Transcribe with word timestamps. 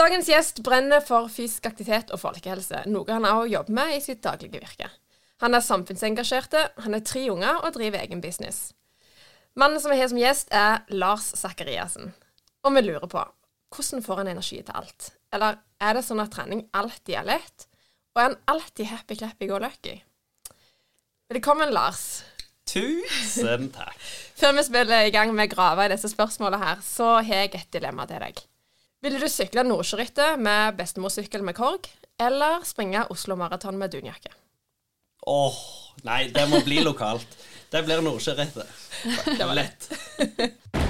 Dagens 0.00 0.30
gjest 0.30 0.62
brenner 0.64 1.02
for 1.04 1.28
fysisk 1.28 1.66
aktivitet 1.68 2.08
og 2.14 2.22
folkehelse, 2.22 2.86
noe 2.88 3.12
han 3.12 3.26
også 3.28 3.50
jobber 3.52 3.74
med 3.76 3.90
i 3.98 4.00
sitt 4.00 4.22
daglige 4.24 4.62
virke. 4.62 4.86
Han 5.44 5.52
er 5.52 5.64
samfunnsengasjerte, 5.64 6.62
han 6.80 6.94
har 6.96 7.02
tre 7.04 7.26
unger 7.28 7.58
og 7.60 7.74
driver 7.74 8.00
egen 8.00 8.22
business. 8.24 8.70
Mannen 9.60 9.82
som 9.82 9.92
vi 9.92 9.98
har 10.00 10.08
som 10.08 10.20
gjest, 10.20 10.48
er 10.56 10.86
Lars 10.88 11.26
Sakariassen. 11.36 12.14
Og 12.64 12.72
vi 12.76 12.84
lurer 12.86 13.04
på 13.12 13.26
hvordan 13.76 14.04
får 14.06 14.22
han 14.22 14.30
energi 14.32 14.62
til 14.62 14.78
alt? 14.80 15.10
Eller 15.36 15.60
er 15.84 15.98
det 15.98 16.04
sånn 16.06 16.22
at 16.24 16.32
trening 16.32 16.64
alltid 16.72 17.18
er 17.20 17.28
lett? 17.34 17.66
Og 18.14 18.22
er 18.22 18.28
han 18.30 18.38
alltid 18.54 18.88
happy, 18.88 19.18
clappy, 19.20 19.50
go 19.50 19.60
lucky? 19.60 19.98
Velkommen, 21.28 21.74
Lars. 21.76 22.22
Tusen 22.70 23.68
takk. 23.74 24.00
Før 24.40 24.56
vi 24.56 24.64
spiller 24.64 25.10
i 25.10 25.12
gang 25.12 25.34
med 25.36 25.50
å 25.50 25.54
grave 25.58 25.84
i 25.84 25.92
disse 25.92 26.08
spørsmålene 26.08 26.62
her, 26.64 26.80
så 26.86 27.18
har 27.18 27.28
jeg 27.44 27.52
et 27.58 27.76
dilemma 27.76 28.08
til 28.08 28.24
deg. 28.24 28.40
Ville 29.00 29.16
du 29.16 29.28
sykle 29.32 29.62
Nordsjørittet 29.64 30.40
med 30.44 30.76
bestemorsykkel 30.76 31.44
med 31.46 31.56
korg, 31.56 31.88
eller 32.20 32.60
springe 32.68 33.06
Oslo 33.08 33.36
Maraton 33.40 33.78
med 33.80 33.94
dunjakke? 33.94 34.32
Åh, 35.24 35.56
nei, 36.04 36.26
det 36.34 36.44
må 36.52 36.60
bli 36.66 36.82
lokalt. 36.84 37.38
Det 37.72 37.80
blir 37.86 38.04
Nordsjørittet. 38.04 38.68
Det 39.38 39.40
var 39.40 39.56
Lett. 39.56 39.88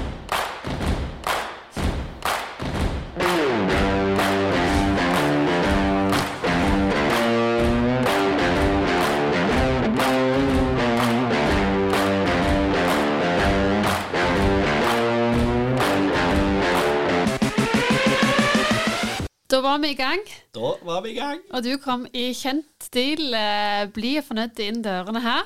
Da 19.60 19.64
var 19.69 19.80
vi 19.82 19.91
i 19.92 19.95
gang, 19.95 20.20
Da 20.55 20.69
var 20.88 21.02
vi 21.05 21.10
i 21.10 21.14
gang. 21.19 21.41
og 21.52 21.62
du 21.62 21.74
kom 21.77 22.06
i 22.16 22.30
kjent 22.32 22.64
stil, 22.80 23.34
eh, 23.36 23.83
blid 23.92 24.22
og 24.22 24.25
fornøyd 24.30 24.61
inn 24.64 24.78
dørene 24.80 25.20
her. 25.20 25.42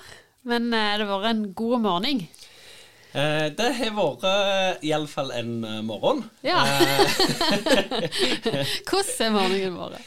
Men 0.47 0.69
eh, 0.71 0.93
det 1.01 1.09
har 1.09 1.19
vært 1.19 1.31
en 1.33 1.49
god 1.59 1.81
morgen. 1.83 2.21
Eh, 3.11 3.49
det 3.59 3.73
har 3.81 3.97
vært 3.97 4.85
iallfall 4.87 5.33
en 5.35 5.51
morgen. 5.83 6.23
Ja. 6.47 6.63
Hvordan 8.87 9.19
er 9.19 9.35
morgenen 9.35 9.81
vår? 9.81 9.99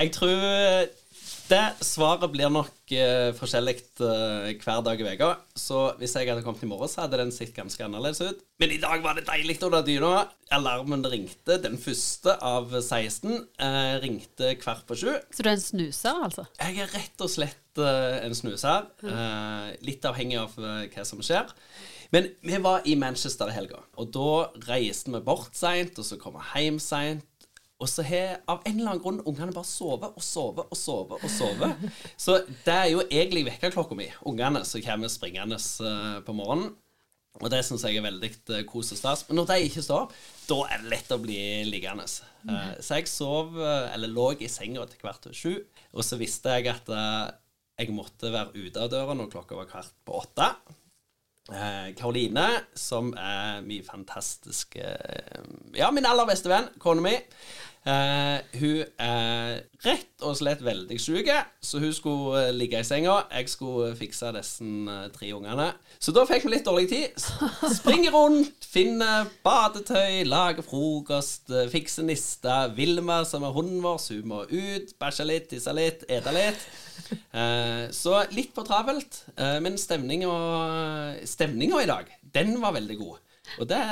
jeg 0.00 0.12
tror 0.18 0.42
det 1.48 1.64
svaret 1.84 2.30
blir 2.32 2.50
nok 2.52 2.92
uh, 2.92 3.30
forskjellig 3.38 3.76
uh, 4.02 4.48
hver 4.60 4.82
dag 4.86 5.00
i 5.00 5.06
uka. 5.14 5.30
Så 5.58 5.88
hvis 6.00 6.16
jeg 6.16 6.28
hadde 6.30 6.44
kommet 6.46 6.64
i 6.64 6.70
morgen, 6.70 6.90
så 6.90 7.04
hadde 7.04 7.20
den 7.20 7.32
sett 7.34 7.54
ganske 7.56 7.84
annerledes 7.84 8.20
ut. 8.22 8.42
Men 8.60 8.74
i 8.74 8.80
dag 8.82 9.02
var 9.04 9.18
det 9.18 9.26
deilig 9.28 9.58
under 9.66 9.84
dyna. 9.86 10.12
Alarmen 10.54 11.04
ringte, 11.08 11.58
den 11.62 11.78
første 11.80 12.34
av 12.44 12.72
16, 12.80 13.38
uh, 13.60 13.94
ringte 14.04 14.54
kvart 14.60 14.84
på 14.88 14.98
sju. 14.98 15.12
Så 15.32 15.44
du 15.44 15.50
er 15.50 15.56
en 15.56 15.64
snuser, 15.64 16.24
altså? 16.28 16.48
Jeg 16.60 16.84
er 16.84 16.92
rett 16.96 17.24
og 17.24 17.32
slett 17.32 17.80
eh, 17.82 18.18
en 18.26 18.34
snuser. 18.36 18.88
eh, 19.04 19.70
litt 19.86 20.04
avhengig 20.08 20.38
av 20.40 20.56
eh, 20.58 20.84
hva 20.92 21.06
som 21.06 21.22
skjer. 21.24 21.50
Men 22.14 22.30
vi 22.40 22.60
var 22.64 22.86
i 22.88 22.96
Manchester 22.96 23.50
i 23.50 23.56
helga, 23.56 23.82
og 24.00 24.12
da 24.14 24.30
reiste 24.70 25.12
vi 25.12 25.20
bort 25.24 25.56
seint, 25.58 25.98
og 26.00 26.06
så 26.08 26.16
kom 26.20 26.38
vi 26.38 26.64
hjem 26.64 26.80
seint. 26.80 27.26
Og 27.78 27.86
så 27.86 28.02
har 28.02 28.40
av 28.50 28.64
en 28.66 28.74
eller 28.74 28.90
annen 28.90 29.02
grunn 29.02 29.20
ungene 29.22 29.54
bare 29.54 29.68
sovet 29.68 30.16
og 30.18 30.24
sovet 30.24 30.66
og 30.66 30.78
sovet. 30.78 31.22
og 31.22 31.30
sovet. 31.30 31.84
Så 32.24 32.40
det 32.64 32.74
er 32.74 32.88
jo 32.90 33.04
egentlig 33.06 33.44
vekkerklokka 33.46 33.98
mi, 33.98 34.08
ungene, 34.26 34.64
som 34.66 34.82
kommer 34.82 35.12
springende 35.12 35.58
eh, 35.58 36.16
på 36.26 36.34
morgenen. 36.34 36.72
Og 37.38 37.52
det 37.52 37.60
syns 37.62 37.84
jeg 37.86 38.00
er 38.00 38.02
veldig 38.02 38.32
uh, 38.50 38.62
kos 38.66 38.90
og 38.96 38.98
stas. 38.98 39.22
Men 39.28 39.38
når 39.38 39.50
de 39.52 39.68
ikke 39.68 39.84
står 39.84 40.08
opp, 40.08 40.16
da 40.48 40.56
er 40.66 40.82
det 40.82 40.90
lett 40.90 41.14
å 41.14 41.20
bli 41.22 41.38
liggende. 41.68 42.08
Eh, 42.48 42.72
så 42.82 42.98
jeg 42.98 43.12
sov, 43.12 43.54
eller 43.62 44.10
lå 44.10 44.32
i 44.42 44.50
senga 44.50 44.82
til 44.88 44.98
kvart 44.98 45.28
over 45.28 45.38
sju, 45.38 45.52
og 45.92 46.02
så 46.02 46.18
visste 46.18 46.56
jeg 46.56 46.72
at 46.72 46.90
jeg 47.78 47.94
måtte 47.94 48.32
være 48.34 48.58
ute 48.58 48.82
av 48.82 48.90
døra 48.90 49.14
når 49.14 49.30
klokka 49.30 49.60
var 49.60 49.70
kvart 49.70 49.94
på 50.02 50.18
åtte. 50.18 50.50
Eh, 51.48 51.94
Karoline, 51.96 52.46
som 52.76 53.14
er 53.16 53.62
min 53.64 53.84
fantastiske 53.84 54.82
eh, 54.84 55.46
Ja, 55.78 55.88
min 55.90 56.04
aller 56.04 56.28
beste 56.28 56.50
venn, 56.52 56.68
kona 56.82 57.00
mi. 57.00 57.14
Eh, 57.88 58.38
hun 58.60 58.82
er 59.00 59.62
rett 59.84 60.24
og 60.26 60.34
slett 60.36 60.60
veldig 60.64 60.96
syk, 61.00 61.28
så 61.64 61.78
hun 61.80 61.92
skulle 61.94 62.48
eh, 62.48 62.52
ligge 62.52 62.82
i 62.82 62.86
senga. 62.86 63.14
Jeg 63.32 63.48
skulle 63.48 63.94
fikse 63.96 64.32
disse 64.36 64.66
eh, 64.66 65.06
tre 65.14 65.30
ungene. 65.36 65.70
Så 66.02 66.12
da 66.12 66.26
fikk 66.28 66.44
vi 66.44 66.52
litt 66.52 66.66
dårlig 66.66 66.88
tid. 66.90 67.22
Springer 67.78 68.12
rundt, 68.12 68.66
finner 68.68 69.30
badetøy, 69.46 70.26
lager 70.28 70.66
frokost, 70.66 71.48
eh, 71.54 71.70
fikser 71.72 72.04
nista 72.08 72.66
Vilma, 72.76 73.22
som 73.28 73.46
er 73.46 73.56
hunden 73.56 73.80
vår, 73.84 73.96
så 74.02 74.18
hun 74.18 74.28
må 74.34 74.42
ut, 74.50 74.92
bæsje 75.00 75.28
litt, 75.28 75.48
tisse 75.54 75.72
litt, 75.76 76.04
ete 76.12 76.34
litt. 76.36 76.68
Eh, 77.08 77.86
så 77.94 78.18
litt 78.34 78.52
for 78.56 78.68
travelt, 78.68 79.22
eh, 79.38 79.56
men 79.64 79.80
stemninga 79.80 81.80
i 81.80 81.88
dag, 81.88 82.12
den 82.36 82.58
var 82.60 82.76
veldig 82.76 82.98
god. 83.00 83.24
Og 83.58 83.64
det 83.70 83.82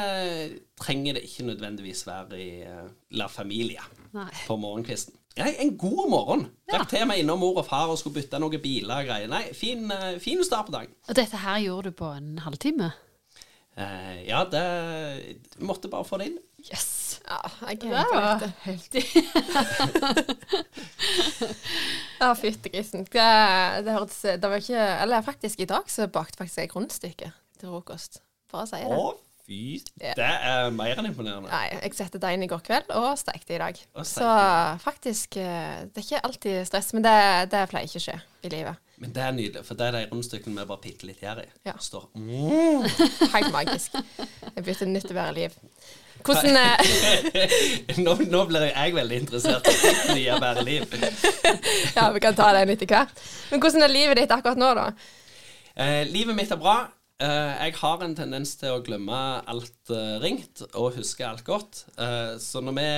trenger 0.80 1.12
det 1.16 1.22
ikke 1.26 1.46
nødvendigvis 1.48 2.02
være 2.06 2.38
i 2.40 2.48
eh, 2.66 2.88
La 3.18 3.26
Familia 3.32 3.82
Nei. 4.16 4.30
på 4.46 4.56
morgenkvisten. 4.60 5.14
Nei, 5.36 5.50
en 5.60 5.74
god 5.76 6.06
morgen. 6.08 6.46
Rakk 6.72 6.88
til 6.88 7.04
meg 7.08 7.18
innom 7.20 7.38
mor 7.42 7.58
og 7.60 7.66
far 7.68 7.90
og 7.92 7.98
skulle 8.00 8.16
bytte 8.22 8.38
noen 8.40 8.60
biler 8.62 9.02
og 9.02 9.06
greier. 9.10 9.28
Nei, 9.28 9.44
fin, 9.56 9.90
eh, 9.92 10.16
fin 10.22 10.40
start 10.44 10.66
på 10.70 10.76
dagen. 10.76 10.92
Og 11.08 11.14
dette 11.18 11.36
her 11.42 11.58
gjorde 11.66 11.90
du 11.92 11.96
på 11.98 12.08
en 12.16 12.38
halvtime? 12.44 12.88
Eh, 13.76 14.22
ja, 14.24 14.38
det 14.48 14.62
Måtte 15.60 15.90
bare 15.92 16.04
få 16.08 16.16
det 16.20 16.26
inn. 16.30 16.38
Yes! 16.64 17.20
Ja, 17.26 17.40
jeg 17.68 17.80
Det 17.82 17.90
var 17.90 18.38
ikke 18.38 18.52
helt 18.64 18.94
Ja, 22.22 22.30
fytti 22.38 22.68
grisen. 22.72 23.04
Det, 23.04 23.26
det 23.84 23.92
hørtes 23.92 24.20
Det 24.40 24.48
var 24.48 24.56
ikke 24.62 24.80
Eller 25.02 25.20
faktisk, 25.26 25.60
i 25.60 25.68
dag 25.68 25.84
så 25.92 26.06
bakte 26.08 26.38
faktisk 26.40 26.58
jeg 26.62 26.72
rundstykke 26.72 27.28
til 27.60 27.68
frokost. 27.68 28.22
Bare 28.52 28.64
å 28.64 28.66
si 28.70 28.80
det. 28.80 28.96
Å, 28.96 28.98
fy 29.46 29.78
Det 29.96 30.14
er 30.18 30.70
mer 30.74 30.98
enn 30.98 31.10
imponerende. 31.10 31.50
Nei, 31.50 31.68
jeg 31.74 31.94
satte 31.98 32.20
deigen 32.22 32.44
i 32.46 32.50
går 32.50 32.64
kveld 32.66 32.90
og 32.98 33.12
stekte 33.20 33.56
i 33.56 33.60
dag. 33.62 33.78
Så 34.06 34.30
faktisk 34.82 35.38
eh, 35.40 35.86
Det 35.90 36.02
er 36.02 36.08
ikke 36.08 36.24
alltid 36.28 36.58
stress, 36.68 36.92
men 36.96 37.06
det, 37.06 37.16
det 37.54 37.66
pleier 37.70 37.88
ikke 37.88 38.02
å 38.02 38.06
skje 38.08 38.18
i 38.46 38.52
livet. 38.52 38.82
Men 38.96 39.12
det 39.12 39.22
er 39.22 39.34
nydelig, 39.36 39.64
for 39.68 39.76
det 39.76 39.86
er 39.86 39.96
de 39.98 40.02
rundstykkene 40.08 40.56
med 40.56 40.68
bare 40.70 40.80
bitte 40.80 41.08
litt 41.08 41.20
gjær 41.20 41.42
i. 41.42 41.46
Ja. 41.68 41.76
Står 41.82 42.08
mm. 42.16 42.86
Helt 43.34 43.52
magisk. 43.52 43.96
Jeg 44.54 44.64
bytter 44.64 44.88
nytt 44.88 45.10
og 45.12 45.18
være 45.18 45.36
liv. 45.36 45.56
Hvordan 46.26 46.56
eh, 46.56 47.98
nå, 48.04 48.16
nå 48.32 48.40
blir 48.48 48.70
jeg 48.70 48.94
veldig 48.96 49.18
interessert 49.20 49.68
i 49.68 50.16
nye 50.16 50.40
bedre 50.42 50.64
liv. 50.66 50.88
Ja, 51.96 52.10
vi 52.12 52.20
kan 52.20 52.36
ta 52.36 52.50
den 52.56 52.72
etter 52.72 52.88
hvert. 52.88 53.12
Men 53.50 53.60
hvordan 53.62 53.84
er 53.84 53.92
livet 53.92 54.18
ditt 54.20 54.32
akkurat 54.32 54.58
nå, 54.60 54.72
da? 54.76 54.90
Eh, 55.76 56.02
livet 56.08 56.36
mitt 56.36 56.52
er 56.52 56.60
bra. 56.60 56.78
Eh, 57.16 57.52
jeg 57.64 57.72
har 57.78 58.02
en 58.04 58.12
tendens 58.12 58.50
til 58.60 58.74
å 58.76 58.82
glemme 58.84 59.18
alt 59.48 59.88
eh, 59.88 60.18
ringt 60.20 60.60
og 60.76 60.98
huske 60.98 61.24
alt 61.24 61.46
godt. 61.46 61.86
Eh, 61.96 62.34
så 62.36 62.60
når 62.60 62.74
vi 62.76 62.90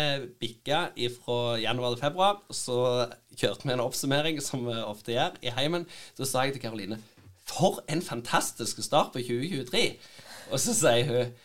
bikka 0.42 0.80
fra 1.20 1.54
januar 1.62 1.94
til 1.94 2.02
februar, 2.02 2.40
så 2.50 3.06
kjørte 3.38 3.68
vi 3.68 3.76
en 3.76 3.84
oppsummering, 3.84 4.40
som 4.42 4.66
vi 4.66 4.74
ofte 4.82 5.14
gjør, 5.14 5.38
i 5.46 5.52
heimen. 5.54 5.86
Så 6.18 6.26
sa 6.26 6.42
jeg 6.42 6.56
til 6.56 6.64
Karoline 6.64 6.98
For 7.46 7.78
en 7.86 8.02
fantastisk 8.02 8.82
start 8.82 9.14
på 9.14 9.22
2023! 9.22 9.84
Og 10.50 10.58
så 10.64 10.74
sier 10.74 11.12
hun 11.12 11.38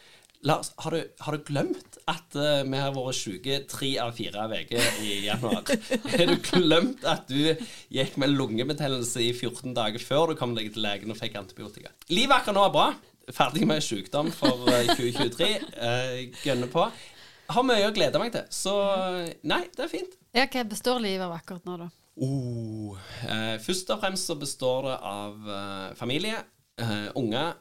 Lars, 0.43 0.73
har 0.83 0.91
du, 0.91 0.99
har 1.23 1.37
du 1.37 1.45
glemt 1.47 1.97
at 2.11 2.35
uh, 2.35 2.65
vi 2.67 2.81
har 2.81 2.91
vært 2.95 3.15
syke 3.15 3.61
tre 3.71 3.93
av 4.03 4.11
fire 4.17 4.43
uker 4.51 4.99
i 5.05 5.13
januar? 5.23 5.63
Har 6.11 6.25
du 6.27 6.35
glemt 6.43 7.05
at 7.07 7.31
du 7.31 7.53
gikk 7.93 8.17
med 8.19 8.33
lungebetennelse 8.33 9.23
i 9.23 9.31
14 9.31 9.71
dager 9.77 10.03
før 10.03 10.33
du 10.33 10.39
kom 10.39 10.51
deg 10.57 10.73
til 10.75 10.83
legen 10.83 11.13
og 11.13 11.19
fikk 11.21 11.39
antibiotika? 11.39 11.93
Livet 12.11 12.35
akkurat 12.35 12.59
nå 12.59 12.67
er 12.67 12.75
bra. 12.75 12.89
Ferdig 13.31 13.63
med 13.69 13.79
sykdom 13.85 14.33
for 14.35 14.67
uh, 14.67 14.91
2023. 14.91 15.51
Uh, 15.79 16.39
Gønner 16.43 16.71
på. 16.75 16.89
Har 17.53 17.67
mye 17.67 17.87
å 17.87 17.95
glede 17.95 18.19
meg 18.19 18.35
til. 18.35 18.43
Så 18.51 18.75
nei, 19.47 19.63
det 19.71 19.87
er 19.87 19.91
fint. 19.91 20.19
Ja, 20.35 20.47
hva 20.47 20.63
består 20.67 20.99
livet 21.03 21.23
av 21.23 21.35
akkurat 21.37 21.63
nå, 21.67 21.79
da? 21.85 21.91
Oh, 22.21 22.97
eh, 23.25 23.55
først 23.61 23.89
og 23.89 24.01
fremst 24.03 24.29
så 24.29 24.35
består 24.37 24.85
det 24.85 24.97
av 25.09 25.47
eh, 25.49 25.93
familie, 25.97 26.43
eh, 26.77 27.07
unger, 27.17 27.55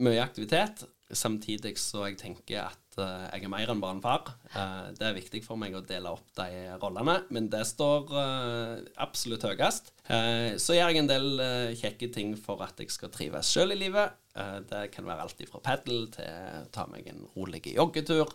mye 0.00 0.22
aktivitet. 0.22 0.86
Samtidig 1.10 1.78
så 1.80 2.04
jeg 2.08 2.18
tenker 2.20 2.66
at 2.66 2.98
uh, 3.00 3.28
jeg 3.32 3.46
er 3.46 3.52
mer 3.52 3.70
enn 3.72 3.80
bare 3.80 3.96
en 3.96 4.02
far. 4.04 4.34
Uh, 4.52 4.90
det 4.98 5.06
er 5.08 5.16
viktig 5.16 5.40
for 5.46 5.56
meg 5.60 5.72
å 5.78 5.84
dele 5.86 6.12
opp 6.12 6.26
de 6.36 6.48
rollene, 6.82 7.14
men 7.32 7.48
det 7.52 7.62
står 7.70 8.12
uh, 8.12 8.74
absolutt 9.00 9.46
høyest. 9.48 9.92
Eh, 10.08 10.54
så 10.56 10.72
gjør 10.72 10.88
jeg 10.88 11.02
en 11.02 11.08
del 11.10 11.26
eh, 11.44 11.74
kjekke 11.76 12.08
ting 12.14 12.30
for 12.40 12.62
at 12.64 12.78
jeg 12.80 12.88
skal 12.94 13.10
trives 13.12 13.50
sjøl 13.52 13.74
i 13.74 13.76
livet. 13.76 14.14
Eh, 14.40 14.54
det 14.70 14.86
kan 14.94 15.04
være 15.04 15.26
alt 15.26 15.42
fra 15.50 15.60
padel 15.64 16.06
til 16.14 16.62
ta 16.72 16.86
meg 16.88 17.10
en 17.12 17.26
rolig 17.34 17.60
joggetur. 17.74 18.32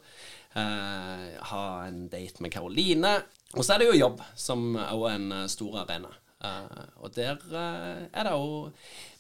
eh, 0.54 1.30
ha 1.50 1.64
en 1.88 2.04
date 2.14 2.46
med 2.46 2.54
Karoline. 2.54 3.16
Og 3.58 3.66
så 3.66 3.74
er 3.74 3.82
det 3.82 3.90
jo 3.90 3.98
jobb, 4.04 4.22
som 4.38 4.76
òg 4.78 5.08
er 5.10 5.18
en 5.18 5.32
eh, 5.32 5.48
stor 5.50 5.82
arena. 5.82 6.14
Eh, 6.44 6.88
og 7.04 7.14
der 7.16 7.38
uh, 7.52 8.04
er 8.12 8.28
det 8.28 8.34
òg 8.36 8.74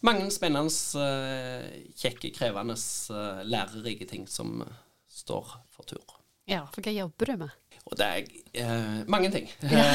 mange 0.03 0.27
spennende, 0.33 0.71
uh, 0.99 1.93
kjekke, 1.99 2.33
krevende, 2.35 2.75
lærerike 3.47 4.07
ting 4.09 4.27
som 4.29 4.59
står 5.07 5.55
for 5.71 5.87
tur. 5.87 6.19
Ja, 6.49 6.65
for 6.73 6.83
hva 6.83 6.91
jobber 6.91 7.31
du 7.31 7.37
med? 7.45 7.53
Og 7.87 7.95
det 7.99 8.07
er 8.59 9.05
mange 9.11 9.29
ting. 9.31 9.47
ja, 9.71 9.85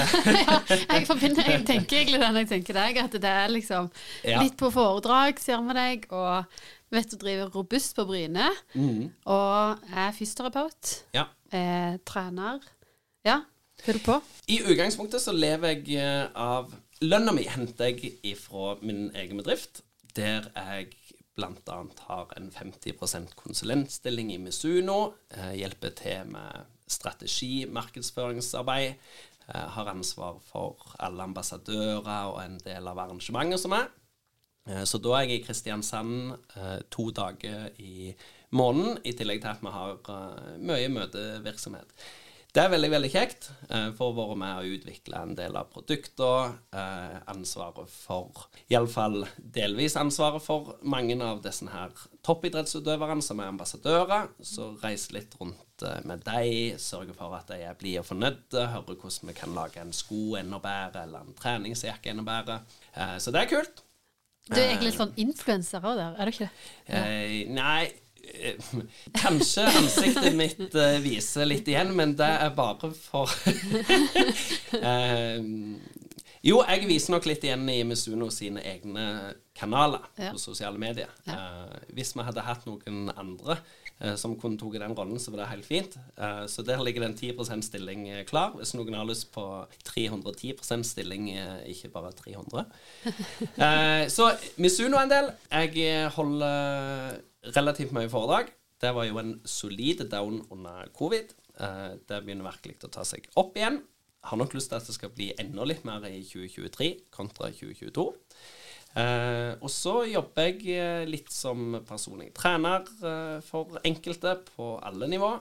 jeg 0.69 1.05
forbinder, 1.09 1.45
jeg 1.45 1.67
tenker 1.69 2.01
egentlig 2.01 2.21
det 2.21 2.31
når 2.33 2.45
jeg 2.45 2.51
tenker 2.55 2.77
deg, 2.77 3.01
at 3.05 3.13
det 3.17 3.33
er 3.33 3.53
liksom 3.53 3.91
Ja. 4.25 4.41
litt 4.43 4.57
på 4.61 4.71
foredrag, 4.73 5.41
ser 5.41 5.61
vi 5.65 5.77
deg, 5.77 6.09
og 6.13 6.45
vet 6.93 7.13
du 7.13 7.17
driver 7.21 7.53
robust 7.53 7.97
på 7.97 8.05
Bryne, 8.09 8.49
mm. 8.75 9.05
og 9.29 9.89
er 9.93 10.13
fysioterapeut, 10.17 10.95
Ja. 11.17 11.29
er 11.53 12.01
trener. 12.09 12.61
Ja, 13.25 13.43
hva 13.85 13.93
er 13.93 13.99
du 13.99 14.05
på? 14.05 14.21
I 14.49 14.61
utgangspunktet 14.65 15.23
så 15.23 15.33
lever 15.37 15.81
jeg 15.85 16.29
av 16.35 16.73
Lønna 16.99 17.31
mi 17.31 17.45
henter 17.47 17.93
jeg 17.95 18.35
fra 18.41 18.73
min 18.83 19.13
egen 19.15 19.39
bedrift, 19.39 19.85
der 20.17 20.49
jeg 20.57 20.89
bl.a. 21.39 21.77
har 22.09 22.33
en 22.35 22.49
50% 22.51 23.37
konsulentstilling 23.39 24.33
i 24.35 24.41
Misuno. 24.43 25.13
Eh, 25.31 25.53
hjelper 25.61 25.95
til 25.95 26.33
med 26.33 26.67
strategi, 26.91 27.69
markedsføringsarbeid. 27.71 28.97
Eh, 29.47 29.69
har 29.77 29.93
ansvar 29.93 30.41
for 30.43 30.97
alle 30.99 31.23
ambassadører 31.23 32.33
og 32.33 32.43
en 32.43 32.59
del 32.65 32.91
av 32.91 32.99
arrangementet 32.99 33.63
som 33.63 33.79
er. 33.79 33.87
Eh, 34.67 34.83
Så 34.83 34.99
da 34.99 35.15
er 35.15 35.29
jeg 35.29 35.39
i 35.39 35.45
Kristiansand 35.47 36.35
to 36.91 37.11
dager 37.11 37.71
i 37.79 38.13
måneden, 38.51 38.99
i 39.05 39.13
tillegg 39.13 39.41
til 39.41 39.55
at 39.55 39.63
vi 39.63 39.71
har 39.71 40.59
mye 40.59 40.89
møtevirksomhet. 40.89 41.95
Det 42.49 42.63
er 42.63 42.71
veldig 42.73 42.89
veldig 42.91 43.09
kjekt, 43.13 43.51
eh, 43.69 43.91
for 43.97 44.09
å 44.09 44.17
være 44.17 44.37
med 44.41 44.61
og 44.63 44.77
utvikle 44.79 45.19
en 45.21 45.35
del 45.37 45.57
av 45.61 45.69
produkter. 45.69 46.55
Eh, 46.73 47.19
ansvaret 47.29 47.91
for 47.93 48.47
Iallfall 48.73 49.27
delvis 49.39 49.99
ansvaret 50.01 50.41
for 50.43 50.79
mange 50.83 51.19
av 51.23 51.43
disse 51.45 51.69
her 51.69 51.93
toppidrettsutøverne 52.25 53.23
som 53.23 53.41
er 53.41 53.53
ambassadører. 53.53 54.31
Så 54.41 54.71
reise 54.81 55.13
litt 55.13 55.37
rundt 55.39 55.85
eh, 55.85 56.01
med 56.09 56.25
dem, 56.25 56.79
sørge 56.81 57.13
for 57.19 57.37
at 57.37 57.53
de 57.53 57.61
er 57.69 57.77
blide 57.79 58.01
og 58.01 58.09
fornøyde, 58.09 58.65
høre 58.73 58.97
hvordan 58.97 59.29
vi 59.29 59.37
kan 59.37 59.55
lage 59.55 59.85
en 59.85 59.93
sko 59.93 60.39
enda 60.41 60.59
bedre, 60.59 61.05
eller 61.05 61.29
en 61.29 61.37
treningsjakke 61.37 62.15
enda 62.15 62.25
bedre. 62.25 62.63
Eh, 62.97 63.19
så 63.21 63.35
det 63.35 63.45
er 63.45 63.53
kult. 63.53 63.85
Du 64.49 64.57
er 64.57 64.71
egentlig 64.71 64.95
litt 64.95 65.01
sånn 65.03 65.17
influenser 65.21 65.85
òg 65.85 65.99
der, 65.99 66.15
er 66.17 66.25
du 66.25 66.33
ikke 66.33 66.47
det? 66.47 66.69
Eh, 66.89 67.33
nei 67.53 67.83
eh, 67.85 67.97
Kanskje 69.19 69.65
ansiktet 69.67 70.35
mitt 70.39 70.75
eh, 70.79 70.99
viser 71.05 71.49
litt 71.49 71.69
igjen, 71.69 71.95
men 71.97 72.15
det 72.19 72.29
er 72.29 72.53
bare 72.57 72.91
for 72.97 73.31
eh, 74.83 75.41
Jo, 76.47 76.61
jeg 76.69 76.87
viser 76.89 77.17
nok 77.17 77.27
litt 77.27 77.43
igjen 77.45 77.67
i 77.73 77.81
Misuno 77.89 78.29
sine 78.33 78.63
egne 78.63 79.09
kanaler 79.59 80.05
Ja. 80.21 80.31
på 80.33 80.39
sosiale 80.39 80.79
medier. 80.79 81.11
Eh, 81.27 81.77
hvis 81.97 82.15
vi 82.15 82.23
hadde 82.23 82.45
hatt 82.47 82.63
noen 82.69 83.09
andre 83.19 83.57
eh, 83.99 84.15
som 84.15 84.37
kunne 84.39 84.55
tatt 84.61 84.77
den 84.79 84.95
rollen, 84.95 85.19
så 85.19 85.33
var 85.35 85.43
det 85.43 85.49
helt 85.51 85.67
fint. 85.67 85.97
Eh, 86.15 86.45
så 86.47 86.63
der 86.63 86.79
ligger 86.87 87.03
det 87.03 87.09
en 87.11 87.19
10 87.43 87.63
stilling 87.67 88.05
klar. 88.31 88.55
Hvis 88.61 88.71
noen 88.79 88.95
har 88.95 89.09
lyst 89.09 89.33
på 89.35 89.45
310 89.91 90.63
stilling, 90.87 91.33
ikke 91.67 91.91
bare 91.95 92.15
300. 92.23 92.67
Eh, 93.59 94.07
så 94.11 94.31
Misuno 94.63 94.99
en 95.03 95.11
del. 95.11 95.33
Jeg 95.51 96.07
holder 96.15 97.19
relativt 97.57 97.95
mye 97.97 98.11
foredrag. 98.11 98.51
Det 98.79 98.95
var 98.95 99.09
jo 99.09 99.19
en 99.21 99.37
solid 99.45 100.05
down 100.11 100.43
under 100.51 100.89
covid. 100.95 101.35
Eh, 101.59 101.95
det 102.09 102.23
begynner 102.25 102.47
virkelig 102.47 102.79
å 102.87 102.93
ta 102.93 103.05
seg 103.07 103.27
opp 103.41 103.57
igjen. 103.59 103.83
Har 104.29 104.39
nok 104.39 104.55
lyst 104.55 104.71
til 104.73 104.79
at 104.79 104.87
det 104.87 104.97
skal 104.97 105.13
bli 105.15 105.33
enda 105.39 105.67
litt 105.67 105.85
mer 105.87 106.05
i 106.09 106.21
2023 106.27 106.91
kontra 107.15 107.51
2022. 107.55 108.07
Eh, 108.99 109.53
og 109.61 109.71
så 109.71 110.01
jobber 110.09 110.49
jeg 110.49 110.75
eh, 110.75 111.05
litt 111.11 111.31
som 111.35 111.77
personlig 111.87 112.33
trener 112.37 112.87
eh, 113.05 113.39
for 113.45 113.79
enkelte 113.87 114.39
på 114.49 114.77
alle 114.83 115.11
nivå. 115.11 115.35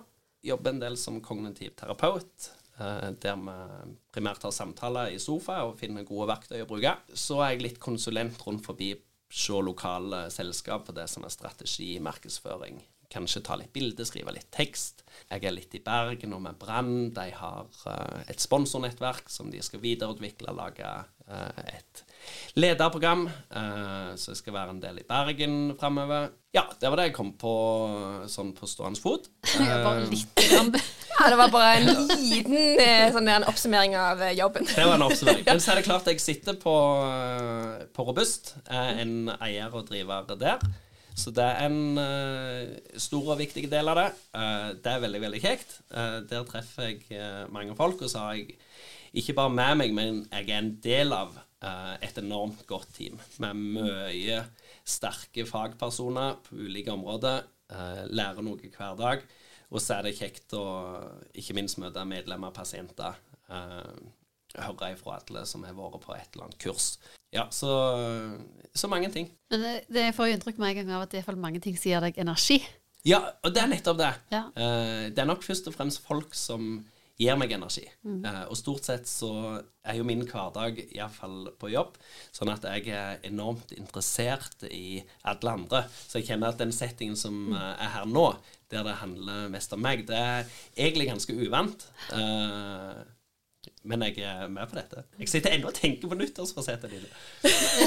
Jobber 0.46 0.76
en 0.76 0.82
del 0.84 0.98
som 1.00 1.22
kognitiv 1.24 1.74
terapeut, 1.80 2.52
eh, 2.78 3.10
der 3.18 3.40
vi 3.42 3.58
primært 4.14 4.46
har 4.46 4.54
samtaler 4.54 5.14
i 5.16 5.22
sofa 5.22 5.64
og 5.66 5.78
finner 5.80 6.06
gode 6.08 6.30
verktøy 6.34 6.62
å 6.62 6.70
bruke. 6.70 6.98
Så 7.14 7.40
er 7.42 7.56
jeg 7.56 7.66
litt 7.66 7.82
konsulent 7.84 8.42
rundt 8.46 8.66
forbi 8.68 8.94
se 9.30 9.62
lokale 9.64 10.28
selskap 10.32 10.88
på 10.88 10.96
det 10.96 11.08
som 11.12 11.26
er 11.28 11.34
strategi, 11.34 11.98
markedsføring. 12.04 12.80
Kanskje 13.12 13.44
ta 13.48 13.56
litt 13.56 13.72
bilder, 13.76 14.08
skrive 14.08 14.34
litt 14.36 14.50
tekst. 14.52 15.06
Jeg 15.30 15.46
er 15.48 15.56
litt 15.56 15.76
i 15.78 15.84
Bergen 15.84 16.36
og 16.36 16.44
med 16.44 16.58
Brann. 16.60 17.10
De 17.16 17.30
har 17.40 17.70
eh, 17.88 18.24
et 18.34 18.44
sponsornettverk 18.44 19.32
som 19.32 19.52
de 19.52 19.62
skal 19.64 19.84
videreutvikle, 19.84 20.56
lage 20.56 20.92
eh, 21.28 21.62
et 21.78 22.04
lederprogram. 22.56 23.28
eh, 23.28 24.12
så 24.16 24.34
jeg 24.34 24.42
skal 24.42 24.54
være 24.54 24.76
en 24.76 24.82
del 24.84 25.00
i 25.02 25.08
Bergen 25.08 25.76
framover. 25.80 26.30
Ja, 26.56 26.64
det 26.82 26.90
var 26.90 26.98
det 26.98 27.10
jeg 27.10 27.18
kom 27.18 27.34
på 27.38 27.54
sånn 28.32 28.54
på 28.58 28.70
stående 28.70 29.02
fot. 29.02 29.30
Bare 29.60 30.08
Eh, 30.08 30.10
litt. 30.10 30.48
Ja, 31.18 31.30
det 31.32 31.38
var 31.40 31.50
bare 31.50 31.80
en 31.80 31.88
liten 32.30 32.58
eh, 32.78 33.08
sånn 33.14 33.26
der, 33.26 33.40
en 33.40 33.48
oppsummering 33.50 33.96
av 33.98 34.22
eh, 34.22 34.36
jobben. 34.38 34.68
Det 34.70 34.86
var 34.86 35.00
en 35.00 35.06
oppsummering. 35.08 35.46
Men 35.50 35.62
så 35.64 35.74
er 35.74 35.80
det 35.80 35.88
klart 35.88 36.10
jeg 36.12 36.22
sitter 36.22 36.58
på, 36.62 36.74
på 37.94 38.06
Robust. 38.06 38.54
Er 38.70 39.02
en 39.02 39.32
eier 39.40 39.74
og 39.74 39.88
driver 39.90 40.30
der. 40.38 40.62
Så 41.18 41.34
det 41.34 41.42
er 41.42 41.66
en 41.66 41.98
uh, 41.98 42.76
stor 43.02 43.32
og 43.34 43.40
viktig 43.40 43.64
del 43.72 43.90
av 43.90 43.98
det. 43.98 44.10
Uh, 44.38 44.68
det 44.78 44.92
er 44.92 45.02
veldig, 45.02 45.22
veldig 45.24 45.42
kjekt. 45.42 45.80
Uh, 45.90 46.20
der 46.30 46.46
treffer 46.46 46.92
jeg 46.92 47.48
mange 47.54 47.74
folk, 47.78 48.04
og 48.06 48.12
så 48.12 48.28
har 48.28 48.38
jeg 48.38 48.60
ikke 49.18 49.34
bare 49.40 49.50
med 49.50 49.80
meg, 49.82 49.96
men 49.98 50.20
jeg 50.30 50.52
er 50.52 50.62
en 50.62 50.76
del 50.84 51.16
av 51.18 51.34
et 52.06 52.18
enormt 52.22 52.66
godt 52.70 52.92
team 52.94 53.18
med 53.42 53.58
mye 53.58 54.42
sterke 54.86 55.46
fagpersoner 55.50 56.38
på 56.46 56.56
ulike 56.56 56.92
områder. 56.94 57.44
eh, 57.74 58.04
lærer 58.14 58.46
noe 58.46 58.70
hver 58.78 58.96
dag. 58.96 59.24
Og 59.72 59.82
så 59.84 59.98
er 59.98 60.04
det 60.08 60.16
kjekt 60.16 60.54
å 60.56 60.64
ikke 61.36 61.56
minst 61.58 61.78
møte 61.82 62.06
medlemmer, 62.08 62.54
pasienter. 62.56 63.18
eh, 63.50 63.98
høre 64.58 64.94
ifra 64.94 65.20
alle 65.20 65.46
som 65.46 65.64
har 65.68 65.76
vært 65.76 66.02
på 66.06 66.16
et 66.16 66.30
eller 66.34 66.48
annet 66.48 66.60
kurs. 66.62 66.98
Ja, 67.34 67.48
så, 67.52 67.68
så 68.74 68.88
mange 68.88 69.10
ting. 69.12 69.28
Men 69.52 69.62
det, 69.66 69.74
det 69.92 70.16
får 70.16 70.30
jo 70.30 70.38
inntrykk 70.38 70.60
med 70.62 70.72
en 70.72 70.78
gang 70.80 70.96
av 70.96 71.06
at 71.06 71.12
det 71.12 71.24
er 71.26 71.36
mange 71.36 71.60
ting 71.64 71.76
som 71.78 71.92
gir 71.92 72.02
deg 72.02 72.18
energi. 72.24 72.62
Ja, 73.08 73.20
og 73.44 73.54
det 73.56 73.62
er 73.62 73.70
nettopp 73.72 74.00
det. 74.00 74.14
Ja. 74.34 74.46
Eh, 74.56 75.10
det 75.12 75.22
er 75.24 75.30
nok 75.30 75.44
først 75.46 75.68
og 75.70 75.76
fremst 75.76 76.02
folk 76.06 76.34
som 76.36 76.86
gir 77.18 77.38
meg 77.40 77.54
energi. 77.56 77.86
Eh, 78.06 78.44
og 78.46 78.58
stort 78.60 78.86
sett 78.86 79.10
så 79.10 79.32
er 79.88 79.98
jo 79.98 80.06
min 80.06 80.22
hverdag 80.28 80.80
iallfall 80.86 81.50
på 81.58 81.72
jobb 81.74 81.98
sånn 82.36 82.52
at 82.54 82.68
jeg 82.68 82.94
er 82.94 83.26
enormt 83.28 83.74
interessert 83.78 84.68
i 84.70 85.02
alle 85.28 85.56
andre. 85.58 85.84
Så 86.06 86.20
jeg 86.20 86.30
kjenner 86.30 86.54
at 86.54 86.62
den 86.62 86.76
settingen 86.76 87.18
som 87.20 87.56
eh, 87.56 87.74
er 87.88 87.94
her 87.98 88.08
nå, 88.10 88.30
der 88.72 88.86
det 88.86 88.98
handler 89.02 89.48
mest 89.52 89.74
om 89.74 89.82
meg, 89.82 90.06
det 90.10 90.18
er 90.18 90.58
egentlig 90.76 91.10
ganske 91.10 91.38
uvant. 91.38 91.88
Eh, 92.14 93.06
men 93.88 94.04
jeg 94.04 94.24
er 94.28 94.48
med 94.52 94.68
på 94.70 94.78
dette. 94.78 95.04
Jeg 95.20 95.30
sitter 95.32 95.54
ennå 95.56 95.72
og 95.72 95.76
tenker 95.78 96.12
på 96.12 96.18
nyttårsforsettene 96.20 96.98
dine. 96.98 97.12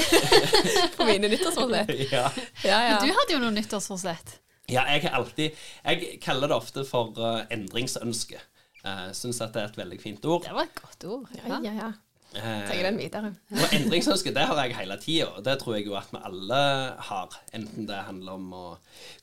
På 0.97 1.05
mine 1.05 1.29
nyttårsforsett. 1.29 1.91
ja. 2.15 2.27
Ja, 2.65 2.79
ja. 2.89 2.95
Du 3.01 3.09
hadde 3.09 3.35
jo 3.35 3.41
noen 3.41 3.57
nyttårsforsett. 3.57 4.39
Ja, 4.71 4.85
jeg 4.87 5.03
har 5.03 5.17
alltid 5.17 5.57
Jeg 5.83 6.19
kaller 6.23 6.47
det 6.47 6.55
ofte 6.55 6.83
for 6.87 7.17
uh, 7.19 7.43
endringsønske. 7.53 8.39
Uh, 8.81 9.09
Syns 9.13 9.41
at 9.43 9.53
det 9.53 9.61
er 9.61 9.69
et 9.69 9.77
veldig 9.77 9.99
fint 10.01 10.23
ord. 10.25 10.45
Det 10.47 10.55
var 10.55 10.69
et 10.69 10.79
godt 10.79 11.05
ord. 11.09 11.35
Ja, 11.37 11.59
ja, 11.61 11.73
ja. 11.77 11.91
Eh, 12.31 12.67
Tar 12.67 12.83
den 12.85 12.99
videre. 12.99 13.33
og 13.59 13.73
endringsønske 13.75 14.31
det 14.35 14.45
har 14.47 14.59
jeg 14.63 14.77
hele 14.77 14.95
tida, 15.01 15.41
det 15.43 15.57
tror 15.59 15.75
jeg 15.75 15.89
jo 15.89 15.97
at 15.99 16.13
vi 16.13 16.21
alle 16.29 16.61
har. 17.09 17.35
Enten 17.57 17.89
det 17.89 18.05
handler 18.07 18.39
om 18.39 18.53
å 18.55 18.63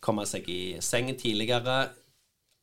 komme 0.05 0.27
seg 0.29 0.49
i 0.53 0.77
seng 0.85 1.09
tidligere, 1.17 1.87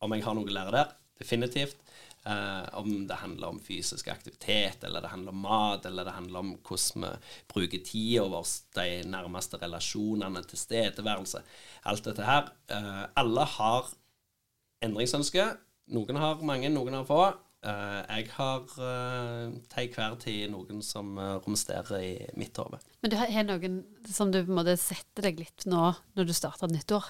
om 0.05 0.13
jeg 0.13 0.25
har 0.25 0.37
noe 0.37 0.45
å 0.45 0.53
lære 0.53 0.75
der, 0.75 0.93
definitivt. 1.21 1.81
Uh, 2.25 2.65
om 2.81 3.03
det 3.05 3.19
handler 3.21 3.53
om 3.53 3.59
fysisk 3.61 4.07
aktivitet, 4.09 4.81
eller 4.85 5.03
det 5.03 5.11
handler 5.11 5.33
om 5.33 5.43
mat, 5.45 5.83
eller 5.85 6.07
det 6.07 6.15
handler 6.15 6.41
om 6.41 6.55
hvordan 6.65 7.03
vi 7.03 7.11
bruker 7.53 7.83
tida 7.85 8.23
vår, 8.33 8.47
de 8.73 8.87
nærmeste 9.05 9.59
relasjonene, 9.61 10.41
tilstedeværelse. 10.49 11.43
Alt 11.91 12.09
dette 12.09 12.25
her. 12.25 12.49
Uh, 12.71 13.03
alle 13.21 13.45
har 13.57 13.93
endringsønske. 14.85 15.45
Noen 15.93 16.17
har 16.17 16.41
mange, 16.45 16.71
noen 16.73 16.97
har 16.97 17.05
få. 17.07 17.25
Uh, 17.65 18.01
jeg 18.19 18.27
har 18.35 18.65
uh, 18.77 19.53
til 19.73 19.87
hver 19.95 20.17
tid 20.21 20.51
noen 20.53 20.83
som 20.85 21.15
uh, 21.17 21.37
romsterer 21.41 21.97
i 21.97 22.11
mitt 22.37 22.57
hode. 22.61 22.77
Men 23.01 23.13
du 23.13 23.17
har 23.17 23.47
noen 23.47 23.79
som 24.05 24.29
du 24.33 24.43
på 24.43 24.53
en 24.53 24.59
måte 24.59 24.75
setter 24.77 25.31
deg 25.31 25.41
litt 25.41 25.65
nå 25.69 25.87
når 26.17 26.29
du 26.29 26.33
starter 26.37 26.69
nyttår? 26.69 27.09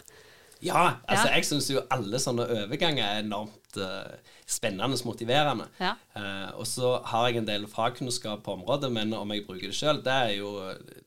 Ja, 0.63 1.01
altså 1.03 1.27
Ja. 1.27 1.34
jeg 1.36 1.46
syns 1.50 1.67
jo 1.67 1.82
alle 1.91 2.20
sånne 2.24 2.46
overganger 2.48 3.03
er 3.03 3.25
enormt 3.25 3.75
spennende 4.48 4.96
og 4.96 5.03
motiverende. 5.10 5.65
Ja. 5.84 5.91
Og 6.55 6.63
så 6.65 6.94
har 7.12 7.25
jeg 7.27 7.41
en 7.41 7.50
del 7.50 7.67
fagkunnskap 7.67 8.46
på 8.46 8.55
området, 8.55 8.88
men 8.96 9.12
om 9.13 9.34
jeg 9.36 9.44
bruker 9.46 9.67
det 9.67 9.75
sjøl, 9.75 10.00
det 10.05 10.15
er 10.15 10.32
jo 10.38 10.53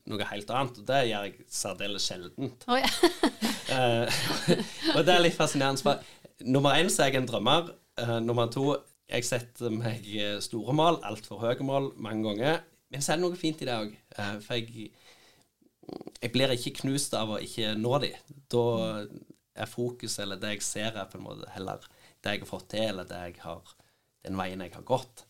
noe 0.05 0.29
helt 0.29 0.53
annet. 0.53 0.77
Og 0.77 0.87
det 0.87 1.01
gjør 1.09 1.25
jeg 1.25 1.49
særdeles 1.49 2.05
sjeldent. 2.05 2.69
Oi. 2.69 2.83
Eh, 3.69 4.21
og 4.95 5.03
det 5.05 5.13
er 5.13 5.21
litt 5.25 5.37
fascinerende. 5.37 5.97
Nummer 6.45 6.77
én 6.79 6.89
så 6.89 7.03
er 7.03 7.13
jeg 7.13 7.21
en 7.23 7.27
drømmer. 7.29 7.71
Eh, 7.99 8.19
nummer 8.23 8.47
to 8.53 8.75
jeg 9.09 9.25
setter 9.25 9.73
meg 9.73 10.05
store 10.45 10.73
mål, 10.77 10.99
altfor 11.03 11.39
høye 11.41 11.65
mål, 11.65 11.91
mange 11.97 12.27
ganger. 12.27 12.59
Men 12.93 13.01
så 13.01 13.13
er 13.13 13.17
det 13.17 13.25
noe 13.25 13.37
fint 13.37 13.61
i 13.61 13.65
det 13.65 13.73
òg. 13.73 13.95
for 14.45 14.53
jeg, 14.53 14.91
jeg 16.21 16.31
blir 16.31 16.53
ikke 16.53 16.75
knust 16.83 17.13
av 17.17 17.31
å 17.33 17.39
ikke 17.41 17.73
nå 17.77 17.95
de. 18.03 18.11
Da 18.53 18.63
er 19.59 19.69
fokuset, 19.69 20.21
eller 20.23 20.39
det 20.41 20.53
jeg 20.55 20.61
ser, 20.65 20.93
er 20.93 21.09
på 21.09 21.17
en 21.17 21.25
måte 21.25 21.49
heller 21.55 21.81
det 22.23 22.35
jeg 22.35 22.43
har 22.43 22.49
fått 22.49 22.69
til, 22.73 22.85
eller 22.91 23.07
det 23.09 23.19
jeg 23.29 23.35
har, 23.43 23.73
den 24.27 24.37
veien 24.39 24.61
jeg 24.61 24.73
har 24.75 24.85
gått, 24.87 25.25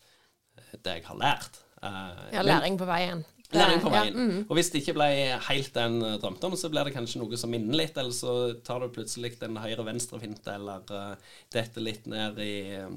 eh, 0.58 0.76
det 0.84 0.96
jeg 0.98 1.06
har 1.08 1.20
lært. 1.20 1.60
Eh, 1.82 2.24
Ja, 2.36 2.42
læring 2.42 2.78
på 2.78 2.88
veien. 2.88 3.24
Læring 3.50 3.80
på 3.82 3.90
ja, 3.90 4.00
veien. 4.04 4.16
mm. 4.16 4.42
Og 4.46 4.52
hvis 4.54 4.68
det 4.70 4.82
ikke 4.82 4.94
ble 4.94 5.06
helt 5.48 5.70
det 5.74 5.82
en 5.82 6.02
eh, 6.06 6.18
drømte 6.22 6.46
om, 6.46 6.56
så 6.58 6.70
blir 6.70 6.86
det 6.86 6.94
kanskje 6.94 7.22
noe 7.22 7.38
som 7.40 7.50
minner 7.50 7.80
litt, 7.80 7.96
eller 7.98 8.14
så 8.14 8.34
tar 8.66 8.84
du 8.84 8.92
plutselig 8.94 9.32
en 9.42 9.58
høyre-venstre-finte, 9.58 10.54
eller 10.54 10.84
uh, 10.94 11.32
detter 11.50 11.82
litt 11.82 12.06
ned 12.10 12.38
i 12.44 12.52
uh, 12.78 12.92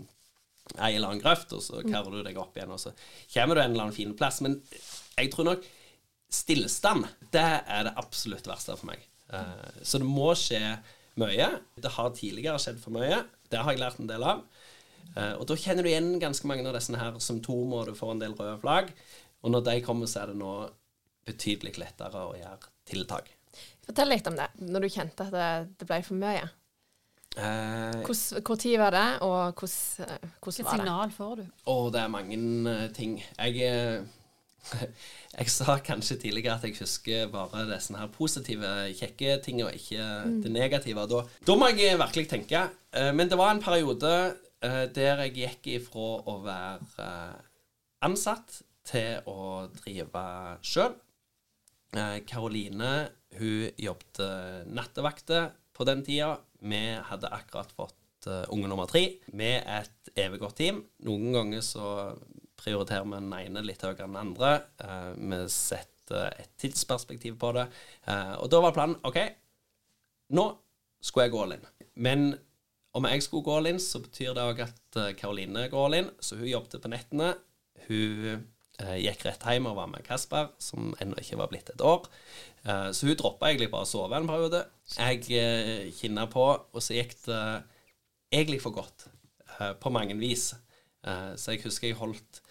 ei 0.78 0.94
eller 0.94 1.10
annen 1.10 1.24
grøft, 1.24 1.56
og 1.58 1.64
så 1.66 1.82
karrer 1.88 2.20
du 2.20 2.22
deg 2.26 2.38
opp 2.40 2.58
igjen, 2.58 2.74
og 2.74 2.82
så 2.82 2.94
kommer 3.34 3.58
du 3.58 3.64
en 3.64 3.72
eller 3.72 3.88
annen 3.88 3.98
fin 3.98 4.14
plass. 4.18 4.44
Men 4.46 4.60
jeg 5.18 5.32
tror 5.34 5.50
nok 5.50 5.66
stillstand, 6.34 7.08
det 7.34 7.44
er 7.44 7.88
det 7.90 7.98
absolutt 8.02 8.48
verste 8.50 8.78
for 8.78 8.92
meg. 8.92 9.02
Uh, 9.34 9.82
så 9.82 10.02
det 10.02 10.10
må 10.10 10.32
skje 10.38 10.62
mye. 11.22 11.50
Det 11.82 11.96
har 11.98 12.14
tidligere 12.14 12.62
skjedd 12.62 12.80
for 12.82 12.94
mye. 12.96 13.24
Det 13.50 13.62
har 13.62 13.74
jeg 13.74 13.82
lært 13.82 14.00
en 14.02 14.10
del 14.10 14.26
av. 14.26 14.46
Uh, 15.14 15.36
og 15.38 15.46
da 15.50 15.58
kjenner 15.60 15.86
du 15.86 15.92
igjen 15.92 16.16
ganske 16.22 16.48
mange 16.50 16.66
av 16.70 16.78
disse 16.78 16.98
her 16.98 17.20
symptomer, 17.22 17.84
og 17.84 17.94
du 17.94 18.00
får 18.00 18.16
en 18.16 18.24
del 18.24 18.38
røde 18.38 18.56
flagg. 18.64 18.94
Og 19.44 19.52
når 19.52 19.66
de 19.68 19.78
kommer, 19.86 20.08
så 20.10 20.24
er 20.24 20.32
det 20.32 20.40
nå 20.40 20.52
betydelig 21.28 21.78
lettere 21.80 22.26
å 22.30 22.34
gjøre 22.36 22.72
tiltak. 22.90 23.30
Fortell 23.84 24.12
litt 24.12 24.28
om 24.28 24.36
det, 24.40 24.50
når 24.64 24.86
du 24.86 24.92
kjente 24.92 25.26
at 25.28 25.34
det, 25.36 25.48
det 25.80 25.88
ble 25.90 26.00
for 26.06 26.20
mye. 26.20 26.46
Eh, 27.34 28.04
Hvor 28.46 28.56
tid 28.62 28.78
var 28.78 28.94
det, 28.94 29.06
og 29.26 29.56
hvordan, 29.58 30.08
var 30.08 30.20
Hvilket 30.44 30.46
var 30.46 30.54
det? 30.54 30.74
signal 30.78 31.14
får 31.16 31.36
du? 31.40 31.46
Å, 31.66 31.78
det 31.94 32.02
er 32.04 32.12
mange 32.14 32.38
eh, 32.72 32.84
ting. 32.94 33.16
Jeg, 33.40 33.64
eh, 33.66 34.84
jeg 35.40 35.52
sa 35.52 35.78
kanskje 35.84 36.20
tidligere 36.22 36.56
at 36.60 36.68
jeg 36.68 36.78
husker 36.80 37.32
bare 37.34 37.66
disse 37.72 37.96
her 37.98 38.12
positive, 38.14 38.74
kjekke 39.00 39.40
tingene, 39.46 39.72
og 39.72 39.80
ikke 39.80 40.10
det 40.46 40.54
negative. 40.54 41.08
Da, 41.10 41.24
da 41.50 41.58
må 41.60 41.72
jeg 41.74 41.98
virkelig 42.00 42.30
tenke. 42.32 42.68
Eh, 42.94 43.10
Men 43.16 43.32
det 43.32 43.40
var 43.42 43.56
en 43.56 43.64
periode 43.66 44.14
eh, 44.64 44.86
der 44.94 45.26
jeg 45.26 45.36
gikk 45.42 45.72
ifra 45.80 46.08
å 46.30 46.38
være 46.46 47.08
eh, 47.08 47.42
ansatt 48.06 48.62
til 48.88 49.26
å 49.30 49.66
drive 49.80 50.24
sjøl. 50.66 50.96
Karoline 52.28 52.94
hun 53.38 53.68
jobbet 53.78 54.22
nattevakter 54.74 55.52
på 55.74 55.86
den 55.88 56.02
tida. 56.06 56.36
Vi 56.64 56.82
hadde 57.10 57.32
akkurat 57.34 57.70
fått 57.74 58.28
uh, 58.30 58.46
unge 58.54 58.70
nummer 58.72 58.90
tre 58.90 59.04
med 59.36 59.62
et 59.70 60.14
evig 60.18 60.42
godt 60.42 60.58
team. 60.62 60.82
Noen 61.06 61.36
ganger 61.36 61.62
så 61.66 61.88
prioriterer 62.64 63.06
vi 63.08 63.18
den 63.18 63.34
ene 63.38 63.64
litt 63.66 63.84
høyere 63.84 64.06
enn 64.06 64.16
den 64.16 64.22
andre. 64.22 64.54
Eh, 64.80 65.10
vi 65.18 65.40
setter 65.52 66.38
et 66.40 66.52
tidsperspektiv 66.62 67.38
på 67.42 67.52
det. 67.58 67.68
Eh, 68.08 68.34
og 68.40 68.50
da 68.52 68.62
var 68.64 68.76
planen 68.76 69.00
OK, 69.08 69.20
nå 70.38 70.46
skulle 71.04 71.28
jeg 71.28 71.34
gå 71.34 71.44
all 71.44 71.56
in. 71.58 71.68
Men 72.08 72.28
om 72.94 73.08
jeg 73.10 73.26
skulle 73.26 73.46
gå 73.46 73.58
all 73.58 73.72
in, 73.74 73.82
så 73.82 74.02
betyr 74.04 74.36
det 74.38 74.46
òg 74.46 74.64
at 74.68 75.00
eh, 75.02 75.14
Karoline 75.20 75.68
går 75.72 75.88
all 75.88 76.00
in. 76.00 76.12
Så 76.24 76.40
hun 76.40 76.52
jobbet 76.52 76.80
på 76.84 76.94
nettene. 76.94 77.34
Hun 77.88 78.28
eh, 78.32 78.44
gikk 79.04 79.26
rett 79.28 79.44
hjem 79.46 79.68
og 79.70 79.78
var 79.78 79.90
med 79.92 80.06
Kasper, 80.08 80.50
som 80.62 80.94
ennå 81.04 81.20
ikke 81.22 81.38
var 81.40 81.52
blitt 81.52 81.70
et 81.70 81.82
år. 81.86 82.08
Eh, 82.66 82.90
så 82.96 83.08
hun 83.10 83.18
droppa 83.20 83.50
egentlig 83.52 83.70
bare 83.74 83.86
å 83.86 83.90
sove 83.90 84.18
en 84.18 84.30
periode. 84.30 84.64
Jeg 84.98 85.28
eh, 85.38 85.92
kinna 85.98 86.26
på, 86.32 86.46
og 86.74 86.82
så 86.84 86.96
gikk 86.98 87.14
det 87.28 87.42
egentlig 88.34 88.62
for 88.64 88.76
godt. 88.76 89.08
eh, 89.60 89.74
på 89.78 89.92
mange 89.94 90.16
vis. 90.18 90.54
Eh, 91.06 91.34
så 91.38 91.54
jeg 91.54 91.64
husker 91.68 91.92
jeg 91.92 92.00
holdt 92.00 92.42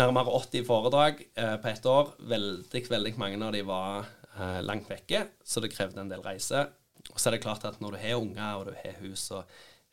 nærmere 0.00 0.32
80 0.34 0.64
foredrag 0.66 1.24
eh, 1.38 1.56
på 1.62 1.70
ett 1.70 1.86
år. 1.86 2.14
Veldig, 2.18 2.82
veldig 2.90 3.14
mange 3.16 3.40
av 3.46 3.52
de 3.54 3.62
var 3.66 4.04
eh, 4.36 4.60
langt 4.66 4.90
vekke, 4.90 5.24
så 5.44 5.62
det 5.64 5.72
krevde 5.72 6.02
en 6.02 6.10
del 6.12 6.24
reise. 6.24 6.66
Og 7.12 7.20
så 7.20 7.28
er 7.30 7.36
det 7.36 7.44
klart 7.44 7.64
at 7.68 7.80
når 7.80 7.94
du 7.96 8.02
har 8.02 8.20
unger 8.20 8.58
og 8.58 8.68
du 8.68 8.74
har 8.76 9.00
hus, 9.00 9.28
så 9.30 9.42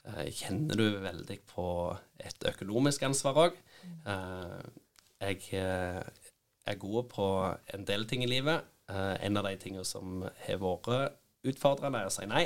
eh, 0.08 0.28
kjenner 0.34 0.80
du 0.80 0.88
veldig 1.04 1.40
på 1.54 1.68
et 2.20 2.48
økonomisk 2.52 3.04
ansvar 3.08 3.46
òg. 3.48 3.60
Jeg 5.22 5.42
eh, 5.54 6.02
er 6.66 6.78
god 6.82 7.10
på 7.12 7.28
en 7.76 7.88
del 7.88 8.06
ting 8.10 8.24
i 8.26 8.30
livet. 8.30 8.66
Eh, 8.90 9.16
en 9.28 9.38
av 9.38 9.48
de 9.48 9.56
tingene 9.62 9.86
som 9.88 10.24
har 10.24 10.62
vært 10.62 11.18
utfordrende, 11.52 12.02
er 12.02 12.10
å 12.10 12.14
si 12.14 12.28
nei. 12.30 12.46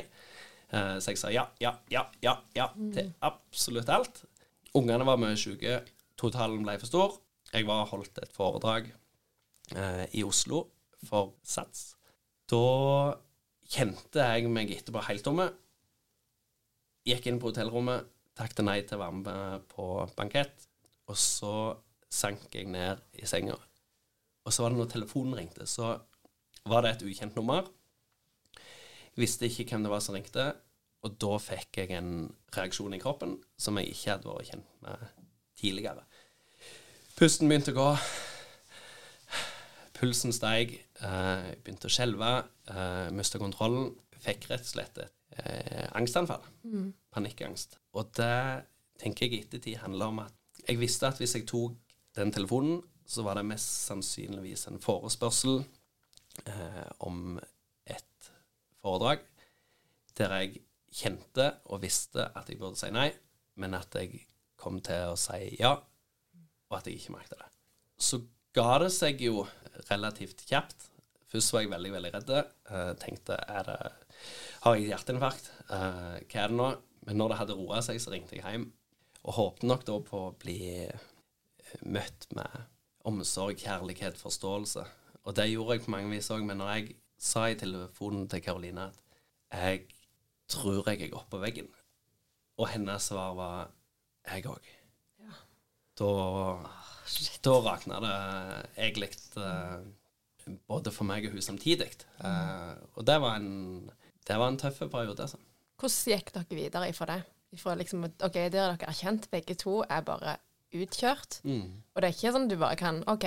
Eh, 0.72 0.96
så 1.00 1.14
jeg 1.14 1.22
sa 1.22 1.32
ja, 1.34 1.46
ja, 1.64 1.76
ja, 1.92 2.06
ja, 2.26 2.38
ja 2.56 2.70
til 2.96 3.12
absolutt 3.26 3.92
alt. 3.94 4.24
Ungene 4.76 5.08
var 5.08 5.20
mye 5.22 5.38
syke. 5.40 5.82
Totalen 6.20 6.64
ble 6.66 6.78
for 6.82 6.92
stor. 6.92 7.20
Jeg 7.54 7.68
var 7.68 7.88
holdt 7.92 8.20
et 8.20 8.34
foredrag 8.36 8.90
i 10.16 10.22
Oslo 10.26 10.60
for 11.08 11.36
Sats. 11.46 11.96
Da 12.50 13.16
kjente 13.72 14.26
jeg 14.34 14.52
meg 14.52 14.74
etterpå 14.76 15.02
helt 15.08 15.24
tomme. 15.26 15.48
Gikk 17.08 17.30
inn 17.30 17.40
på 17.42 17.52
hotellrommet, 17.52 18.06
takket 18.38 18.66
nei 18.66 18.80
til 18.84 18.98
å 18.98 19.04
være 19.06 19.22
med 19.22 19.66
på 19.72 19.88
bankett. 20.18 20.68
Og 21.10 21.18
så 21.22 21.56
sank 22.12 22.54
jeg 22.56 22.68
ned 22.72 23.02
i 23.20 23.26
senga. 23.30 23.56
Og 24.46 24.54
så 24.54 24.64
var 24.64 24.74
det 24.74 24.80
når 24.80 24.92
telefonen 24.94 25.38
ringte, 25.40 25.66
så 25.68 25.96
var 26.70 26.86
det 26.86 26.96
et 26.96 27.06
ukjent 27.08 27.36
nummer. 27.36 27.68
Jeg 29.16 29.24
visste 29.24 29.48
ikke 29.48 29.66
hvem 29.72 29.86
det 29.86 29.92
var 29.94 30.04
som 30.04 30.16
ringte, 30.18 30.50
og 31.06 31.18
da 31.22 31.38
fikk 31.40 31.78
jeg 31.82 31.92
en 31.98 32.12
reaksjon 32.56 32.96
i 32.98 33.00
kroppen 33.02 33.36
som 33.62 33.78
jeg 33.80 33.92
ikke 33.94 34.16
hadde 34.16 34.30
vært 34.32 34.50
kjent 34.52 34.72
med 34.86 35.04
tidligere. 35.60 36.06
Pusten 37.16 37.48
begynte 37.48 37.72
å 37.72 37.78
gå. 37.78 37.90
Pulsen 39.96 40.34
steig. 40.36 40.74
eh, 41.00 41.46
Jeg 41.52 41.62
begynte 41.64 41.88
å 41.88 41.94
skjelve. 41.94 42.32
Uh, 42.68 43.08
Mista 43.16 43.40
kontrollen. 43.40 43.94
Fikk 44.26 44.50
rett 44.50 44.66
og 44.66 44.72
slett 44.74 44.98
et 44.98 45.14
angstanfall. 45.94 46.42
angstanfall. 46.64 46.92
Panikkangst. 47.14 47.78
Og 47.94 48.10
det 48.18 48.66
tenker 49.00 49.26
jeg 49.28 49.34
i 49.34 49.42
ettertid 49.46 49.78
handler 49.84 50.12
om 50.12 50.20
at 50.26 50.34
jeg 50.68 50.80
visste 50.80 51.08
at 51.08 51.20
hvis 51.20 51.36
jeg 51.36 51.46
tok 51.48 51.76
den 52.16 52.32
telefonen, 52.36 52.82
så 53.06 53.26
var 53.26 53.38
det 53.38 53.46
mest 53.48 53.88
sannsynligvis 53.90 54.68
en 54.70 54.82
forespørsel 54.82 55.60
eh, 56.46 56.86
om 57.06 57.38
et 57.86 58.32
foredrag 58.82 59.22
der 60.16 60.34
jeg 60.40 60.64
kjente 60.96 61.50
og 61.70 61.84
visste 61.84 62.30
at 62.32 62.50
jeg 62.50 62.60
burde 62.62 62.80
si 62.80 62.90
nei, 62.94 63.10
men 63.60 63.76
at 63.78 63.94
jeg 64.00 64.24
kom 64.60 64.80
til 64.84 65.12
å 65.12 65.20
si 65.20 65.58
ja, 65.60 65.76
og 66.70 66.78
at 66.78 66.88
jeg 66.88 67.02
ikke 67.02 67.18
merket 67.18 67.38
det. 67.38 67.50
Så 68.00 68.22
ga 68.56 68.80
det 68.82 68.92
seg 68.96 69.22
jo 69.24 69.44
relativt 69.90 70.46
kjapt. 70.48 70.88
Først 71.32 71.52
var 71.54 71.66
jeg 71.66 71.72
veldig, 71.74 71.92
veldig 71.98 72.12
redd. 72.14 72.32
Eh, 72.32 72.92
tenkte 73.02 73.38
er 73.44 73.68
det, 73.68 73.80
har 74.64 74.78
jeg 74.78 74.90
hjerteinfarkt? 74.94 75.52
Eh, 75.68 76.16
hva 76.24 76.46
er 76.46 76.54
det 76.54 76.60
nå? 76.62 76.70
Men 77.06 77.20
når 77.22 77.32
det 77.32 77.40
hadde 77.42 77.58
roa 77.60 77.82
seg, 77.86 78.00
så 78.02 78.14
ringte 78.14 78.38
jeg 78.38 78.46
hjem. 78.46 78.70
Og 79.26 79.38
håpte 79.38 79.68
nok 79.70 79.84
da 79.86 80.00
på 80.06 80.22
å 80.30 80.34
bli 80.40 80.60
møtt 81.82 82.28
med 82.36 82.62
omsorg, 83.06 83.58
kjærlighet, 83.62 84.18
forståelse. 84.18 84.86
Og 85.26 85.36
det 85.38 85.50
gjorde 85.52 85.78
jeg 85.78 85.86
på 85.86 85.94
mange 85.94 86.14
vis 86.14 86.32
òg. 86.34 86.46
Men 86.46 86.62
når 86.62 86.72
jeg 86.76 86.96
sa 87.22 87.48
i 87.50 87.58
telefonen 87.60 88.28
til 88.30 88.44
Karoline 88.46 88.90
at 88.90 89.02
jeg 89.56 89.86
tror 90.52 90.90
jeg 90.90 91.08
er 91.08 91.18
oppå 91.18 91.40
veggen, 91.42 91.70
og 92.58 92.70
hennes 92.72 93.10
svar 93.10 93.34
var 93.38 93.70
jeg 94.30 94.46
òg, 94.50 94.72
da, 96.00 96.10
da 97.46 97.54
rakna 97.64 98.02
det 98.04 98.16
egentlig 98.76 99.12
uh, 99.40 99.80
både 100.68 100.92
for 100.92 101.08
meg 101.08 101.28
og 101.28 101.36
hun 101.36 101.46
samtidig. 101.46 101.92
Uh, 102.20 102.76
og 103.00 103.06
det 103.08 103.16
var 103.24 103.40
en, 103.40 103.88
det 104.28 104.40
var 104.40 104.52
en 104.52 104.60
tøff 104.60 104.82
periode, 104.84 105.22
altså. 105.22 105.40
Hvordan 105.80 106.16
gikk 106.16 106.34
dere 106.36 106.58
videre 106.58 106.90
ifra 106.92 107.08
det? 107.14 107.22
Ifra 107.56 107.76
liksom, 107.80 108.04
ok, 108.04 108.36
Der 108.36 108.50
dere 108.52 108.76
er 108.76 108.98
kjent, 108.98 109.30
begge 109.32 109.56
to 109.60 109.82
er 109.90 110.04
bare 110.04 110.38
utkjørt. 110.74 111.42
Og 111.94 112.02
det 112.02 112.10
er 112.10 112.16
ikke 112.16 112.34
sånn 112.36 112.50
du 112.52 112.58
bare 112.60 112.80
kan 112.80 113.02
OK, 113.12 113.26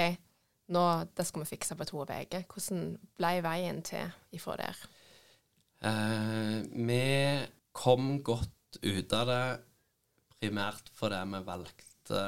nå, 0.75 0.85
det 1.17 1.27
skal 1.29 1.45
vi 1.45 1.51
fikse 1.55 1.77
på 1.79 1.87
to 1.89 2.03
uker. 2.05 2.45
Hvordan 2.51 2.97
ble 3.19 3.33
veien 3.45 3.83
til 3.87 4.11
ifra 4.37 4.59
der? 4.61 4.83
Eh, 5.89 6.59
vi 6.75 7.03
kom 7.73 8.19
godt 8.27 8.81
ut 8.83 9.13
av 9.15 9.29
det 9.31 9.43
primært 10.39 10.91
fordi 10.99 11.21
vi 11.33 11.43
valgte 11.47 12.25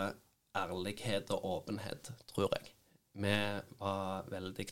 ærlighet 0.57 1.31
og 1.35 1.49
åpenhet, 1.57 2.13
tror 2.31 2.55
jeg. 2.57 2.73
Vi 3.21 3.37
var 3.81 4.31
veldig 4.31 4.67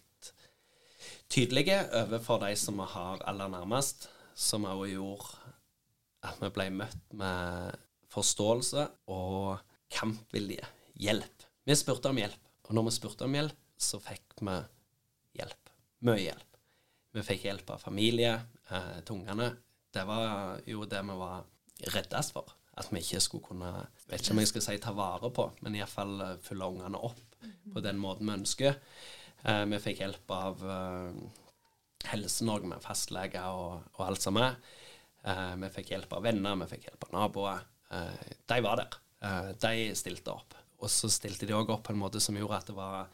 tydelige 1.29 1.83
overfor 2.01 2.41
de 2.43 2.55
som 2.57 2.79
vi 2.81 2.87
har 2.95 3.23
aller 3.29 3.51
nærmest, 3.53 4.09
som 4.35 4.65
også 4.65 4.91
gjorde 4.93 5.55
at 6.27 6.41
vi 6.43 6.51
ble 6.55 6.69
møtt 6.81 7.15
med 7.15 7.79
forståelse 8.11 8.87
og 9.15 9.59
kampvilje. 9.93 10.67
Hjelp. 10.99 11.47
Vi 11.69 11.77
spurte 11.77 12.11
om 12.11 12.19
hjelp, 12.19 12.53
og 12.69 12.77
når 12.77 12.89
vi 12.89 12.95
spurte 12.97 13.27
om 13.29 13.37
hjelp, 13.37 13.59
så 13.79 14.01
fikk 14.03 14.41
vi 14.41 14.57
hjelp. 15.39 15.73
Mye 16.09 16.23
hjelp. 16.23 16.61
Vi 17.15 17.25
fikk 17.25 17.47
hjelp 17.49 17.71
av 17.75 17.83
familie 17.83 18.35
eh, 18.71 18.99
til. 19.07 19.45
Det 19.95 20.05
var 20.07 20.61
jo 20.69 20.85
det 20.89 21.03
vi 21.07 21.19
var 21.19 21.47
reddest 21.95 22.35
for. 22.37 22.55
At 22.79 22.93
vi 22.93 23.01
ikke 23.03 23.21
skulle 23.23 23.47
kunne 23.49 23.71
Vet 24.09 24.23
ikke 24.23 24.37
om 24.37 24.41
jeg 24.43 24.51
skal 24.53 24.65
si 24.65 24.77
ta 24.83 24.93
vare 24.97 25.31
på, 25.35 25.49
men 25.65 25.75
iallfall 25.77 26.21
uh, 26.23 26.37
følge 26.41 26.69
ungene 26.71 27.01
opp 27.09 27.19
på 27.75 27.83
den 27.85 27.99
måten 28.01 28.29
vi 28.29 28.37
ønsker. 28.39 28.79
Eh, 29.45 29.65
vi 29.71 29.81
fikk 29.83 30.01
hjelp 30.03 30.33
av 30.35 30.63
eh, 30.75 31.19
Helse-Norge 32.11 32.71
med 32.71 32.83
fastleger 32.83 33.51
og, 33.53 33.85
og 33.99 34.07
alt 34.07 34.25
som 34.25 34.39
er. 34.41 34.57
Eh, 35.29 35.53
vi 35.63 35.71
fikk 35.75 35.93
hjelp 35.95 36.17
av 36.17 36.25
venner, 36.27 36.57
vi 36.63 36.71
fikk 36.73 36.89
hjelp 36.89 37.07
av 37.09 37.15
naboer. 37.15 37.67
Eh, 37.95 38.33
de 38.51 38.61
var 38.65 38.81
der. 38.83 38.99
Eh, 39.25 39.51
de 39.63 39.89
stilte 39.99 40.35
opp. 40.35 40.55
Og 40.79 40.91
så 40.93 41.11
stilte 41.11 41.47
de 41.49 41.57
òg 41.57 41.73
opp 41.75 41.89
på 41.89 41.95
en 41.95 42.01
måte 42.01 42.21
som 42.23 42.37
gjorde 42.39 42.61
at 42.61 42.71
det 42.71 42.77
var 42.77 43.09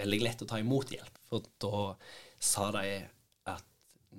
veldig 0.00 0.20
lett 0.22 0.44
å 0.44 0.48
ta 0.48 0.60
imot 0.60 0.92
hjelp. 0.92 1.18
For 1.28 1.44
da 1.62 1.82
sa 2.42 2.68
de 2.76 3.00
at 3.48 3.64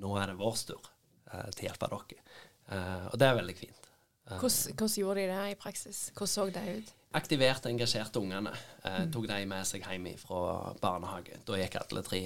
nå 0.01 0.15
er 0.17 0.31
det 0.31 0.39
vår 0.39 0.59
tur 0.71 0.89
eh, 1.31 1.49
til 1.53 1.65
å 1.65 1.69
hjelpe 1.69 1.91
dere. 1.93 2.25
Eh, 2.73 3.07
og 3.11 3.17
det 3.21 3.29
er 3.29 3.39
veldig 3.41 3.57
fint. 3.57 3.89
Hvordan, 4.23 4.77
hvordan 4.79 4.99
gjorde 5.01 5.19
de 5.19 5.31
det 5.33 5.39
i 5.51 5.57
praksis? 5.59 6.03
Hvordan 6.15 6.31
så 6.31 6.45
det 6.55 6.63
ut? 6.77 6.93
Aktiverte, 7.13 7.69
engasjerte 7.69 8.21
ungene. 8.23 8.53
Eh, 8.87 9.03
tok 9.13 9.27
de 9.29 9.41
med 9.49 9.67
seg 9.69 9.85
hjem 9.85 10.07
fra 10.17 10.73
barnehage. 10.81 11.37
Da 11.45 11.59
gikk 11.59 11.77
alle 11.81 12.05
tre 12.07 12.23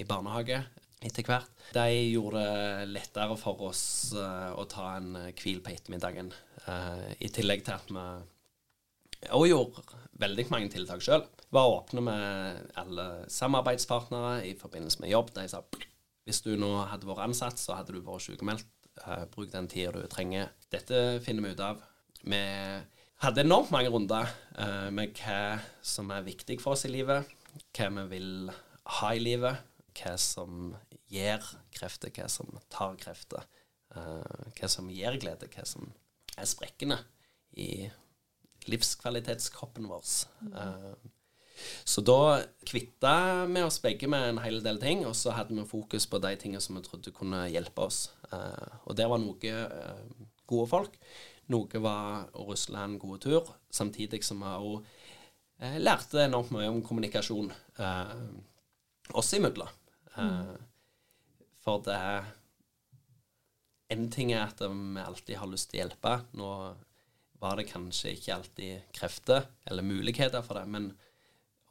i 0.00 0.06
barnehage 0.08 0.62
etter 1.00 1.24
hvert. 1.26 1.48
De 1.72 1.86
gjorde 2.10 2.42
det 2.44 2.90
lettere 2.90 3.36
for 3.40 3.62
oss 3.70 3.84
uh, 4.16 4.52
å 4.58 4.66
ta 4.68 4.96
en 4.98 5.14
eh, 5.16 5.32
hvil 5.38 5.62
på 5.64 5.72
ettermiddagen. 5.72 6.32
uh, 6.66 7.08
I 7.18 7.30
tillegg 7.32 7.64
til 7.66 7.76
at 7.76 7.90
vi 7.90 8.04
og 9.36 9.44
gjorde 9.44 9.98
veldig 10.20 10.46
mange 10.48 10.70
tiltak 10.72 11.02
sjøl. 11.04 11.26
Var 11.52 11.72
åpne 11.74 12.02
med 12.04 12.70
alle 12.80 13.06
samarbeidspartnere 13.28 14.46
i 14.48 14.54
forbindelse 14.56 15.02
med 15.02 15.12
jobb. 15.12 15.34
De 15.36 15.44
sa 15.50 15.60
hvis 16.28 16.40
du 16.44 16.54
nå 16.60 16.70
hadde 16.88 17.08
vært 17.08 17.26
ansatt, 17.26 17.60
så 17.60 17.76
hadde 17.78 17.96
du 17.96 18.04
vært 18.04 18.24
sykemeldt. 18.28 18.68
Uh, 19.00 19.24
bruk 19.32 19.50
den 19.52 19.68
tida 19.70 19.92
du 19.96 20.04
trenger. 20.10 20.50
Dette 20.72 21.20
finner 21.24 21.46
vi 21.46 21.52
ut 21.54 21.62
av. 21.64 21.80
Vi 22.20 22.40
hadde 23.24 23.44
enormt 23.44 23.72
mange 23.72 23.92
runder 23.92 24.28
uh, 24.56 24.88
med 24.92 25.16
hva 25.20 25.60
som 25.84 26.12
er 26.12 26.26
viktig 26.26 26.60
for 26.62 26.76
oss 26.76 26.86
i 26.88 26.92
livet. 26.92 27.28
Hva 27.76 27.88
vi 27.96 28.06
vil 28.14 28.52
ha 29.00 29.12
i 29.16 29.22
livet. 29.22 29.66
Hva 29.96 30.14
som 30.20 30.74
gir 31.10 31.44
krefter, 31.74 32.12
hva 32.14 32.28
som 32.30 32.50
tar 32.72 32.96
krefter. 33.00 33.46
Eh, 33.94 34.50
hva 34.58 34.70
som 34.70 34.90
gir 34.92 35.18
glede, 35.20 35.48
hva 35.50 35.64
som 35.66 35.90
er 36.38 36.48
sprekkende 36.48 37.00
i 37.58 37.88
livskvalitetskroppen 38.70 39.88
vår. 39.90 40.04
Eh, 40.54 40.92
så 41.84 42.00
da 42.06 42.40
kvitta 42.64 43.44
vi 43.50 43.64
oss 43.66 43.80
begge 43.82 44.08
med 44.08 44.28
en 44.28 44.40
hel 44.44 44.62
del 44.64 44.78
ting, 44.80 45.02
og 45.08 45.16
så 45.18 45.34
hadde 45.36 45.56
vi 45.58 45.66
fokus 45.68 46.06
på 46.08 46.20
de 46.22 46.32
tingene 46.40 46.62
som 46.64 46.78
vi 46.78 46.84
trodde 46.86 47.14
kunne 47.16 47.48
hjelpe 47.50 47.88
oss. 47.90 48.06
Eh, 48.30 48.78
og 48.86 48.96
det 48.96 49.10
var 49.10 49.20
noe 49.20 49.58
gode 50.48 50.70
folk. 50.70 50.96
Noe 51.50 51.82
var 51.82 52.30
å 52.38 52.46
rusle 52.46 52.78
en 52.78 52.98
god 53.02 53.24
tur, 53.26 53.50
samtidig 53.74 54.22
som 54.24 54.44
vi 54.44 54.54
òg 54.70 54.96
lærte 55.60 56.22
enormt 56.24 56.52
mye 56.54 56.70
om 56.72 56.80
kommunikasjon 56.84 57.50
eh, 57.82 58.12
oss 59.12 59.32
imellom. 59.36 59.68
Eh, 60.16 60.54
For 61.64 61.82
det 61.86 62.00
En 63.90 64.06
ting 64.06 64.30
er 64.30 64.44
at 64.44 64.60
vi 64.62 65.02
alltid 65.02 65.36
har 65.40 65.48
lyst 65.50 65.72
til 65.72 65.80
å 65.80 65.82
hjelpe. 65.82 66.12
Nå 66.38 66.48
var 67.42 67.56
det 67.58 67.70
kanskje 67.72 68.12
ikke 68.14 68.36
alltid 68.36 68.92
krefter 68.94 69.48
eller 69.66 69.82
muligheter 69.82 70.44
for 70.46 70.60
det, 70.60 70.68
men 70.70 70.92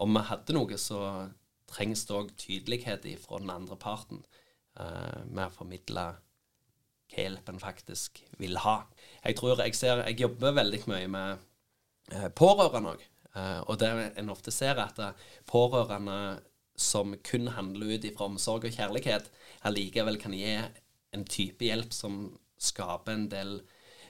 om 0.03 0.15
vi 0.15 0.23
hadde 0.27 0.55
noe, 0.55 0.79
så 0.79 1.29
trengs 1.69 2.05
det 2.07 2.15
òg 2.17 2.33
tydelighet 2.39 3.05
fra 3.23 3.39
den 3.39 3.51
andre 3.53 3.77
parten 3.79 4.23
uh, 4.79 5.21
med 5.27 5.45
å 5.45 5.53
formidle 5.53 6.05
hva 7.09 7.23
hjelpen 7.23 7.59
faktisk 7.61 8.21
vil 8.41 8.59
ha. 8.63 8.83
Jeg 9.23 9.37
tror 9.39 9.61
jeg 9.63 9.77
ser 9.77 10.03
Jeg 10.07 10.19
jobber 10.21 10.57
veldig 10.59 10.81
mye 10.89 11.07
med 11.07 11.47
uh, 12.13 12.29
pårørende 12.35 12.95
òg. 12.95 13.07
Uh, 13.35 13.61
og 13.69 13.79
det 13.81 13.89
en 14.17 14.33
ofte 14.33 14.51
ser, 14.51 14.77
er 14.77 14.87
at 14.89 14.99
eh, 15.03 15.27
pårørende 15.47 16.39
som 16.79 17.15
kun 17.27 17.49
handler 17.55 17.95
ut 17.95 18.05
ifra 18.07 18.29
omsorg 18.29 18.67
og 18.69 18.75
kjærlighet, 18.75 19.27
allikevel 19.67 20.19
kan 20.21 20.35
gi 20.35 20.53
en 21.13 21.25
type 21.27 21.65
hjelp 21.65 21.93
som 21.95 22.21
skaper 22.59 23.15
en 23.15 23.27
del 23.31 23.57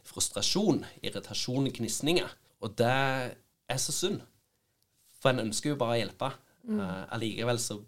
frustrasjon, 0.07 0.83
irritasjon, 1.05 1.69
gnisninger. 1.73 2.29
Og 2.65 2.75
det 2.77 2.89
er 2.89 3.81
så 3.81 3.95
synd. 3.95 4.21
For 5.19 5.33
en 5.33 5.47
ønsker 5.47 5.73
jo 5.73 5.79
bare 5.79 5.97
å 5.97 6.01
hjelpe. 6.01 6.31
Eh, 6.69 7.01
allikevel 7.15 7.59
så 7.61 7.79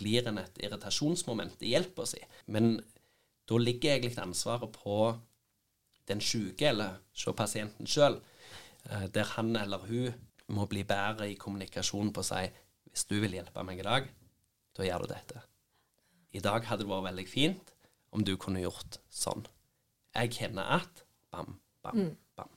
blir 0.00 0.26
en 0.28 0.40
et 0.40 0.62
irritasjonsmoment 0.64 1.62
i 1.62 1.74
hjelpa 1.74 2.06
si. 2.08 2.22
Men 2.46 2.76
da 3.48 3.58
ligger 3.60 3.96
egentlig 3.96 4.24
ansvaret 4.24 4.72
på 4.74 4.98
den 6.08 6.20
syke, 6.24 6.72
eller 6.72 6.98
se 7.14 7.32
pasienten 7.36 7.86
sjøl, 7.86 8.18
der 9.14 9.28
han 9.36 9.54
eller 9.56 9.84
hun 9.86 10.16
må 10.56 10.66
bli 10.66 10.82
bedre 10.82 11.28
i 11.30 11.38
kommunikasjon 11.38 12.10
på 12.14 12.24
å 12.24 12.26
si 12.26 12.42
hvis 12.92 13.06
du 13.08 13.14
vil 13.22 13.36
hjelpe 13.38 13.62
meg 13.64 13.80
i 13.80 13.86
dag, 13.86 14.08
da 14.76 14.86
gjør 14.86 15.04
du 15.04 15.12
dette. 15.12 15.42
I 16.32 16.40
dag 16.44 16.64
hadde 16.68 16.84
det 16.84 16.90
vært 16.90 17.08
veldig 17.10 17.26
fint 17.28 17.72
om 18.12 18.24
du 18.24 18.34
kunne 18.40 18.62
gjort 18.62 18.98
sånn. 19.12 19.44
Jeg 20.16 20.32
kjenner 20.36 20.68
at 20.78 21.04
bam, 21.32 21.56
bam, 21.84 22.12
bam. 22.36 22.50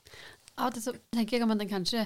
Av 0.56 0.70
og 0.70 0.76
til 0.76 0.86
så 0.86 0.94
tenker 1.16 1.38
jeg 1.38 1.46
om 1.46 1.54
at 1.56 1.64
en 1.64 1.72
kanskje 1.72 2.06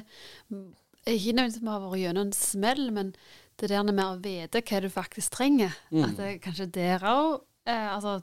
mm, 0.50 0.70
Ikke 1.10 1.34
nødvendigvis 1.38 1.62
med 1.62 1.70
å 1.70 1.76
ha 1.76 1.82
vært 1.86 2.02
gjennom 2.02 2.28
en 2.28 2.34
smell, 2.38 2.84
men 2.94 3.12
det 3.60 3.70
der 3.70 3.86
med 3.86 4.02
å 4.06 4.20
vite 4.24 4.62
hva 4.66 4.82
du 4.82 4.90
faktisk 4.94 5.36
trenger. 5.36 5.74
At 5.94 6.16
det 6.18 6.28
er 6.28 6.42
kanskje 6.44 6.70
der 6.74 7.06
òg 7.10 7.42
eh, 7.70 7.90
altså, 7.94 8.20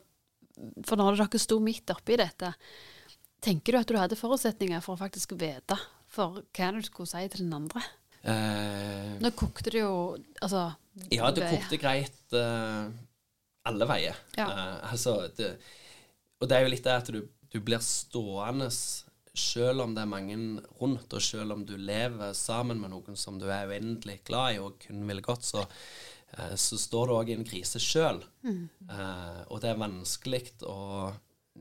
For 0.86 0.98
når 0.98 1.18
dere 1.20 1.42
sto 1.42 1.58
midt 1.62 1.92
oppi 1.92 2.16
dette, 2.18 2.54
tenker 3.44 3.74
du 3.76 3.80
at 3.80 3.90
du 3.90 3.98
hadde 4.00 4.18
forutsetninger 4.18 4.82
for 4.84 4.96
å 4.96 5.02
faktisk 5.02 5.36
vite 5.38 5.78
for 6.10 6.40
hva 6.56 6.72
du 6.72 6.80
skulle 6.86 7.10
si 7.10 7.26
til 7.32 7.44
den 7.44 7.54
andre? 7.58 7.82
Eh, 8.26 9.16
Nå 9.22 9.30
kokte 9.38 9.70
det 9.70 9.84
jo 9.84 10.16
Altså 10.42 10.64
Ja, 11.12 11.30
det 11.34 11.48
kokte 11.50 11.78
greit 11.80 12.36
uh, 12.36 12.86
alle 13.68 13.88
veier. 13.88 14.20
Ja. 14.38 14.46
Uh, 14.48 14.92
altså, 14.92 15.18
det, 15.36 15.56
og 16.40 16.48
det 16.48 16.56
er 16.56 16.64
jo 16.64 16.72
litt 16.72 16.86
det 16.86 16.94
at 16.94 17.10
du, 17.12 17.20
du 17.52 17.58
blir 17.64 17.82
stående 17.84 18.70
selv 19.36 19.84
om 19.84 19.94
det 19.94 20.02
er 20.02 20.10
mange 20.10 20.36
rundt, 20.80 21.12
og 21.12 21.22
selv 21.22 21.54
om 21.54 21.64
du 21.68 21.76
lever 21.76 22.32
sammen 22.36 22.80
med 22.80 22.92
noen 22.92 23.18
som 23.20 23.38
du 23.40 23.46
er 23.52 23.68
uendelig 23.68 24.22
glad 24.26 24.56
i 24.56 24.60
og 24.62 24.78
kun 24.82 25.04
vil 25.08 25.22
godt, 25.24 25.44
så, 25.44 25.66
eh, 26.36 26.54
så 26.56 26.78
står 26.80 27.06
du 27.06 27.16
òg 27.18 27.30
i 27.30 27.36
en 27.36 27.46
krise 27.46 27.80
sjøl. 27.82 28.22
Eh, 28.88 29.40
og 29.50 29.60
det 29.62 29.70
er 29.70 29.82
vanskelig 29.82 30.42
å 30.64 31.12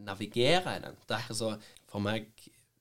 navigere 0.07 0.77
i 0.77 0.83
den. 0.83 0.97
Det 1.07 1.15
er 1.15 1.25
ikke 1.25 1.41
så 1.41 1.55
For 1.91 2.03
meg 2.03 2.27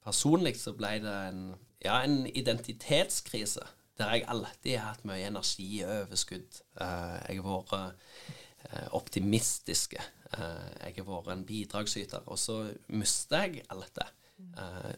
personlig 0.02 0.56
så 0.58 0.72
ble 0.74 0.96
det 0.98 1.14
en, 1.28 1.42
ja, 1.84 2.00
en 2.02 2.24
identitetskrise. 2.26 3.62
Der 3.98 4.10
jeg 4.10 4.26
alltid 4.26 4.74
har 4.78 4.94
hatt 4.94 5.06
mye 5.06 5.28
energi 5.28 5.68
og 5.84 5.92
overskudd. 6.00 6.60
Eh, 6.82 7.16
jeg 7.28 7.44
har 7.44 7.46
vært 7.46 7.74
uh, 7.78 8.88
optimistisk. 8.98 9.94
Uh, 10.34 10.72
jeg 10.82 10.96
har 10.98 11.06
vært 11.06 11.30
en 11.36 11.46
bidragsyter. 11.46 12.26
Og 12.26 12.40
så 12.40 12.58
mister 12.90 13.46
jeg 13.46 13.64
alt 13.70 13.94
det. 14.00 14.10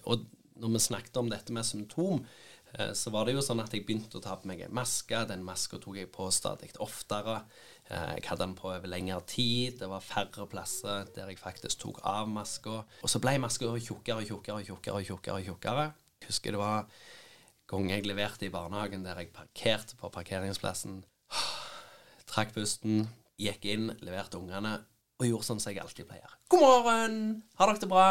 Og 0.09 0.25
når 0.57 0.73
vi 0.73 0.85
snakket 0.87 1.19
om 1.21 1.29
dette 1.29 1.53
med 1.53 1.67
symptom, 1.69 2.23
så 2.97 3.13
var 3.13 3.25
det 3.25 3.33
jo 3.37 3.43
sånn 3.45 3.61
at 3.63 3.73
jeg 3.73 3.85
begynte 3.87 4.19
å 4.19 4.23
ta 4.25 4.35
på 4.37 4.49
meg 4.49 4.63
en 4.65 4.75
maske. 4.75 5.21
Den 5.29 5.45
maska 5.47 5.79
tok 5.81 5.97
jeg 6.01 6.11
på 6.13 6.27
stadig 6.35 6.73
oftere. 6.83 7.39
Jeg 7.89 8.25
hadde 8.27 8.43
den 8.43 8.57
på 8.59 8.69
over 8.73 8.91
lengre 8.91 9.21
tid. 9.29 9.79
Det 9.81 9.89
var 9.89 10.05
færre 10.05 10.49
plasser 10.51 11.07
der 11.15 11.31
jeg 11.31 11.41
faktisk 11.41 11.85
tok 11.85 12.03
av 12.05 12.29
maska. 12.33 12.83
Og 13.01 13.13
så 13.13 13.21
ble 13.23 13.37
maska 13.45 13.71
tjukkere 13.71 14.25
og 14.25 14.29
tjukkere 14.29 14.59
og 14.59 14.69
tjukkere. 14.73 14.99
og 14.99 15.09
tjukkere 15.09 15.39
og 15.39 15.49
tjukkere. 15.53 15.87
Jeg 16.21 16.33
husker 16.33 16.57
det 16.57 16.61
var 16.65 16.91
gang 17.71 17.89
jeg 17.91 18.07
leverte 18.07 18.47
i 18.47 18.53
barnehagen 18.53 19.05
der 19.07 19.19
jeg 19.21 19.33
parkerte 19.35 19.99
på 19.99 20.11
parkeringsplassen. 20.15 21.01
Trakk 22.31 22.53
pusten, 22.55 23.07
gikk 23.41 23.67
inn, 23.73 23.91
leverte 24.07 24.39
ungene 24.39 24.79
og 25.17 25.25
gjorde 25.25 25.49
sånn 25.49 25.63
som 25.63 25.73
jeg 25.73 25.81
alltid 25.83 26.09
pleier. 26.09 26.35
God 26.53 26.63
morgen! 26.63 27.17
Har 27.57 27.71
dere 27.71 27.83
det 27.83 27.89
bra? 27.91 28.09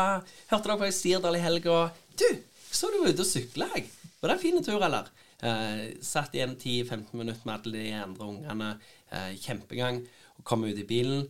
Hørte 0.50 0.68
dere 0.68 0.80
på 0.82 0.88
i 0.90 0.96
Sirdal 0.96 1.38
i 1.38 1.44
helga? 1.44 1.78
Du, 2.18 2.28
så 2.74 2.90
du 2.90 2.98
var 3.04 3.14
ute 3.14 3.22
og 3.22 3.30
sykla, 3.30 3.70
jeg. 3.76 3.92
Var 4.20 4.32
det 4.32 4.36
en 4.36 4.42
fin 4.42 4.66
tur, 4.66 4.82
eller? 4.82 5.12
Eh, 5.46 5.84
satt 6.02 6.34
igjen 6.36 6.56
10-15 6.58 7.14
minutter 7.14 7.46
med 7.46 7.56
alle 7.60 7.76
de 7.78 7.94
andre 8.00 8.32
ungene. 8.32 8.72
Eh, 9.14 9.36
kjempegang. 9.38 10.02
Og 10.40 10.48
kom 10.50 10.66
ut 10.66 10.82
i 10.82 10.88
bilen, 10.88 11.28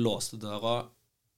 låste 0.00 0.40
døra, 0.40 0.80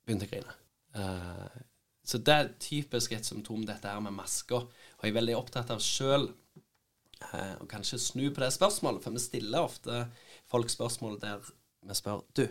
begynte 0.07 0.31
å 0.31 0.33
grine. 0.33 0.57
Eh, 0.95 1.61
så 2.07 2.19
det 2.23 2.35
er 2.39 2.55
typisk 2.63 3.13
et 3.15 3.27
symptom, 3.27 3.67
dette 3.67 3.91
her 3.91 4.03
med 4.05 4.15
masker. 4.15 4.69
Og 5.03 5.09
jeg 5.09 5.17
er 5.17 5.19
veldig 5.19 5.35
opptatt 5.35 5.71
av 5.75 5.81
sjøl 5.83 6.29
eh, 6.31 7.55
å 7.59 7.65
kanskje 7.67 7.99
snu 7.99 8.29
på 8.31 8.39
det 8.39 8.53
spørsmålet, 8.55 9.03
for 9.03 9.11
vi 9.11 9.23
stiller 9.25 9.67
ofte 9.67 10.05
folk 10.47 10.71
spørsmål 10.71 11.19
der 11.25 11.43
vi 11.83 11.97
spør 11.99 12.23
Du, 12.39 12.45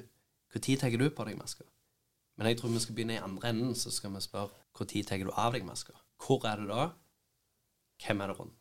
når 0.52 0.66
tar 0.82 0.98
du 1.00 1.06
på 1.16 1.28
deg 1.30 1.38
maska? 1.40 1.64
Men 2.36 2.50
jeg 2.50 2.60
tror 2.60 2.74
vi 2.74 2.82
skal 2.84 2.98
begynne 2.98 3.16
i 3.16 3.24
andre 3.24 3.54
enden, 3.54 3.72
så 3.80 3.88
skal 3.88 4.12
vi 4.12 4.24
spørre 4.26 4.52
når 4.76 5.08
tar 5.08 5.24
du 5.24 5.32
av 5.32 5.56
deg 5.56 5.64
maska? 5.64 5.96
Hvor 6.20 6.44
er 6.44 6.60
du 6.60 6.68
da? 6.68 6.90
Hvem 8.04 8.20
er 8.20 8.34
det 8.34 8.38
rundt? 8.42 8.58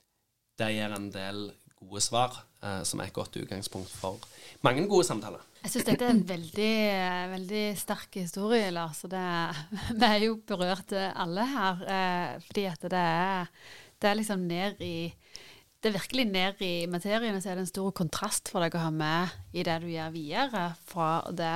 Det 0.61 0.71
gir 0.71 0.95
en 0.95 1.11
del 1.11 1.47
gode 1.81 2.03
svar, 2.05 2.43
eh, 2.63 2.83
som 2.87 3.01
er 3.01 3.09
et 3.09 3.17
godt 3.17 3.37
utgangspunkt 3.41 3.93
for 3.93 4.21
mange 4.65 4.87
gode 4.89 5.07
samtaler. 5.09 5.43
Jeg 5.61 5.75
syns 5.75 5.87
dette 5.91 6.07
er 6.07 6.15
en 6.15 6.25
veldig, 6.29 6.75
veldig 7.35 7.65
sterk 7.77 8.17
historie, 8.21 8.71
Lars. 8.73 9.03
Og 9.05 9.13
det, 9.13 9.23
vi 10.01 10.09
er 10.09 10.27
jo 10.27 10.39
berørt 10.49 10.93
eh, 10.97 11.13
alle 11.21 11.47
her. 11.49 11.87
Eh, 11.97 12.35
fordi 12.49 12.67
at 12.71 12.85
det 12.93 13.05
er, 13.07 13.55
det 14.01 14.11
er 14.11 14.21
liksom 14.21 14.45
ned 14.49 14.85
i 14.85 15.13
Det 15.81 15.89
er 15.89 15.97
virkelig 15.97 16.25
ned 16.29 16.59
i 16.61 16.85
materien, 16.93 17.33
og 17.33 17.41
så 17.41 17.51
er 17.51 17.55
det 17.57 17.63
en 17.63 17.71
stor 17.71 17.93
kontrast 17.97 18.51
for 18.53 18.61
deg 18.61 18.75
å 18.77 18.83
ha 18.83 18.91
med 18.93 19.31
i 19.57 19.63
det 19.65 19.79
du 19.81 19.87
gjør 19.89 20.11
videre, 20.13 20.65
fra 20.85 21.23
det 21.33 21.55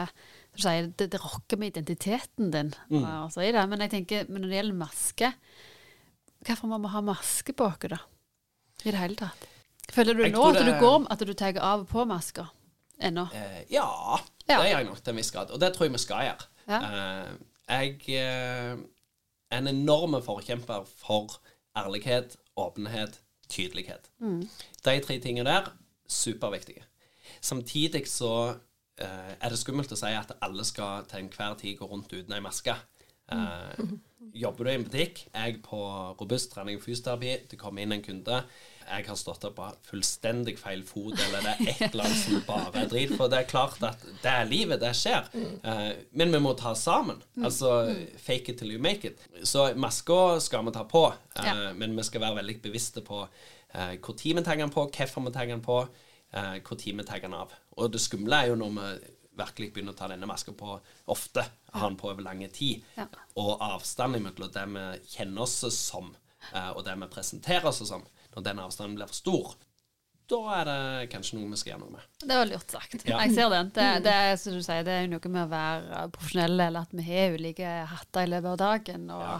du 0.54 0.62
sier, 0.64 0.88
det, 0.96 1.10
det 1.12 1.20
rokker 1.20 1.60
med 1.60 1.74
identiteten 1.74 2.48
din. 2.54 2.70
Mm. 2.88 3.04
Og 3.26 3.34
så 3.34 3.44
er 3.44 3.52
det. 3.52 3.66
Men 3.68 3.84
jeg 3.84 3.92
tenker, 3.98 4.24
men 4.30 4.40
når 4.40 4.48
det 4.48 4.60
gjelder 4.62 4.80
maske, 4.80 5.30
hvorfor 6.40 6.72
må 6.72 6.80
vi 6.86 6.94
ha 6.94 7.04
maske 7.04 7.52
på 7.52 7.68
oss, 7.68 7.84
da? 7.84 8.00
I 8.84 8.94
det 8.94 9.02
hele 9.02 9.20
tatt. 9.20 9.44
Føler 9.94 10.14
du 10.18 10.22
Jeg 10.24 10.32
nå 10.34 10.42
at 10.48 10.56
at 10.56 10.64
du 10.64 10.70
det- 10.72 10.80
går 10.80 11.06
at 11.10 11.18
du 11.26 11.32
tar 11.34 11.58
av 11.60 11.80
og 11.84 11.88
på 11.88 12.04
masker 12.10 12.46
ennå? 13.02 13.28
Eh, 13.34 13.64
ja, 13.70 13.86
Ja. 14.48 14.58
det 14.62 14.70
gjør 14.70 14.78
jeg 14.78 14.84
nok 14.90 15.02
til 15.04 15.10
en 15.10 15.16
viss 15.16 15.30
grad. 15.30 15.50
Og 15.50 15.60
det 15.60 15.72
tror 15.74 15.84
jeg 15.86 15.92
vi 15.92 15.98
skal 15.98 16.24
gjøre. 16.28 16.46
Ja. 16.68 16.80
Eh, 16.80 17.30
jeg 17.68 18.08
eh, 18.08 18.76
er 19.50 19.58
en 19.58 19.68
enorm 19.68 20.16
forkjemper 20.22 20.86
for 20.86 21.38
ærlighet, 21.76 22.36
åpenhet, 22.56 23.20
tydelighet. 23.48 24.10
Mm. 24.20 24.48
De 24.84 25.00
tre 25.00 25.18
tingene 25.20 25.44
der, 25.50 25.70
superviktige. 26.08 26.82
Samtidig 27.40 28.06
så 28.08 28.56
eh, 28.98 29.34
er 29.40 29.48
det 29.50 29.58
skummelt 29.58 29.92
å 29.92 29.98
si 29.98 30.06
at 30.14 30.32
alle 30.44 30.64
skal 30.64 31.04
til 31.10 31.24
enhver 31.24 31.56
tid 31.60 31.78
gå 31.78 31.88
rundt 31.90 32.12
uten 32.12 32.32
ei 32.36 32.40
maske. 32.44 32.74
Eh, 33.32 33.84
jobber 34.44 34.64
du 34.64 34.70
i 34.70 34.74
en 34.78 34.84
butikk, 34.86 35.26
jeg 35.34 35.60
på 35.64 35.80
robust 36.20 36.52
trening 36.54 36.76
og 36.78 36.82
fysioterapi, 36.84 37.34
det 37.50 37.58
kommer 37.60 37.82
inn 37.84 37.92
en 37.92 38.02
kunde, 38.02 38.42
jeg 38.88 39.06
har 39.06 39.16
stått 39.16 39.44
opp 39.48 39.54
på 39.56 39.66
fullstendig 39.88 40.56
feil 40.60 40.82
fot, 40.86 41.14
eller 41.26 41.40
det 41.46 41.52
er 41.54 41.70
et 41.72 41.82
eller 41.94 42.04
annet 42.04 42.20
som 42.20 42.42
bare 42.46 42.82
er 42.82 42.88
drit. 42.90 43.14
For 43.16 43.28
det 43.32 43.38
er 43.42 43.48
klart 43.50 43.82
at 43.86 44.02
det 44.22 44.30
er 44.30 44.44
livet, 44.50 44.80
det 44.82 44.90
skjer. 44.98 45.28
Eh, 45.64 45.90
men 46.12 46.32
vi 46.34 46.40
må 46.44 46.52
ta 46.58 46.74
sammen. 46.78 47.22
Altså 47.42 47.70
fake 48.20 48.52
it 48.54 48.58
till 48.60 48.72
you 48.74 48.80
make 48.82 49.04
it. 49.08 49.18
Så 49.42 49.70
maska 49.76 50.38
skal 50.44 50.64
vi 50.66 50.72
ta 50.76 50.84
på, 50.84 51.04
eh, 51.38 51.44
Ja. 51.46 51.72
men 51.72 51.96
vi 51.96 52.02
skal 52.02 52.20
være 52.20 52.36
veldig 52.42 52.60
bevisste 52.62 53.00
på 53.00 53.22
eh, 53.74 53.96
hvor 53.98 54.16
tid 54.16 54.36
vi 54.36 54.42
tar 54.46 54.56
den 54.56 54.70
på, 54.70 54.86
hvorfor 54.90 55.24
vi 55.26 55.32
tar 55.32 55.46
den 55.46 55.62
på, 55.62 55.80
hvor 56.34 56.76
tid 56.78 56.96
vi 56.96 57.04
tar 57.06 57.20
den 57.22 57.34
av. 57.34 57.52
Og 57.76 57.90
det 57.92 58.00
skumle 58.00 58.36
er 58.42 58.48
jo 58.52 58.56
når 58.56 58.70
vi 58.74 59.10
virkelig 59.38 59.72
begynner 59.74 59.92
å 59.94 59.96
ta 59.98 60.06
denne 60.08 60.26
maska 60.26 60.52
på 60.54 60.76
ofte, 61.10 61.42
ha 61.74 61.88
den 61.88 61.96
på 61.98 62.10
over 62.10 62.22
lang 62.22 62.44
tid, 62.54 62.82
Ja. 62.96 63.06
og 63.36 63.58
avstand 63.60 64.12
mellom 64.22 64.50
det 64.52 64.66
vi 64.68 64.84
kjenner 65.16 65.42
oss 65.42 65.56
som, 65.74 66.14
og 66.54 66.84
det 66.84 66.94
vi 67.00 67.06
presenterer 67.10 67.66
oss 67.66 67.82
som, 67.88 68.02
når 68.34 68.44
den 68.50 68.60
avstanden 68.64 68.98
blir 68.98 69.10
for 69.10 69.20
stor, 69.20 69.54
da 70.30 70.38
er 70.56 70.64
det 70.64 71.08
kanskje 71.12 71.36
noe 71.36 71.50
vi 71.52 71.58
skal 71.60 71.74
gjøre 71.74 71.82
noe 71.82 71.92
med. 71.98 72.04
Det 72.22 72.32
var 72.38 72.46
lurt 72.48 72.70
sagt. 72.72 72.94
Ja. 73.04 73.18
Jeg 73.26 73.34
ser 73.36 73.50
den. 73.52 73.68
Det, 73.76 73.88
det, 74.06 74.14
er, 74.24 74.38
som 74.40 74.54
du 74.56 74.62
sier, 74.64 74.86
det 74.86 74.94
er 75.02 75.10
noe 75.12 75.28
med 75.34 75.42
å 75.42 75.50
være 75.50 76.06
profesjonelle, 76.14 76.68
eller 76.70 76.86
at 76.86 76.94
vi 76.96 77.04
har 77.10 77.36
ulike 77.36 77.72
hatter 77.90 78.24
i 78.24 78.30
løpet 78.32 78.50
av 78.54 78.56
dagen, 78.62 79.04
og 79.12 79.24
Ja. 79.26 79.34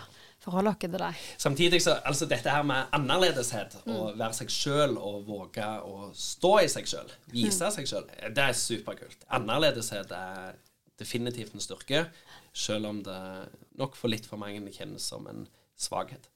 forholde 0.45 0.75
oss 0.75 0.81
til 0.83 0.93
det. 0.93 1.09
Samtidig 1.41 1.81
så, 1.81 1.95
altså 2.05 2.29
dette 2.29 2.53
her 2.53 2.67
med 2.69 2.93
annerledeshet, 2.93 3.79
å 3.89 4.13
være 4.13 4.37
seg 4.37 4.53
sjøl 4.53 4.99
og 5.01 5.25
våge 5.25 5.71
å 5.89 6.11
stå 6.13 6.53
i 6.67 6.69
seg 6.69 6.91
sjøl, 6.93 7.09
vise 7.33 7.71
seg 7.79 7.89
sjøl, 7.89 8.05
det 8.37 8.45
er 8.45 8.53
superkult. 8.53 9.25
Annerledeshet 9.33 10.13
er 10.13 10.59
definitivt 11.01 11.57
en 11.57 11.65
styrke, 11.65 12.05
sjøl 12.53 12.85
om 12.93 13.01
det 13.09 13.19
nok 13.81 13.97
for 13.97 14.13
litt 14.13 14.29
for 14.29 14.37
mange 14.37 14.61
kjennes 14.77 15.09
som 15.09 15.25
en 15.33 15.47
svakhet. 15.81 16.29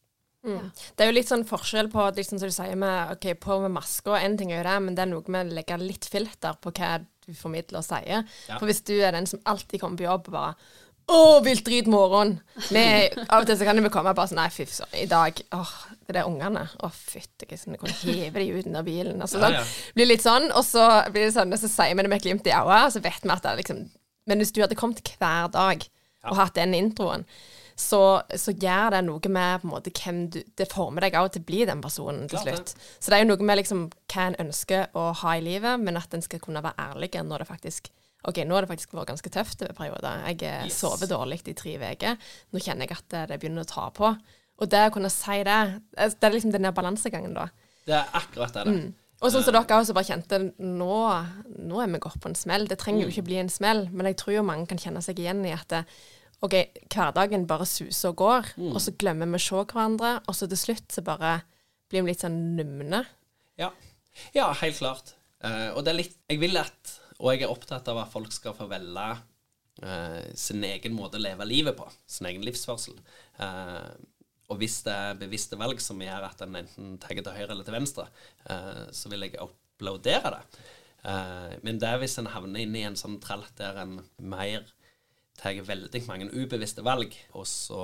Det 0.44 1.04
er 1.04 1.10
jo 1.10 1.16
litt 1.16 1.28
sånn 1.28 1.44
forskjell 1.48 1.88
på 1.92 2.04
liksom, 2.16 2.38
som 2.38 2.48
du 2.48 2.54
sier 2.54 2.76
med, 2.78 3.14
ok, 3.16 3.32
på 3.42 3.60
med 3.64 3.74
masker, 3.74 4.14
en 4.22 4.36
ting 4.38 4.52
er 4.52 4.60
jo 4.62 4.66
det, 4.68 4.76
men 4.86 4.94
det 4.96 5.02
er 5.04 5.10
noe 5.10 5.34
med 5.34 5.50
å 5.50 5.56
legge 5.58 5.78
litt 5.82 6.06
filter 6.08 6.54
på 6.62 6.72
hva 6.78 6.98
du 7.26 7.32
formidler 7.36 7.80
og 7.82 7.84
sier. 7.88 8.22
Ja. 8.48 8.58
For 8.58 8.68
hvis 8.70 8.84
du 8.86 8.94
er 9.02 9.12
den 9.12 9.26
som 9.28 9.42
alltid 9.44 9.82
kommer 9.82 9.98
på 10.00 10.06
jobb 10.06 10.30
og 10.30 10.36
bare 10.38 10.54
å, 11.08 11.40
vilt 11.40 11.64
drit 11.64 11.86
morgen. 11.88 12.34
Med, 12.74 13.14
Av 13.32 13.40
og 13.40 13.46
til 13.48 13.56
så 13.56 13.64
kan 13.64 13.78
vi 13.80 13.88
komme 13.92 14.12
bare 14.12 14.28
sånn 14.28 14.36
Nei, 14.42 14.50
fy 14.52 14.66
søren, 14.68 14.92
i 15.00 15.06
dag 15.08 15.38
Åh, 15.56 15.70
det 16.04 16.20
er 16.20 16.28
ungene. 16.28 16.66
Å, 16.84 16.90
fytti 16.92 17.48
grisen, 17.48 17.72
jeg 17.72 17.80
kunne 17.80 17.96
heve 18.02 18.42
de 18.42 18.48
ut 18.58 18.68
av 18.76 18.84
bilen. 18.84 19.22
Altså, 19.24 19.40
Ja, 19.40 19.46
sånn. 19.46 19.56
ja. 19.56 19.92
Blir 19.96 20.10
litt 20.10 20.24
sånn, 20.24 20.50
og 20.52 20.66
så 20.68 20.84
blir 21.08 21.24
det 21.24 21.32
sånn, 21.32 21.54
og 21.56 21.62
så 21.62 21.70
sier 21.72 21.96
vi 21.96 22.04
det 22.04 22.12
med 22.12 22.20
et 22.20 22.26
glimt 22.28 22.50
i 22.50 22.52
øyet, 22.52 22.84
og 22.90 22.92
så 22.92 23.00
vet 23.00 23.24
vi 23.24 23.32
at 23.32 23.40
det 23.46 23.52
er 23.54 23.62
liksom 23.62 23.80
Men 24.28 24.44
hvis 24.44 24.52
du 24.52 24.60
hadde 24.60 24.76
kommet 24.76 25.00
hver 25.16 25.48
dag 25.54 25.88
og 26.28 26.36
hatt 26.36 26.58
den 26.60 26.74
introen, 26.76 27.24
så, 27.78 28.00
så 28.34 28.52
gjør 28.52 28.96
det 28.96 29.04
noe 29.06 29.30
med 29.30 29.62
på 29.62 29.68
en 29.68 29.70
måte 29.70 29.92
hvem 29.94 30.24
du 30.34 30.40
Det 30.58 30.66
former 30.70 31.04
deg 31.06 31.14
òg 31.20 31.30
til 31.34 31.44
å 31.44 31.48
bli 31.48 31.60
den 31.68 31.82
personen 31.84 32.26
til 32.30 32.40
slutt. 32.42 32.74
Så 32.98 33.12
det 33.12 33.18
er 33.18 33.22
jo 33.22 33.30
noe 33.30 33.46
med 33.46 33.60
liksom 33.60 33.84
hva 34.10 34.26
en 34.26 34.38
ønsker 34.46 34.90
å 34.98 35.12
ha 35.22 35.36
i 35.38 35.44
livet, 35.44 35.78
men 35.80 36.00
at 36.00 36.14
en 36.16 36.24
skal 36.24 36.42
kunne 36.42 36.64
være 36.64 36.90
ærlig 36.90 37.12
når 37.22 37.44
det 37.44 37.50
faktisk 37.52 37.90
OK, 38.26 38.40
nå 38.42 38.56
har 38.56 38.64
det 38.66 38.72
faktisk 38.72 38.96
vært 38.98 39.12
ganske 39.12 39.30
tøft 39.30 39.62
over 39.62 39.76
perioder. 39.78 40.24
Jeg 40.26 40.40
Yes. 40.66 40.80
sovet 40.82 41.08
dårlig 41.08 41.38
i 41.46 41.54
tre 41.54 41.76
uker. 41.78 42.16
Nå 42.50 42.58
kjenner 42.58 42.88
jeg 42.88 42.98
at 42.98 43.08
det, 43.14 43.22
det 43.30 43.38
begynner 43.38 43.62
å 43.62 43.70
ta 43.70 43.88
på. 43.94 44.10
Og 44.58 44.68
det 44.68 44.80
å 44.88 44.92
kunne 44.92 45.10
si 45.12 45.38
det, 45.46 45.58
det 45.94 46.26
er 46.26 46.34
liksom 46.34 46.50
den 46.50 46.66
der 46.66 46.74
balansegangen, 46.74 47.36
da. 47.36 47.46
Det 47.86 47.94
er 47.94 48.10
akkurat 48.18 48.58
det. 48.58 48.66
Mm. 48.66 48.88
Og 49.18 49.32
sånn 49.34 49.42
som 49.42 49.54
dere 49.54 49.78
også 49.80 49.94
bare 49.96 50.06
kjente, 50.06 50.38
nå, 50.58 50.98
nå 51.58 51.80
er 51.82 51.90
vi 51.90 52.02
gått 52.02 52.20
på 52.22 52.30
en 52.30 52.38
smell. 52.38 52.68
Det 52.70 52.78
trenger 52.78 53.06
jo 53.06 53.12
ikke 53.12 53.26
bli 53.30 53.40
en 53.40 53.50
smell, 53.50 53.86
men 53.90 54.10
jeg 54.10 54.18
tror 54.20 54.36
jo 54.36 54.46
mange 54.46 54.66
kan 54.70 54.78
kjenne 54.78 55.02
seg 55.02 55.18
igjen 55.22 55.44
i 55.46 55.54
at 55.54 55.66
det, 55.72 55.84
OK, 56.46 56.54
hverdagen 56.94 57.48
bare 57.50 57.66
suser 57.66 58.12
og 58.12 58.20
går, 58.20 58.50
og 58.70 58.78
så 58.82 58.92
glemmer 58.94 59.26
vi 59.26 59.40
å 59.40 59.42
se 59.42 59.62
hverandre, 59.62 60.18
og 60.30 60.36
så 60.38 60.46
til 60.50 60.60
slutt 60.60 60.94
så 60.94 61.02
bare 61.06 61.40
blir 61.90 62.04
vi 62.04 62.12
litt 62.12 62.22
sånn 62.22 62.36
numne. 62.54 63.02
Ja. 63.58 63.72
ja, 64.36 64.46
helt 64.60 64.78
klart. 64.78 65.16
Uh, 65.42 65.74
og 65.74 65.84
det 65.86 65.92
er 65.92 65.98
litt 66.00 66.16
Jeg 66.26 66.40
vil 66.42 66.58
at, 66.58 66.94
og 67.18 67.30
jeg 67.30 67.44
er 67.46 67.50
opptatt 67.52 67.86
av 67.90 68.00
at 68.02 68.10
folk 68.10 68.30
skal 68.34 68.54
få 68.58 68.68
velge 68.70 69.08
uh, 69.82 70.22
sin 70.38 70.62
egen 70.66 70.94
måte 70.94 71.18
å 71.18 71.22
leve 71.22 71.46
livet 71.48 71.78
på. 71.78 71.86
Sin 72.06 72.30
egen 72.30 72.46
livsførsel. 72.46 72.98
Uh, 73.38 73.90
og 74.48 74.62
hvis 74.62 74.80
det 74.86 74.94
er 74.94 75.20
bevisste 75.20 75.58
valg 75.60 75.82
som 75.82 75.98
gjør 76.02 76.30
at 76.30 76.42
en 76.46 76.58
enten 76.62 76.96
tar 77.02 77.18
til 77.18 77.34
høyre 77.34 77.50
eller 77.50 77.66
til 77.66 77.74
venstre, 77.74 78.06
så 78.96 79.10
vil 79.12 79.26
jeg 79.26 79.34
applaudere 79.42 80.30
det. 80.38 80.62
Men 81.60 81.76
det 81.82 81.90
er 81.90 82.00
hvis 82.00 82.16
en 82.16 82.30
havner 82.32 82.64
inn 82.64 82.72
i 82.80 82.86
en 82.88 82.96
sånn 82.96 83.18
tralt 83.20 83.52
der 83.60 83.76
en 83.82 83.98
mer 84.16 84.64
tar 85.38 85.60
veldig 85.64 86.02
mange 86.08 86.30
ubevisste 86.34 86.84
valg, 86.86 87.14
og 87.36 87.46
så 87.48 87.82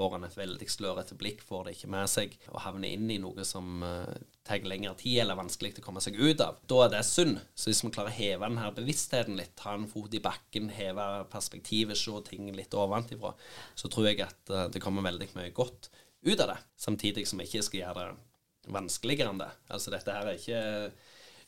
får 0.00 0.14
han 0.14 0.24
et 0.24 0.36
veldig 0.38 0.66
slørete 0.70 1.16
blikk, 1.18 1.42
får 1.44 1.66
det 1.66 1.74
ikke 1.76 1.90
med 1.92 2.08
seg, 2.08 2.36
og 2.48 2.62
havner 2.64 2.94
inn 2.94 3.10
i 3.12 3.18
noe 3.20 3.44
som 3.44 3.82
uh, 3.84 4.14
tar 4.46 4.64
lengre 4.64 4.94
tid 5.00 5.18
eller 5.20 5.36
er 5.36 5.42
vanskelig 5.42 5.74
å 5.76 5.84
komme 5.84 6.00
seg 6.00 6.16
ut 6.16 6.40
av. 6.40 6.62
Da 6.70 6.78
er 6.86 6.94
det 6.94 7.02
synd. 7.04 7.36
Så 7.52 7.68
hvis 7.68 7.82
vi 7.84 7.92
klarer 7.92 8.12
å 8.12 8.16
heve 8.16 8.48
denne 8.48 8.70
bevisstheten 8.78 9.36
litt, 9.36 9.52
ta 9.60 9.74
en 9.76 9.88
fot 9.90 10.14
i 10.16 10.22
bakken, 10.24 10.72
heve 10.72 11.08
perspektivet, 11.32 12.00
se 12.00 12.16
ting 12.30 12.48
litt 12.56 12.76
ovenfra, 12.76 13.34
så 13.76 13.92
tror 13.92 14.08
jeg 14.08 14.24
at 14.24 14.54
uh, 14.54 14.66
det 14.72 14.82
kommer 14.82 15.04
veldig 15.04 15.32
mye 15.36 15.52
godt 15.56 15.92
ut 16.24 16.38
av 16.38 16.54
det. 16.54 16.58
Samtidig 16.80 17.28
som 17.28 17.42
vi 17.42 17.48
ikke 17.50 17.66
skal 17.68 17.82
gjøre 17.84 18.08
det 18.08 18.74
vanskeligere 18.74 19.32
enn 19.32 19.40
det. 19.40 19.52
Altså 19.72 19.92
dette 19.92 20.14
her 20.14 20.28
er 20.28 20.40
ikke 20.40 20.64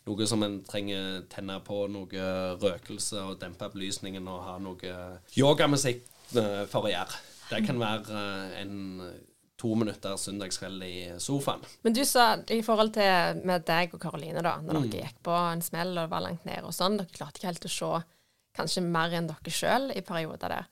noe 0.08 0.26
som 0.26 0.42
en 0.42 0.60
trenger 0.66 1.26
tenne 1.30 1.58
på 1.66 1.84
noe 1.92 2.30
røkelse 2.62 3.20
og 3.26 3.36
dempe 3.42 3.68
belysningen 3.72 4.26
og 4.30 4.40
ha 4.46 4.56
noe 4.62 4.94
yogamusikk 5.38 6.02
eh, 6.38 6.64
for 6.70 6.88
å 6.88 6.92
gjøre. 6.92 7.20
Det 7.52 7.60
kan 7.66 7.78
være 7.82 8.22
eh, 8.22 8.56
en 8.62 9.12
to 9.62 9.74
minutter 9.78 10.16
søndagskveld 10.18 10.82
i 10.82 10.96
sofaen. 11.22 11.62
Men 11.86 11.94
du 11.94 12.02
sa 12.08 12.32
i 12.50 12.62
forhold 12.66 12.94
til 12.96 13.44
med 13.46 13.62
deg 13.68 13.94
og 13.94 14.02
Karoline, 14.02 14.42
da, 14.42 14.56
når 14.64 14.88
dere 14.88 15.04
gikk 15.06 15.22
på 15.28 15.36
en 15.38 15.62
smell 15.62 15.94
og 16.02 16.10
var 16.10 16.24
langt 16.24 16.48
nede 16.48 16.66
og 16.66 16.74
sånn, 16.74 16.98
dere 16.98 17.14
klarte 17.14 17.38
ikke 17.38 17.52
helt 17.52 17.68
å 17.68 17.72
se 17.76 17.92
kanskje 18.58 18.82
mer 18.84 19.14
enn 19.14 19.30
dere 19.30 19.54
sjøl 19.54 19.92
i 19.94 20.02
perioder 20.04 20.56
der. 20.56 20.68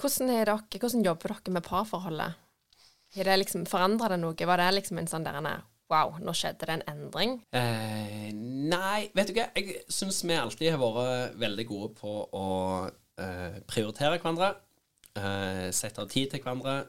Hvordan, 0.00 0.32
er 0.32 0.48
dere, 0.48 0.80
hvordan 0.80 1.04
jobber 1.04 1.34
dere 1.34 1.56
med 1.58 1.66
parforholdet? 1.66 2.42
Har 3.16 3.28
det 3.28 3.36
liksom 3.40 3.68
Forandra 3.68 4.10
det 4.12 4.20
noe? 4.20 4.48
Var 4.48 4.60
det 4.60 4.72
liksom 4.78 5.00
en 5.00 5.08
sånn 5.08 5.24
der 5.24 5.38
Wow, 5.92 6.16
nå 6.18 6.32
skjedde 6.34 6.66
det 6.66 6.74
en 6.74 6.86
endring? 6.90 7.36
Eh, 7.54 8.30
nei, 8.34 9.06
vet 9.14 9.28
du 9.30 9.36
hva. 9.36 9.46
Jeg 9.54 9.84
syns 9.92 10.18
vi 10.26 10.34
alltid 10.34 10.72
har 10.74 10.80
vært 10.82 11.36
veldig 11.38 11.66
gode 11.68 11.90
på 12.00 12.14
å 12.34 12.46
eh, 13.22 13.60
prioritere 13.70 14.18
hverandre. 14.18 14.50
Eh, 15.14 15.68
sette 15.76 16.02
av 16.02 16.10
tid 16.10 16.32
til 16.32 16.42
hverandre. 16.42 16.80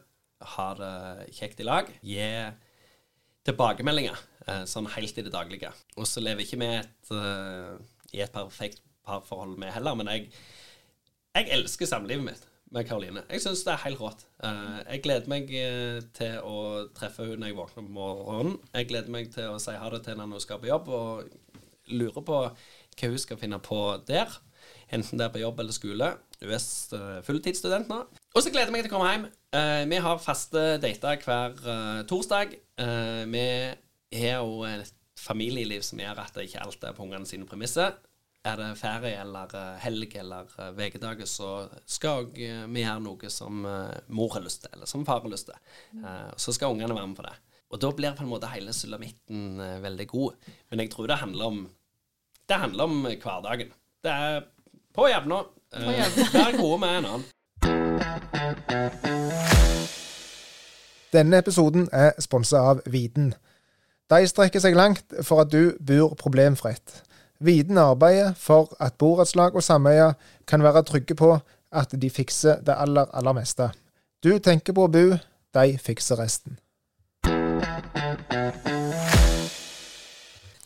Ha 0.55 0.67
det 0.79 0.95
kjekt 1.37 1.61
i 1.61 1.67
lag. 1.67 1.91
Gi 2.01 2.25
tilbakemeldinger 3.47 4.17
eh, 4.47 4.65
sånn 4.69 4.89
helt 4.95 5.21
i 5.21 5.25
det 5.27 5.33
daglige. 5.35 5.71
Og 5.97 6.09
så 6.09 6.23
lever 6.23 6.47
ikke 6.47 6.61
vi 6.63 6.73
et, 6.79 7.13
eh, 7.13 7.73
i 8.17 8.25
et 8.25 8.33
perfekt 8.33 8.81
parforhold, 9.05 9.59
vi 9.61 9.71
heller. 9.77 9.97
Men 9.99 10.09
jeg, 10.15 10.31
jeg 11.37 11.53
elsker 11.59 11.93
samlivet 11.93 12.31
mitt 12.31 12.49
med 12.73 12.87
Karoline. 12.87 13.23
Jeg 13.31 13.43
syns 13.43 13.63
det 13.65 13.73
er 13.73 13.83
helt 13.85 14.01
rått. 14.01 14.25
Eh, 14.43 14.79
jeg 14.91 15.03
gleder 15.05 15.31
meg 15.31 15.51
eh, 15.55 15.99
til 16.17 16.39
å 16.43 16.57
treffe 16.95 17.23
henne 17.23 17.39
når 17.41 17.51
jeg 17.51 17.59
våkner 17.59 17.85
på 17.85 17.95
morgenen. 17.95 18.57
Jeg 18.73 18.89
gleder 18.89 19.13
meg 19.13 19.31
til 19.33 19.53
å 19.53 19.61
si 19.61 19.75
ha 19.77 19.91
det 19.93 20.01
til 20.05 20.19
når 20.19 20.33
hun 20.33 20.43
skal 20.43 20.59
på 20.63 20.69
jobb, 20.71 20.91
og 20.91 21.93
lurer 21.93 22.19
på 22.27 22.41
hva 22.43 23.11
hun 23.13 23.23
skal 23.23 23.39
finne 23.39 23.61
på 23.63 23.79
der. 24.09 24.35
Enten 24.91 25.19
det 25.19 25.27
er 25.27 25.33
på 25.33 25.41
jobb 25.43 25.61
eller 25.63 25.75
skole. 25.75 26.11
Hun 26.41 26.51
er 26.51 26.67
eh, 26.99 27.21
fulltidsstudent 27.27 27.91
nå. 27.91 28.01
Og 28.35 28.43
så 28.43 28.51
gleder 28.51 28.69
jeg 28.69 28.75
meg 28.75 28.85
til 28.85 28.91
å 28.91 28.97
komme 28.97 29.13
hjem. 29.13 29.27
Vi 29.89 29.99
har 30.03 30.19
faste 30.21 30.63
dater 30.83 31.23
hver 31.23 32.03
torsdag. 32.05 32.51
Vi 33.31 33.45
har 34.19 34.43
jo 34.43 34.59
et 34.67 34.91
familieliv 35.17 35.81
som 35.87 36.03
gjør 36.03 36.19
at 36.21 36.35
det 36.35 36.45
ikke 36.45 36.61
alt 36.61 36.83
er 36.85 36.93
på 36.93 37.07
ungene 37.07 37.25
sine 37.25 37.47
premisser. 37.49 37.95
Er 38.45 38.55
det 38.59 38.67
ferie 38.79 39.17
eller 39.21 39.55
eh, 39.57 39.79
helg 39.81 40.13
eller 40.21 40.51
ukedager, 40.77 41.25
så 41.25 41.67
skal 41.89 42.29
eh, 42.37 42.63
vi 42.69 42.83
gjøre 42.83 43.01
noe 43.03 43.31
som 43.33 43.65
eh, 43.65 43.97
mor 44.13 44.35
har 44.35 44.45
lyst 44.45 44.61
til, 44.63 44.71
eller 44.77 44.89
som 44.89 45.05
far 45.07 45.23
har 45.25 45.31
lyst 45.33 45.49
til. 45.49 45.57
Eh, 46.03 46.29
så 46.37 46.53
skal 46.55 46.75
ungene 46.75 46.95
være 46.95 47.07
med 47.07 47.17
på 47.17 47.25
det. 47.25 47.33
Og 47.67 47.81
da 47.83 47.91
blir 47.91 48.15
på 48.15 48.23
en 48.23 48.31
måte 48.31 48.47
hele 48.53 48.71
sulamitten 48.73 49.59
eh, 49.59 49.81
veldig 49.83 50.07
god. 50.07 50.51
Men 50.69 50.83
jeg 50.83 50.93
tror 50.93 51.07
det 51.09 51.19
handler 51.23 51.45
om 51.45 51.65
Det 52.47 52.55
handler 52.55 52.83
om 52.83 53.01
hverdagen. 53.03 53.73
Det 54.03 54.11
er 54.11 54.45
på 54.95 55.07
jevna. 55.11 55.41
Eh, 55.73 56.17
vær 56.37 56.57
gode 56.61 56.79
med 56.79 56.97
en 56.97 57.09
annen. 57.11 57.25
Denne 61.11 61.37
episoden 61.37 61.89
er 61.91 62.15
sponsa 62.23 62.61
av 62.71 62.79
Viden. 62.85 63.33
De 64.07 64.27
strekker 64.27 64.63
seg 64.63 64.75
langt 64.75 65.11
for 65.27 65.43
at 65.43 65.51
du 65.51 65.75
bor 65.83 66.15
problemfritt. 66.15 67.01
Viden 67.39 67.77
arbeider 67.77 68.33
for 68.33 68.71
at 68.81 68.95
borettslag 68.97 69.55
og 69.55 69.63
sameier 69.63 70.15
kan 70.49 70.63
være 70.65 70.81
trygge 70.87 71.15
på 71.17 71.35
at 71.71 71.91
de 71.93 72.09
fikser 72.09 72.63
det 72.65 72.73
aller, 72.73 73.05
aller 73.13 73.35
meste. 73.37 73.69
Du 74.25 74.31
tenker 74.41 74.73
på 74.73 74.87
å 74.87 74.91
bo, 74.91 75.03
de 75.53 75.65
fikser 75.77 76.17
resten. 76.17 76.57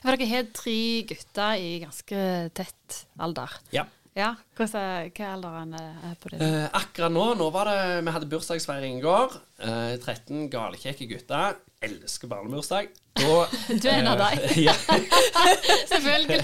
For 0.01 0.15
dere 0.15 0.29
har 0.31 0.47
tre 0.55 0.77
gutter 1.10 1.60
i 1.60 1.73
ganske 1.84 2.21
tett 2.57 3.01
alder. 3.21 3.57
Ja. 3.75 3.86
Ja, 4.17 4.34
hvordan 4.57 5.12
Hva 5.15 5.23
er 5.23 5.36
alderen 5.38 5.75
er 5.77 6.15
på 6.19 6.31
din? 6.34 6.41
Eh, 6.43 6.65
akkurat 6.75 7.13
nå 7.15 7.29
Nå 7.39 7.45
var 7.55 7.69
det 7.69 8.01
Vi 8.03 8.12
hadde 8.12 8.27
bursdagsfeiring 8.34 8.97
i 8.97 9.03
går. 9.05 9.38
Eh, 9.63 9.93
13 10.03 10.49
galekjekke 10.51 11.07
gutter. 11.07 11.62
Elsker 11.82 12.30
barnebursdag. 12.30 12.91
Du 13.82 13.88
er 13.89 13.96
en 14.00 14.08
av 14.12 14.20
dem. 14.22 14.39
eh, 14.46 14.60
ja, 14.67 14.74
Selvfølgelig. 15.91 16.39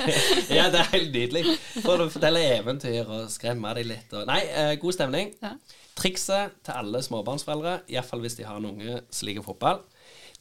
ja, 0.56 0.68
det 0.72 0.80
er 0.80 0.92
helt 0.92 1.10
nydelig. 1.14 1.42
For 1.82 2.04
å 2.04 2.06
fortelle 2.12 2.42
eventyr 2.54 3.08
og 3.10 3.26
skremme 3.34 3.72
dem 3.78 3.90
litt. 3.90 4.12
Og, 4.14 4.26
nei, 4.30 4.40
eh, 4.46 4.74
god 4.82 4.96
stemning. 4.96 5.32
Ja. 5.42 5.56
Trikset 5.98 6.58
til 6.66 6.76
alle 6.76 7.00
småbarnsforeldre, 7.02 7.80
iallfall 7.90 8.22
hvis 8.24 8.38
de 8.38 8.46
har 8.46 8.60
en 8.60 8.68
unge 8.68 8.98
som 9.08 9.26
liker 9.28 9.44
fotball 9.46 9.78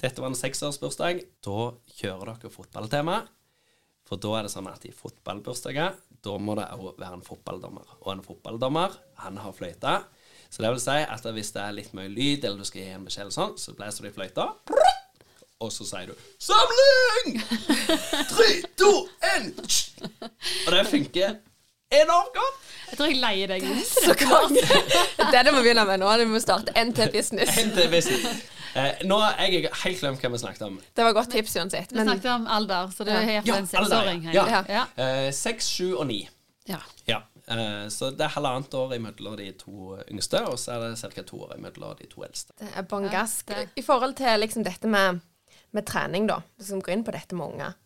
Dette 0.02 0.20
var 0.20 0.28
en 0.30 0.38
seksårsbursdag. 0.38 1.22
Da 1.46 1.60
kjører 1.98 2.34
dere 2.36 2.52
fotballtema. 2.54 3.22
For 4.06 4.22
da 4.22 4.36
er 4.38 4.46
det 4.46 4.52
sånn 4.54 4.68
at 4.70 4.84
i 4.86 4.92
fotballbursdager, 4.94 5.96
da 6.26 6.34
må 6.38 6.54
det 6.60 6.68
òg 6.76 7.00
være 7.00 7.18
en 7.18 7.26
fotballdommer. 7.26 7.96
Og 8.04 8.12
en 8.14 8.26
fotballdommer, 8.26 8.94
han 9.24 9.40
har 9.42 9.56
fløyte. 9.58 9.96
Så 10.56 10.63
det 10.63 10.70
vil 10.72 10.80
si 10.80 10.98
at 11.04 11.26
hvis 11.36 11.50
det 11.52 11.62
er 11.65 11.74
litt 11.76 11.89
mye 11.98 12.08
lyd, 12.08 12.46
eller 12.48 12.62
du 12.62 12.68
skal 12.68 12.82
gi 12.82 12.91
en 12.96 13.04
beskjed 13.04 13.26
eller 13.26 13.36
sånn, 13.36 13.58
så 13.60 13.74
blåser 13.76 14.06
du 14.06 14.08
i 14.08 14.13
fløyta. 14.15 14.46
Og 15.60 15.72
så 15.72 15.84
sier 15.88 16.08
du 16.08 16.13
'Samling!' 16.39 17.41
Tre, 18.32 18.48
to, 18.80 18.91
én 19.36 19.50
Og 20.68 20.72
det 20.72 20.86
funker 20.88 21.36
enormt 21.91 22.34
godt. 22.36 22.58
Jeg 22.89 22.98
tror 23.00 23.08
jeg 23.12 23.20
leier 23.20 23.48
deg 23.52 23.63
ut. 23.68 23.86
Så 23.88 24.15
konge! 24.20 24.63
Det 25.32 25.44
det 25.46 25.54
vi 25.56 25.62
begynne 25.62 25.86
med 25.88 26.00
nå. 26.00 26.10
Vi 26.24 26.26
må 26.32 26.39
starte 26.44 26.72
NT 26.86 27.12
Business. 27.13 27.52
NT 27.65 27.86
business. 27.91 28.44
Eh, 28.76 29.06
nå 29.08 29.15
har 29.20 29.38
jeg 29.46 29.70
helt 29.84 30.00
glemt 30.02 30.20
hva 30.24 30.32
vi 30.34 30.38
snakket 30.41 30.62
om. 30.68 30.80
Det 30.96 31.04
var 31.08 31.13
godt 31.15 31.32
tips 31.32 31.56
uansett. 31.56 31.91
Vi 31.96 32.04
snakket 32.04 32.32
om 32.34 32.48
alder, 32.52 32.91
så 32.91 33.04
det 33.08 33.13
er 33.15 33.30
Ja, 33.46 33.56
en 33.58 33.68
seksåring. 33.68 34.26
ja. 34.34 34.44
her. 34.46 34.65
ja. 34.70 34.84
Eh, 35.04 35.32
Seks, 35.34 35.70
sju 35.78 35.94
og 35.96 36.08
ni. 36.08 36.30
ja. 36.68 36.82
Ja. 37.08 37.22
Eh, 37.48 37.88
så 37.94 38.10
det 38.12 38.26
er 38.26 38.34
halvannet 38.34 38.74
år 38.74 38.96
imellom 38.98 39.38
de 39.38 39.52
to 39.60 39.96
yngste, 40.10 40.42
og 40.50 40.58
så 40.60 40.76
er 40.76 40.86
det 40.88 41.14
ca. 41.14 41.24
to 41.24 41.44
år 41.46 41.56
imellom 41.58 41.96
de 42.00 42.10
to 42.10 42.26
eldste. 42.26 42.58
det 42.62 42.74
er 42.74 42.90
bånn 42.90 43.10
gass. 43.14 43.42
Ja, 43.50 43.66
I 43.76 43.86
forhold 43.86 44.18
til 44.18 44.40
liksom 44.42 44.66
dette 44.66 44.90
med, 44.90 45.22
med 45.72 45.86
trening, 45.86 46.30
da, 46.32 46.42
som 46.60 46.82
går 46.82 46.98
inn 46.98 47.08
på 47.08 47.16
dette 47.16 47.38
med 47.38 47.54
unger. 47.54 47.82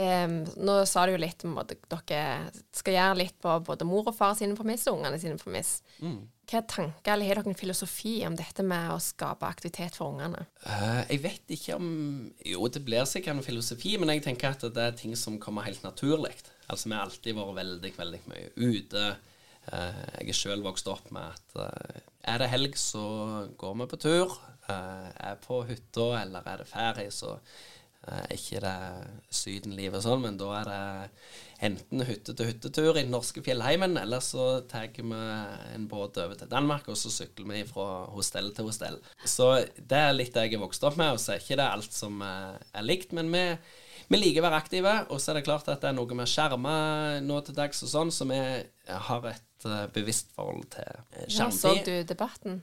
Um, 0.00 0.44
nå 0.62 0.78
sa 0.88 1.02
du 1.04 1.12
jo 1.12 1.20
litt 1.20 1.42
om 1.44 1.58
at 1.60 1.72
dere 1.74 2.50
skal 2.72 2.94
gjøre 2.94 3.16
litt 3.18 3.34
på 3.42 3.52
både 3.66 3.84
mor 3.84 4.06
og 4.08 4.14
far 4.16 4.36
sine 4.38 4.54
premiss 4.56 4.86
og 4.88 5.00
ungene 5.00 5.18
sine 5.20 5.36
premiss. 5.36 5.80
Hva 6.00 6.60
er 6.60 6.68
tanker, 6.70 7.12
eller 7.12 7.28
har 7.28 7.40
dere 7.40 7.52
en 7.52 7.58
filosofi 7.58 8.14
om 8.24 8.38
dette 8.38 8.64
med 8.64 8.94
å 8.94 9.00
skape 9.02 9.50
aktivitet 9.50 9.98
for 9.98 10.14
ungene? 10.14 10.46
Uh, 10.62 11.02
jeg 11.10 11.20
vet 11.26 11.56
ikke 11.56 11.76
om 11.76 11.90
Jo, 12.46 12.70
det 12.72 12.84
blir 12.86 13.04
sikkert 13.10 13.36
en 13.36 13.44
filosofi, 13.44 13.96
men 14.00 14.14
jeg 14.14 14.24
tenker 14.30 14.54
at 14.54 14.64
det 14.70 14.86
er 14.86 14.96
ting 14.96 15.12
som 15.18 15.36
kommer 15.42 15.66
helt 15.68 15.82
naturlig. 15.84 16.32
Altså, 16.70 16.88
vi 16.88 16.96
har 16.96 17.08
alltid 17.08 17.36
vært 17.36 17.58
veldig, 17.60 17.92
veldig 17.98 18.22
mye 18.30 18.50
ute. 18.56 19.04
Eh, 19.68 20.04
jeg 20.20 20.32
er 20.32 20.38
sjøl 20.38 20.62
vokst 20.64 20.88
opp 20.90 21.10
med 21.14 21.26
at 21.26 21.58
eh, 21.66 22.06
er 22.32 22.40
det 22.42 22.52
helg, 22.52 22.78
så 22.80 23.02
går 23.60 23.76
vi 23.82 23.90
på 23.90 24.00
tur. 24.06 24.38
Eh, 24.70 25.10
er 25.30 25.36
på 25.44 25.62
hytta, 25.68 26.14
eller 26.22 26.46
er 26.46 26.62
det 26.62 26.70
ferie, 26.70 27.12
så 27.14 27.36
er 28.10 28.30
ikke 28.32 28.62
det 28.64 28.76
Sydenlivet 29.36 30.00
sånn, 30.00 30.22
men 30.22 30.38
da 30.40 30.46
er 30.56 30.68
det 30.70 31.66
enten 31.68 32.00
hytte 32.08 32.32
til 32.32 32.48
hyttetur 32.48 32.94
i 32.94 33.02
den 33.02 33.12
norske 33.12 33.42
fjellheimen, 33.44 33.98
eller 34.00 34.22
så 34.24 34.62
tar 34.70 34.88
vi 34.96 35.04
en 35.04 35.84
båt 35.86 36.16
over 36.22 36.32
til 36.40 36.48
Danmark, 36.48 36.88
og 36.88 36.96
så 36.96 37.12
sykler 37.12 37.50
vi 37.52 37.60
fra 37.68 38.06
hostell 38.14 38.48
til 38.56 38.70
hostell. 38.70 38.96
Så 39.20 39.50
det 39.76 40.00
er 40.00 40.16
litt 40.16 40.32
det 40.32 40.46
jeg 40.46 40.56
er 40.56 40.64
vokst 40.64 40.88
opp 40.88 40.96
med, 40.96 41.12
og 41.12 41.20
så 41.20 41.34
er 41.34 41.44
ikke 41.44 41.60
det 41.60 41.68
alt 41.68 41.92
som 41.92 42.24
er 42.24 42.88
likt, 42.88 43.12
men 43.12 43.28
vi, 43.36 43.44
vi 44.10 44.18
liker 44.18 44.42
å 44.42 44.48
være 44.48 44.58
aktive, 44.58 44.94
og 45.10 45.20
så 45.22 45.32
er 45.32 45.38
det 45.38 45.46
klart 45.46 45.68
at 45.70 45.82
det 45.82 45.90
er 45.92 45.96
noe 45.96 46.18
med 46.18 46.30
skjermer 46.30 47.20
nå 47.24 47.40
til 47.46 47.56
dags 47.56 47.84
og 47.86 47.92
sånn, 47.92 48.10
så 48.14 48.26
vi 48.30 48.40
har 48.90 49.28
et 49.30 49.68
eh, 49.68 49.84
bevisst 49.94 50.32
forhold 50.34 50.66
til 50.74 50.88
skjermtid. 51.30 51.36
Ja, 51.38 51.50
så 51.54 51.76
du 51.86 51.94
debatten 52.08 52.62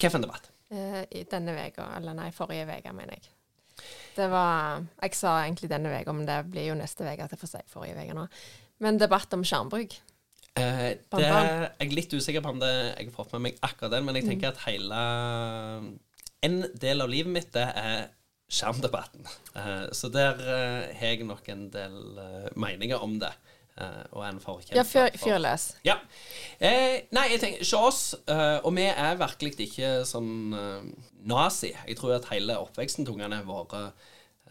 Hvilken 0.00 0.26
debatt? 0.26 0.50
eh, 0.74 1.02
i 1.10 1.24
denne 1.30 1.54
uka, 1.68 1.86
eller 1.96 2.16
nei, 2.16 2.30
forrige 2.34 2.66
uke, 2.68 2.94
mener 2.96 3.18
jeg. 3.18 3.30
Det 4.16 4.26
var 4.28 4.84
Jeg 5.00 5.16
sa 5.16 5.38
egentlig 5.44 5.70
denne 5.70 5.92
uka, 5.94 6.12
men 6.12 6.28
det 6.28 6.42
blir 6.50 6.70
jo 6.70 6.78
neste 6.78 7.06
uke 7.06 7.24
at 7.24 7.32
jeg 7.32 7.40
får 7.40 7.54
si 7.54 7.64
forrige 7.72 8.04
uke 8.04 8.16
nå. 8.16 8.26
Men 8.84 9.00
debatt 9.00 9.32
om 9.36 9.44
skjermbruk. 9.46 9.96
Eh, 10.58 10.86
det, 10.98 11.26
er 11.26 11.68
jeg 11.78 11.94
litt 11.94 12.14
usikker 12.14 12.42
på 12.42 12.54
om 12.54 12.60
det, 12.60 12.70
jeg 12.98 13.08
har 13.08 13.14
fått 13.14 13.34
med 13.36 13.46
meg 13.46 13.60
akkurat 13.62 13.94
den, 13.94 14.06
men 14.08 14.18
jeg 14.18 14.26
tenker 14.26 14.50
at 14.50 14.64
hele 14.66 15.02
En 16.42 16.62
del 16.80 17.04
av 17.04 17.10
livet 17.12 17.30
mitt, 17.30 17.50
det 17.52 17.66
er 17.76 18.08
skjermdebatten. 18.50 19.24
Eh, 19.56 19.86
så 19.96 20.10
der 20.12 20.40
eh, 20.42 20.90
har 20.98 21.14
jeg 21.14 21.24
nok 21.28 21.48
en 21.52 21.68
del 21.70 21.96
eh, 22.18 22.50
meninger 22.56 22.98
om 23.02 23.18
det. 23.22 23.32
og 24.12 24.24
en 24.26 24.40
forkjemper 24.42 24.76
Ja, 24.76 24.82
fyr, 24.84 25.06
for- 25.16 25.30
fyr 25.30 25.38
løs. 25.40 25.62
Ja. 25.86 25.94
Eh, 26.60 27.06
nei, 27.16 27.22
jeg 27.30 27.40
tenker 27.40 27.64
Se 27.64 27.76
oss. 27.78 28.00
eh, 28.28 28.58
og 28.64 28.74
vi 28.76 28.82
er 28.90 29.16
virkelig 29.16 29.54
ikke 29.70 29.92
sånn 30.04 30.50
nazi. 31.24 31.70
Jeg 31.88 31.96
tror 31.96 32.12
at 32.18 32.26
hele 32.28 32.58
oppveksten 32.60 33.06
til 33.06 33.14
ungene 33.14 33.38
har 33.40 33.46
vært 33.48 33.72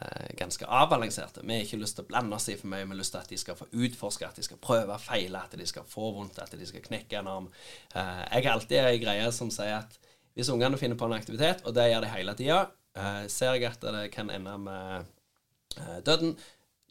eh, 0.02 0.34
ganske 0.40 0.66
avbalanserte. 0.66 1.44
Vi 1.46 1.54
har 1.60 1.62
ikke 1.68 1.78
lyst 1.84 2.00
til 2.00 2.06
å 2.06 2.10
blande 2.10 2.34
oss 2.40 2.50
i 2.50 2.56
for 2.58 2.72
mye. 2.72 2.86
Vi 2.88 2.96
har 2.96 3.02
lyst 3.04 3.12
til 3.14 3.22
at 3.22 3.30
de 3.30 3.38
skal 3.38 3.56
få 3.60 3.68
utforske, 3.70 4.26
at 4.26 4.36
de 4.42 4.48
skal 4.48 4.58
prøve 4.58 4.98
feile, 5.04 5.44
at 5.44 5.54
de 5.60 5.66
skal 5.70 5.84
få 5.86 6.10
vondt, 6.16 6.40
at 6.42 6.56
de 6.58 6.66
skal 6.66 6.82
knekke 6.88 7.20
en 7.20 7.28
arm. 7.28 7.52
Eh, 7.94 8.26
jeg 8.34 8.46
har 8.48 8.54
alltid 8.56 8.80
ei 8.82 8.98
greie 9.04 9.30
som 9.36 9.52
sier 9.54 9.84
at 9.84 10.00
hvis 10.40 10.50
ungene 10.50 10.78
finner 10.80 10.96
på 10.98 11.06
en 11.06 11.18
aktivitet, 11.20 11.62
og 11.68 11.76
det 11.76 11.92
gjør 11.92 12.02
de 12.08 12.14
hele 12.16 12.34
tida, 12.40 12.60
eh, 12.98 13.26
ser 13.32 13.58
jeg 13.58 13.70
at 13.70 13.84
det 13.84 14.08
kan 14.14 14.32
ende 14.34 14.56
med 14.62 15.06
eh, 15.78 16.00
døden. 16.06 16.36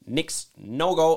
Niks, 0.07 0.49
no 0.57 0.93
go. 0.99 1.09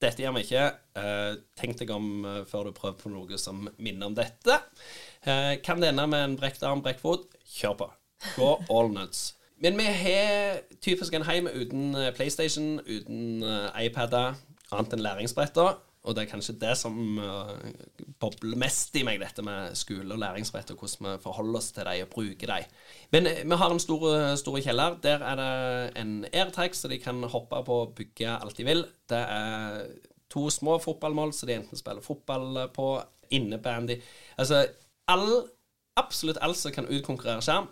Dette 0.00 0.24
gjør 0.24 0.36
vi 0.38 0.44
ikke. 0.46 0.64
Eh, 0.96 1.34
tenk 1.60 1.76
deg 1.80 1.92
om 1.92 2.24
eh, 2.24 2.40
før 2.48 2.70
du 2.70 2.76
prøver 2.76 2.96
på 3.02 3.12
noe 3.12 3.40
som 3.40 3.66
minner 3.76 4.08
om 4.08 4.16
dette. 4.16 4.56
Eh, 5.26 5.58
kan 5.64 5.82
det 5.82 5.92
ende 5.92 6.06
med 6.08 6.24
en 6.24 6.38
brekt 6.40 6.64
arm, 6.64 6.80
brekt 6.84 7.04
fot? 7.04 7.28
Kjør 7.44 7.76
på. 7.82 7.90
Gå 8.38 8.50
all 8.72 8.90
nuts. 8.94 9.34
Men 9.60 9.76
vi 9.76 9.84
har 9.92 10.62
typisk 10.80 11.12
en 11.16 11.26
heim 11.28 11.50
uten 11.50 11.92
eh, 11.94 12.12
PlayStation, 12.16 12.78
uten 12.88 13.44
iPader, 13.76 14.40
annet 14.72 14.96
enn 14.96 15.04
læringsbretter. 15.04 15.76
Og 16.08 16.16
det 16.16 16.22
er 16.22 16.30
kanskje 16.30 16.56
det 16.62 16.72
som 16.80 17.18
eh, 17.20 17.72
bobler 18.22 18.56
mest 18.60 18.94
i 18.96 19.02
meg, 19.04 19.18
dette 19.20 19.44
med 19.44 19.74
skole 19.76 20.14
og 20.14 20.20
læringsrett, 20.22 20.72
og 20.72 20.80
hvordan 20.80 21.10
vi 21.10 21.24
forholder 21.26 21.60
oss 21.60 21.70
til 21.76 21.88
dem 21.90 22.06
og 22.06 22.12
bruker 22.14 22.52
dem. 22.54 22.70
Men 23.12 23.28
eh, 23.28 23.42
vi 23.44 23.58
har 23.60 23.74
en 23.74 23.82
stor, 23.82 24.06
stor 24.40 24.60
kjeller. 24.64 24.96
Der 25.04 25.24
er 25.28 25.40
det 25.40 25.50
en 26.00 26.14
airtag, 26.32 26.76
så 26.76 26.88
de 26.88 27.00
kan 27.02 27.20
hoppe 27.28 27.60
på 27.66 27.80
og 27.84 27.94
bygge 27.98 28.32
alt 28.32 28.56
de 28.56 28.68
vil. 28.68 28.86
Det 29.12 29.20
er 29.20 29.84
to 30.32 30.48
små 30.50 30.78
fotballmål, 30.80 31.34
så 31.36 31.46
de 31.46 31.58
enten 31.58 31.78
spiller 31.78 32.04
fotball 32.04 32.68
på, 32.72 32.92
innebandy 33.30 34.00
Altså 34.38 34.64
all, 35.10 35.44
absolutt 35.98 36.40
alt 36.42 36.58
som 36.58 36.74
kan 36.74 36.88
utkonkurrere 36.90 37.42
skjerm, 37.44 37.68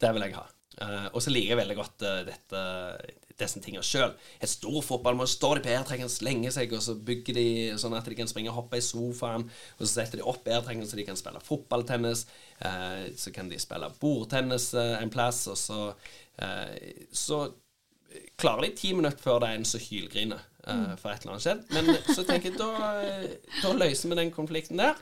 det 0.00 0.12
vil 0.14 0.26
jeg 0.26 0.36
ha. 0.36 0.44
Eh, 0.82 1.06
og 1.12 1.22
så 1.24 1.32
liker 1.32 1.54
jeg 1.54 1.60
veldig 1.62 1.76
godt 1.78 2.04
eh, 2.04 2.22
dette, 2.28 2.62
disse 3.40 3.60
tingene 3.60 3.84
sjøl. 3.84 4.14
Et 4.40 4.50
stort 4.50 4.86
fotballmål 4.86 5.28
står 5.28 5.58
de 5.58 5.66
på 5.66 5.72
airtracken, 5.74 6.10
slenger 6.12 6.54
seg, 6.54 6.72
og 6.76 6.82
så 6.84 6.96
bygger 6.96 7.36
de 7.36 7.46
sånn 7.80 7.96
at 7.98 8.08
de 8.08 8.16
kan 8.18 8.30
springe 8.30 8.52
og 8.52 8.62
hoppe 8.62 8.80
i 8.80 8.84
sofaen. 8.84 9.46
Og 9.76 9.84
så 9.84 9.90
setter 9.92 10.20
de 10.20 10.26
opp 10.26 10.48
airtracken 10.48 10.88
så 10.88 10.98
de 10.98 11.06
kan 11.08 11.20
spille 11.20 11.42
fotballtennis. 11.44 12.24
Eh, 12.64 13.04
så 13.20 13.32
kan 13.36 13.52
de 13.52 13.60
spille 13.60 13.92
bordtennis 14.00 14.72
eh, 14.74 14.96
en 15.02 15.12
plass, 15.12 15.44
og 15.52 15.60
så, 15.60 15.80
eh, 16.42 17.06
så 17.12 17.44
klarer 18.40 18.66
de 18.66 18.76
ti 18.80 18.92
minutter 18.96 19.20
før 19.20 19.42
det 19.42 19.52
er 19.52 19.60
en 19.60 19.68
som 19.68 19.82
hylgriner 19.84 20.40
eh, 20.40 20.92
for 21.00 21.12
et 21.12 21.24
eller 21.24 21.36
annet 21.36 21.46
skjedd. 21.46 21.64
Men 21.76 21.92
så 22.08 22.24
tenker 22.24 22.52
jeg 22.52 22.60
da, 22.60 22.92
da 23.62 23.74
løser 23.76 24.12
vi 24.12 24.20
den 24.22 24.32
konflikten 24.34 24.80
der, 24.80 25.00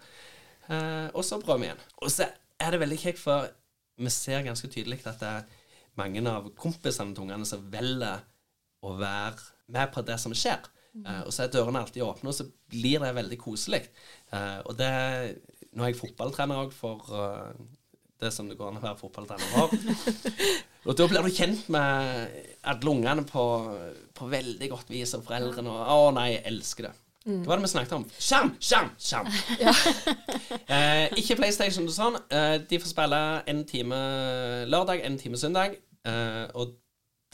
eh, 0.68 1.06
og 1.12 1.22
så 1.26 1.38
prøver 1.42 1.62
vi 1.62 1.70
igjen. 1.70 1.84
Og 2.02 2.14
så 2.14 2.32
er 2.58 2.74
det 2.74 2.82
veldig 2.82 2.98
kjekt, 3.06 3.22
for 3.22 3.50
vi 3.94 4.10
ser 4.10 4.42
ganske 4.42 4.70
tydelig 4.70 5.04
at 5.06 5.20
det 5.22 5.30
er 5.30 5.60
mange 6.00 6.22
av 6.30 6.48
kompisene 6.58 7.14
til 7.14 7.26
ungene 7.26 7.48
som 7.48 7.64
velger 7.72 8.24
å 8.84 8.94
være 8.98 9.52
med 9.74 9.92
på 9.94 10.04
det 10.06 10.18
som 10.20 10.34
skjer. 10.36 10.66
Eh, 11.02 11.22
og 11.26 11.32
så 11.34 11.44
er 11.44 11.54
dørene 11.54 11.82
alltid 11.82 12.04
åpne, 12.06 12.30
og 12.30 12.36
så 12.36 12.46
blir 12.70 13.02
det 13.02 13.14
veldig 13.16 13.38
koselig. 13.40 13.82
Uh, 14.32 14.60
og 14.68 14.76
det 14.78 14.92
Nå 15.74 15.82
er 15.82 15.90
jeg 15.90 15.98
fotballtrener 15.98 16.60
òg 16.62 16.70
for 16.70 17.08
uh, 17.10 17.50
det 18.22 18.30
som 18.30 18.46
det 18.46 18.54
går 18.58 18.70
an 18.70 18.78
å 18.78 18.84
være 18.84 19.00
fotballtrener 19.00 19.48
for. 19.50 19.74
Og 20.84 20.94
da 20.98 21.06
blir 21.08 21.24
du 21.24 21.32
kjent 21.32 21.64
med 21.72 22.34
alle 22.68 22.92
ungene 22.92 23.24
på, 23.24 23.42
på 24.14 24.28
veldig 24.28 24.68
godt 24.68 24.92
vis, 24.92 25.14
og 25.16 25.24
foreldrene 25.24 25.72
og 25.72 25.92
Å 25.94 26.12
nei, 26.14 26.26
jeg 26.34 26.44
elsker 26.52 26.86
det. 26.86 26.92
Hva 27.24 27.54
var 27.54 27.56
det 27.56 27.64
vi 27.64 27.72
snakket 27.72 27.92
om? 27.96 28.02
Skjerm, 28.20 28.50
skjerm, 28.60 28.90
skjerm! 29.00 29.28
eh, 30.76 31.06
ikke 31.16 31.38
PlayStation 31.38 31.88
og 31.88 31.94
sånn. 31.96 32.18
Eh, 32.28 32.56
de 32.68 32.80
får 32.82 32.90
spille 32.90 33.20
en 33.48 33.62
time 33.68 34.00
lørdag, 34.68 35.00
en 35.08 35.16
time 35.20 35.40
søndag. 35.40 35.78
Eh, 36.04 36.44
og 36.52 36.74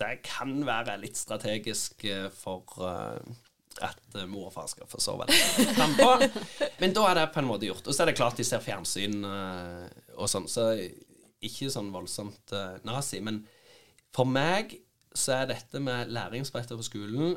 det 0.00 0.20
kan 0.24 0.52
være 0.66 0.98
litt 1.02 1.18
strategisk 1.18 2.04
eh, 2.08 2.28
for 2.32 2.64
eh, 2.86 3.18
at 3.86 4.16
eh, 4.16 4.28
mor 4.30 4.48
og 4.48 4.54
far 4.54 4.68
skal 4.70 4.88
få 4.90 5.00
sove 5.02 5.26
litt 5.28 5.74
frampå. 5.74 6.10
Men 6.80 6.94
da 6.96 7.08
er 7.10 7.20
det 7.20 7.28
på 7.34 7.42
en 7.42 7.50
måte 7.50 7.68
gjort. 7.68 7.86
Og 7.86 7.96
så 7.96 8.04
er 8.04 8.12
det 8.12 8.18
klart 8.20 8.40
de 8.40 8.46
ser 8.46 8.64
fjernsyn 8.64 9.24
og 9.26 10.26
sånn, 10.30 10.48
så 10.50 10.70
ikke 11.42 11.70
sånn 11.72 11.92
voldsomt 11.92 12.54
nazi. 12.86 13.20
Men 13.24 13.42
for 14.14 14.28
meg 14.28 14.78
så 15.16 15.40
er 15.40 15.50
dette 15.50 15.80
med 15.82 16.12
læringsbretter 16.14 16.78
på 16.78 16.86
skolen 16.86 17.34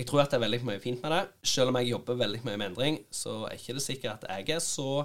Jeg 0.00 0.06
tror 0.08 0.22
at 0.22 0.32
det 0.32 0.38
er 0.38 0.46
veldig 0.46 0.62
mye 0.64 0.80
fint 0.80 1.02
med 1.04 1.12
det. 1.12 1.24
Selv 1.44 1.68
om 1.68 1.76
jeg 1.76 1.90
jobber 1.90 2.16
veldig 2.16 2.38
mye 2.46 2.56
med 2.56 2.70
endring, 2.70 2.94
så 3.12 3.42
er 3.44 3.58
ikke 3.58 3.74
det 3.76 3.82
sikkert 3.84 4.22
at 4.24 4.30
jeg 4.46 4.54
er 4.56 4.62
så 4.64 5.02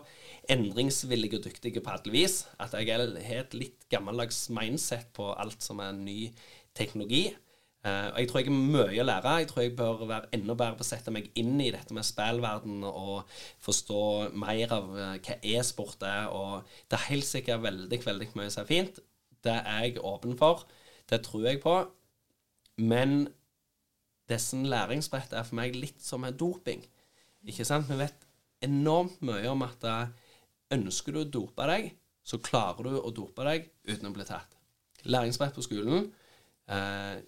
endringsvillig 0.56 1.34
og 1.36 1.42
dyktig 1.50 1.74
på 1.84 1.92
alle 1.92 2.14
vis. 2.14 2.46
At 2.64 2.78
jeg 2.80 2.94
har 2.94 3.42
et 3.42 3.58
litt 3.60 3.90
gammeldags 3.92 4.46
mindset 4.56 5.12
på 5.18 5.34
alt 5.36 5.60
som 5.66 5.84
er 5.84 5.92
ny 6.00 6.30
teknologi. 6.80 7.26
Eh, 7.84 8.08
og 8.14 8.22
jeg 8.22 8.30
tror 8.32 8.42
jeg 8.42 8.50
er 8.54 8.56
mye 8.56 9.04
å 9.04 9.08
lære. 9.12 9.36
Jeg 9.44 9.52
tror 9.52 9.66
jeg 9.66 9.76
bør 9.82 10.08
være 10.08 10.32
enda 10.40 10.56
bedre 10.56 10.80
på 10.80 10.88
å 10.88 10.92
sette 10.94 11.12
meg 11.12 11.28
inn 11.44 11.60
i 11.60 11.72
dette 11.76 11.94
med 11.94 12.08
spillverden 12.08 12.88
og 12.88 13.38
forstå 13.68 14.02
mer 14.48 14.80
av 14.80 14.92
eh, 14.96 15.16
hva 15.28 15.40
e-sport 15.58 16.08
er. 16.08 16.32
Og 16.32 16.78
det 16.88 17.02
er 17.02 17.10
helt 17.12 17.28
sikkert 17.28 17.68
veldig, 17.68 18.04
veldig 18.08 18.34
mye 18.40 18.48
som 18.54 18.64
er 18.64 18.72
fint. 18.72 19.08
Det 19.44 19.60
er 19.60 19.90
jeg 19.90 20.00
åpen 20.08 20.40
for. 20.40 20.64
Det 21.12 21.26
tror 21.28 21.50
jeg 21.52 21.66
på. 21.68 21.82
Men 22.80 23.26
disse 24.30 24.58
læringsbrett 24.58 25.34
er 25.38 25.46
for 25.46 25.60
meg 25.60 25.76
litt 25.78 26.02
som 26.04 26.26
en 26.26 26.38
doping. 26.38 26.82
Ikke 27.46 27.66
sant? 27.68 27.90
Vi 27.90 27.98
vet 28.00 28.26
enormt 28.66 29.22
mye 29.26 29.46
om 29.52 29.64
at 29.66 29.86
eh, 29.86 30.08
ønsker 30.76 31.14
du 31.14 31.22
å 31.22 31.30
dope 31.38 31.68
deg, 31.70 31.92
så 32.26 32.42
klarer 32.42 32.90
du 32.90 32.98
å 32.98 33.14
dope 33.14 33.46
deg 33.46 33.70
uten 33.86 34.10
å 34.10 34.14
bli 34.16 34.26
tatt. 34.26 34.58
Læringsbrett 35.06 35.54
på 35.54 35.66
skolen. 35.66 36.10
Eh, 36.66 37.20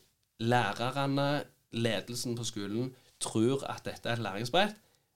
lærerne, 0.42 1.30
ledelsen 1.78 2.38
på 2.38 2.46
skolen, 2.48 2.92
tror 3.22 3.66
at 3.70 3.86
dette 3.86 4.10
er 4.10 4.18
et 4.18 4.26
læringsbrett, 4.26 4.76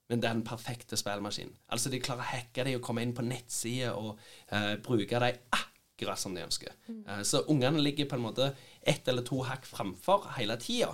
men 0.09 0.21
det 0.21 0.27
er 0.27 0.37
den 0.37 0.45
perfekte 0.45 0.97
spillmaskinen. 0.99 1.53
Altså, 1.71 1.89
de 1.89 2.01
klarer 2.03 2.25
å 2.25 2.31
hacke 2.33 2.65
dem 2.67 2.79
og 2.79 2.85
komme 2.85 3.03
inn 3.05 3.13
på 3.15 3.25
nettsider 3.25 3.95
og 3.95 4.19
eh, 4.51 4.75
bruke 4.83 5.21
dem 5.23 5.37
akkurat 5.55 6.19
som 6.19 6.35
de 6.35 6.43
ønsker. 6.43 6.73
Eh, 6.91 7.21
så 7.27 7.45
ungene 7.49 7.81
ligger 7.81 8.09
på 8.09 8.17
en 8.19 8.25
måte 8.25 8.51
ett 8.81 9.07
eller 9.07 9.25
to 9.25 9.41
hakk 9.47 9.65
framfor 9.69 10.33
hele 10.37 10.57
tida. 10.61 10.91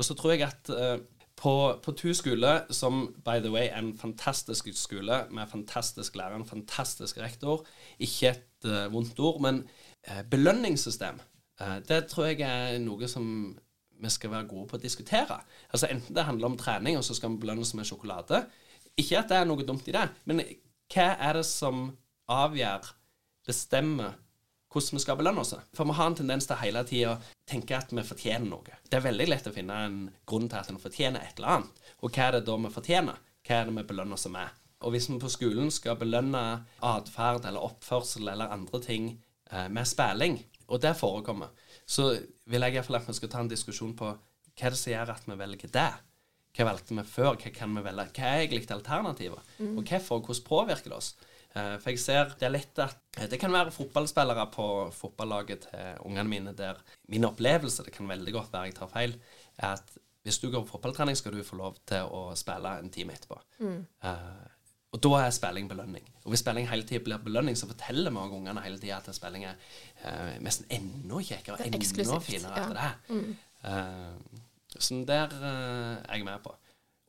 Og 0.00 0.06
så 0.06 0.16
tror 0.16 0.32
jeg 0.32 0.46
at 0.48 0.70
eh, 0.72 0.98
på, 1.40 1.54
på 1.84 1.92
Tu 1.96 2.10
skole, 2.16 2.54
som 2.72 3.02
by 3.24 3.38
the 3.44 3.52
way 3.52 3.68
er 3.68 3.80
en 3.80 3.92
fantastisk 3.96 4.72
skole 4.76 5.22
med 5.32 5.48
fantastisk 5.48 6.16
lærer, 6.16 6.36
en 6.40 6.48
fantastisk 6.48 7.20
rektor, 7.20 7.66
ikke 8.00 8.32
et 8.34 8.68
uh, 8.68 8.92
vondt 8.92 9.20
ord, 9.24 9.40
men 9.44 9.62
uh, 10.08 10.22
belønningssystem, 10.32 11.20
Uh, 11.60 11.76
det 11.84 12.06
tror 12.08 12.30
jeg 12.30 12.40
er 12.40 12.78
noe 12.80 13.08
som 13.10 13.24
vi 14.00 14.10
skal 14.12 14.32
være 14.32 14.48
gode 14.48 14.68
på 14.70 14.78
å 14.78 14.80
diskutere. 14.80 15.36
Altså 15.68 15.90
Enten 15.92 16.16
det 16.16 16.24
handler 16.24 16.48
om 16.48 16.56
trening, 16.60 16.96
og 16.96 17.04
så 17.04 17.16
skal 17.16 17.34
vi 17.34 17.42
belønnes 17.42 17.74
med 17.76 17.88
sjokolade. 17.88 18.46
Ikke 18.96 19.20
at 19.20 19.28
det 19.28 19.36
er 19.36 19.48
noe 19.48 19.66
dumt 19.66 19.88
i 19.88 19.94
det, 19.94 20.06
men 20.28 20.40
hva 20.90 21.10
er 21.20 21.36
det 21.36 21.44
som 21.46 21.90
avgjør, 22.30 22.88
bestemmer, 23.46 24.16
hvordan 24.70 24.96
vi 24.96 25.02
skal 25.02 25.18
belønne 25.18 25.42
oss? 25.42 25.54
For 25.74 25.88
vi 25.88 25.96
har 25.98 26.10
en 26.10 26.16
tendens 26.20 26.46
til 26.46 26.60
hele 26.60 26.84
tida 26.86 27.16
tenke 27.50 27.78
at 27.78 27.90
vi 27.94 28.04
fortjener 28.06 28.46
noe. 28.46 28.78
Det 28.86 28.98
er 28.98 29.06
veldig 29.08 29.26
lett 29.32 29.48
å 29.50 29.54
finne 29.54 29.78
en 29.86 29.98
grunn 30.28 30.48
til 30.48 30.60
at 30.60 30.70
en 30.70 30.80
fortjener 30.82 31.24
et 31.24 31.40
eller 31.40 31.56
annet. 31.56 31.82
Og 32.00 32.14
hva 32.14 32.28
er 32.28 32.38
det 32.38 32.46
da 32.46 32.56
vi 32.60 32.72
fortjener? 32.74 33.18
Hva 33.46 33.56
er 33.56 33.70
det 33.70 33.76
vi 33.80 33.86
belønner 33.90 34.18
oss 34.18 34.28
med? 34.30 34.60
Og 34.80 34.94
hvis 34.94 35.10
vi 35.10 35.18
på 35.20 35.28
skolen 35.32 35.72
skal 35.74 35.98
belønne 36.00 36.44
atferd 36.86 37.48
eller 37.48 37.66
oppførsel 37.66 38.30
eller 38.30 38.54
andre 38.54 38.80
ting 38.84 39.10
eh, 39.50 39.66
med 39.68 39.88
spilling, 39.88 40.38
og 40.70 40.80
det 40.80 40.94
forekommer, 40.96 41.50
så 41.84 42.12
vil 42.46 42.62
jeg 42.62 42.78
iallfall 42.78 43.00
at 43.00 43.08
vi 43.10 43.16
skal 43.18 43.32
ta 43.32 43.42
en 43.42 43.50
diskusjon 43.50 43.96
på 43.98 44.12
hva 44.14 44.68
er 44.68 44.74
det 44.74 44.78
som 44.78 44.92
gjør 44.92 45.12
at 45.16 45.26
vi 45.26 45.36
velger 45.40 45.74
det. 45.74 45.90
Hva 46.56 46.66
valgte 46.66 46.94
vi 46.96 47.04
før? 47.06 47.36
Hva 47.38 47.52
kan 47.54 47.74
vi 47.74 47.82
velge? 47.84 48.06
Hva 48.16 48.30
er 48.30 48.44
egentlig 48.44 48.70
alternativet? 48.74 49.52
Og 49.78 49.82
hvorfor? 49.82 50.22
Hvordan 50.24 50.46
påvirker 50.46 50.92
det 50.92 50.96
oss? 50.98 51.12
Eh, 51.54 51.76
For 51.82 51.90
jeg 51.90 52.02
ser 52.02 52.36
det 52.38 52.46
er 52.46 52.54
lett 52.54 52.78
at 52.82 53.18
eh, 53.18 53.26
det 53.30 53.40
kan 53.42 53.52
være 53.52 53.74
fotballspillere 53.74 54.46
på 54.54 54.66
fotballaget 54.94 55.66
til 55.66 56.04
ungene 56.06 56.28
mine 56.30 56.54
der 56.56 56.78
min 57.10 57.26
opplevelse, 57.26 57.84
det 57.86 57.94
kan 57.96 58.08
veldig 58.08 58.36
godt 58.36 58.52
være 58.54 58.70
jeg 58.70 58.78
tar 58.78 58.92
feil, 58.92 59.16
er 59.58 59.74
at 59.80 59.98
hvis 60.22 60.38
du 60.38 60.50
går 60.52 60.62
på 60.66 60.76
fotballtrening, 60.76 61.16
skal 61.16 61.32
du 61.32 61.42
få 61.42 61.56
lov 61.56 61.78
til 61.88 62.04
å 62.04 62.30
spille 62.36 62.74
en 62.78 62.90
time 62.92 63.16
etterpå. 63.16 63.38
Eh, 64.04 64.48
og 64.90 64.98
da 65.06 65.10
er 65.22 65.30
spilling 65.34 65.68
belønning. 65.70 66.06
Og 66.24 66.32
hvis 66.32 66.42
spilling 66.42 66.66
hele 66.68 66.86
tiden 66.86 67.04
blir 67.06 67.22
belønning, 67.22 67.56
så 67.58 67.68
forteller 67.70 68.10
vi 68.10 68.24
ungene 68.36 68.62
hele 68.64 68.78
tida 68.82 68.98
at 68.98 69.14
spilling 69.14 69.46
er 69.46 69.58
uh, 70.02 70.32
nesten 70.42 70.66
enda 70.74 71.20
kjekkere, 71.22 71.60
er 71.60 71.70
enda 71.70 72.18
finere 72.26 72.56
ja. 72.56 72.64
etter 72.64 72.80
det. 72.80 73.20
Eh, 73.70 74.40
så 74.74 74.98
der 75.06 75.36
er 75.46 76.16
jeg 76.16 76.26
med 76.26 76.42
på. 76.42 76.56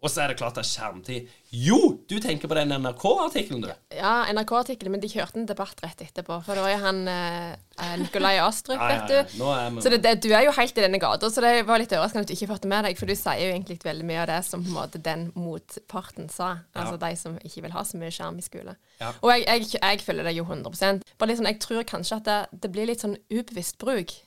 Og 0.01 0.09
så 0.09 0.23
er 0.23 0.31
det 0.31 0.39
klart 0.39 0.55
det 0.57 0.63
er 0.63 0.69
skjermtid. 0.69 1.33
Jo, 1.53 1.77
du 2.09 2.15
tenker 2.23 2.49
på 2.49 2.55
den 2.57 2.71
NRK-artikkelen, 2.73 3.61
du. 3.61 3.69
Ja, 3.93 4.23
NRK-artikkelen, 4.33 4.95
men 4.95 5.03
de 5.03 5.09
kjørte 5.11 5.37
en 5.37 5.45
debatt 5.45 5.77
rett 5.83 6.01
etterpå. 6.01 6.39
For 6.41 6.57
det 6.57 6.63
var 6.65 6.71
jo 6.73 6.79
han 6.81 7.01
eh, 7.11 7.51
eh, 7.53 7.91
Nikolai 8.01 8.39
Astrup, 8.41 8.79
Ja, 8.79 8.87
ja, 8.89 9.03
vet 9.03 9.11
du. 9.11 9.35
Nå 9.43 9.51
er 9.53 9.67
vi 9.75 9.83
Så 9.85 9.91
det, 9.93 9.99
det, 10.01 10.15
du 10.25 10.31
er 10.33 10.47
jo 10.47 10.55
helt 10.57 10.79
i 10.79 10.85
denne 10.87 11.01
gata, 11.01 11.29
så 11.29 11.43
det 11.45 11.51
var 11.69 11.83
litt 11.83 11.93
overraskende 11.93 12.25
at 12.25 12.31
du 12.31 12.33
ikke 12.33 12.49
fikk 12.55 12.65
med 12.73 12.87
deg. 12.87 12.97
For 12.97 13.11
du 13.11 13.13
sier 13.19 13.43
jo 13.43 13.51
egentlig 13.51 13.77
veldig 13.85 14.07
mye 14.09 14.23
av 14.23 14.31
det 14.31 14.39
som 14.49 14.65
på 14.65 14.73
en 14.73 14.79
måte 14.79 15.03
den 15.05 15.27
motparten 15.37 16.33
sa. 16.33 16.49
Altså 16.73 16.97
de 17.05 17.13
som 17.21 17.37
ikke 17.37 17.67
vil 17.67 17.77
ha 17.77 17.85
så 17.85 18.01
mye 18.01 18.15
skjerm 18.15 18.41
i 18.41 18.47
skole. 18.47 18.75
Ja. 19.03 19.13
Og 19.21 19.35
jeg, 19.35 19.45
jeg, 19.45 19.69
jeg 19.77 20.01
føler 20.07 20.25
det 20.25 20.33
jo 20.39 20.47
100 20.49 21.05
Bare 21.21 21.37
sånn, 21.37 21.49
Jeg 21.51 21.61
tror 21.61 21.85
kanskje 21.85 22.17
at 22.17 22.25
det, 22.31 22.41
det 22.65 22.73
blir 22.73 22.89
litt 22.89 23.05
sånn 23.05 23.19
ubevisst 23.29 23.77
bruk. 23.81 24.17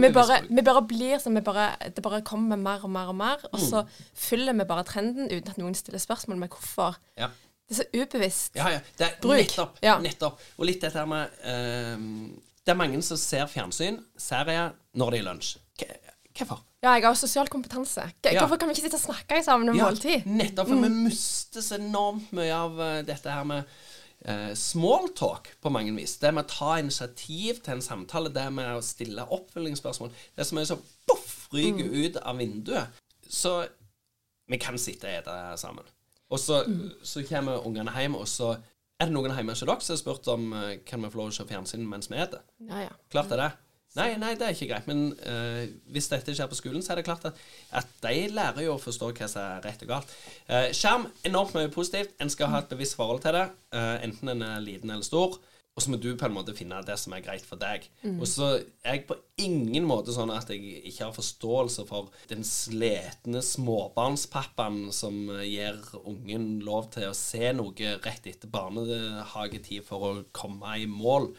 Vi 0.00 0.10
bare, 0.14 0.36
vi 0.48 0.62
bare 0.62 0.82
blir 0.86 1.18
som 1.18 1.34
vi 1.34 1.40
bare, 1.40 1.70
Det 1.90 2.02
bare 2.02 2.22
kommer 2.22 2.56
mer 2.56 2.84
og 2.84 2.90
mer 2.90 3.08
og 3.08 3.16
mer, 3.16 3.38
og 3.52 3.58
så 3.60 3.82
Mm. 3.82 3.88
følger 4.14 4.52
vi 4.58 4.64
bare 4.64 4.84
trenden 4.84 5.26
uten 5.30 5.50
at 5.50 5.58
noen 5.58 5.74
stiller 5.74 5.98
spørsmål 5.98 6.38
med 6.38 6.48
hvorfor. 6.50 6.96
Ja. 7.18 7.28
Det 7.68 7.78
er 7.78 7.82
så 7.82 8.02
ubevisst. 8.02 8.56
Ja, 8.56 8.68
ja. 8.68 8.80
Det 8.98 9.06
er 9.06 9.12
Bruk. 9.22 9.36
nettopp. 9.38 9.78
Ja. 9.82 9.98
nettopp. 10.00 10.40
Og 10.58 10.66
litt 10.66 10.80
dette 10.82 10.98
her 10.98 11.06
med 11.06 11.28
ehm, 11.44 12.40
Det 12.66 12.72
er 12.72 12.76
mange 12.76 13.02
som 13.02 13.16
ser 13.16 13.46
fjernsyn, 13.46 13.98
serier, 14.18 14.72
når 14.94 15.10
det 15.10 15.20
er 15.20 15.24
lunsj. 15.24 15.56
Hvorfor? 16.36 16.60
Ja, 16.82 16.92
jeg 16.94 17.02
har 17.04 17.14
sosial 17.14 17.48
kompetanse. 17.48 18.02
Hvorfor 18.22 18.56
kan 18.56 18.68
vi 18.68 18.74
ikke 18.74 18.82
sitte 18.90 18.96
og 18.96 19.14
snakke 19.14 19.42
sammen 19.44 19.68
om 19.68 19.76
måltid? 19.76 20.24
nettopp. 20.26 20.68
For 20.68 20.76
vi 20.76 20.88
mister 20.88 21.60
så 21.60 21.74
enormt 21.78 22.30
mye 22.32 22.52
av 22.54 22.78
eh, 22.80 23.02
dette 23.02 23.30
her 23.30 23.44
med 23.44 23.64
uh, 24.28 24.52
smalltalk 24.58 25.52
på 25.62 25.72
mange 25.72 25.94
vis. 25.96 26.16
Det 26.20 26.32
med 26.34 26.46
å 26.46 26.52
ta 26.52 26.78
initiativ 26.80 27.62
til 27.64 27.76
en 27.76 27.84
samtale, 27.84 28.32
det 28.34 28.46
med 28.54 28.74
å 28.76 28.84
stille 28.84 29.26
oppfølgingsspørsmål. 29.36 30.12
Det 30.36 30.46
som 30.48 30.60
er 30.60 30.68
så 30.70 30.78
poff, 31.08 31.48
ryker 31.54 31.88
ut 31.90 32.20
av 32.22 32.38
vinduet. 32.38 33.00
Så 33.26 33.56
vi 34.50 34.58
kan 34.62 34.78
sitte 34.78 35.10
og 35.10 35.24
spise 35.26 35.56
sammen. 35.58 35.88
Og 36.30 36.38
så, 36.38 36.60
så 37.02 37.24
kommer 37.26 37.66
ungene 37.66 37.94
hjem, 37.96 38.14
og 38.18 38.28
så 38.30 38.52
er 39.00 39.08
det 39.08 39.14
noen 39.14 39.32
hjemme 39.34 39.56
hos 39.56 39.64
dere 39.64 39.80
som 39.82 39.96
har 39.96 40.02
spurt 40.02 40.28
om 40.30 40.52
uh, 40.54 40.76
kan 40.86 41.02
vi 41.02 41.10
få 41.10 41.22
lov 41.22 41.32
til 41.32 41.40
å 41.40 41.40
se 41.40 41.50
fjernsyn 41.50 41.88
mens 41.88 42.10
vi 42.10 42.20
spiser. 42.20 42.44
Ja, 42.68 42.86
ja. 42.86 42.94
Klart 43.10 43.32
det 43.32 43.38
er 43.38 43.44
det. 43.46 43.50
Nei, 43.98 44.12
nei, 44.22 44.36
det 44.38 44.46
er 44.46 44.54
ikke 44.54 44.68
greit. 44.70 44.86
Men 44.86 45.08
uh, 45.26 45.64
hvis 45.90 46.06
dette 46.12 46.34
skjer 46.36 46.50
på 46.50 46.58
skolen, 46.58 46.82
så 46.84 46.92
er 46.92 47.00
det 47.00 47.06
klart 47.08 47.24
at, 47.26 47.38
at 47.80 47.88
de 48.04 48.28
lærer 48.30 48.62
jo 48.68 48.76
å 48.76 48.82
forstå 48.82 49.10
hva 49.18 49.28
som 49.30 49.42
er 49.42 49.64
rett 49.66 49.82
og 49.82 49.90
galt. 49.90 50.12
Uh, 50.46 50.68
skjerm, 50.76 51.08
enormt 51.26 51.56
mye 51.58 51.72
positivt. 51.74 52.14
En 52.22 52.30
skal 52.30 52.52
ha 52.52 52.62
et 52.62 52.70
bevisst 52.70 52.94
forhold 52.98 53.24
til 53.24 53.34
det, 53.34 53.48
uh, 53.74 53.96
enten 54.06 54.30
en 54.34 54.46
er 54.46 54.62
liten 54.62 54.94
eller 54.94 55.06
stor. 55.06 55.40
Og 55.78 55.84
så 55.84 55.92
må 55.92 55.96
du 56.02 56.10
på 56.18 56.26
en 56.26 56.34
måte 56.34 56.52
finne 56.52 56.80
det 56.84 56.96
som 57.00 57.14
er 57.16 57.22
greit 57.24 57.44
for 57.46 57.56
deg. 57.60 57.86
Og 58.18 58.26
så 58.28 58.48
er 58.82 58.96
jeg 58.98 59.04
på 59.08 59.16
ingen 59.40 59.86
måte 59.88 60.12
sånn 60.12 60.28
at 60.34 60.50
jeg 60.52 60.82
ikke 60.90 61.06
har 61.06 61.14
forståelse 61.16 61.86
for 61.88 62.10
den 62.28 62.42
sletne 62.44 63.40
småbarnspappaen 63.40 64.90
som 64.92 65.30
eh, 65.38 65.46
gir 65.48 65.78
ungen 66.02 66.58
lov 66.66 66.90
til 66.92 67.06
å 67.08 67.14
se 67.16 67.52
noe 67.56 67.94
rett 68.04 68.26
etter 68.28 68.50
barnehagetid 68.52 69.86
for 69.86 70.04
å 70.04 70.10
komme 70.36 70.74
i 70.82 70.88
mål 70.90 71.30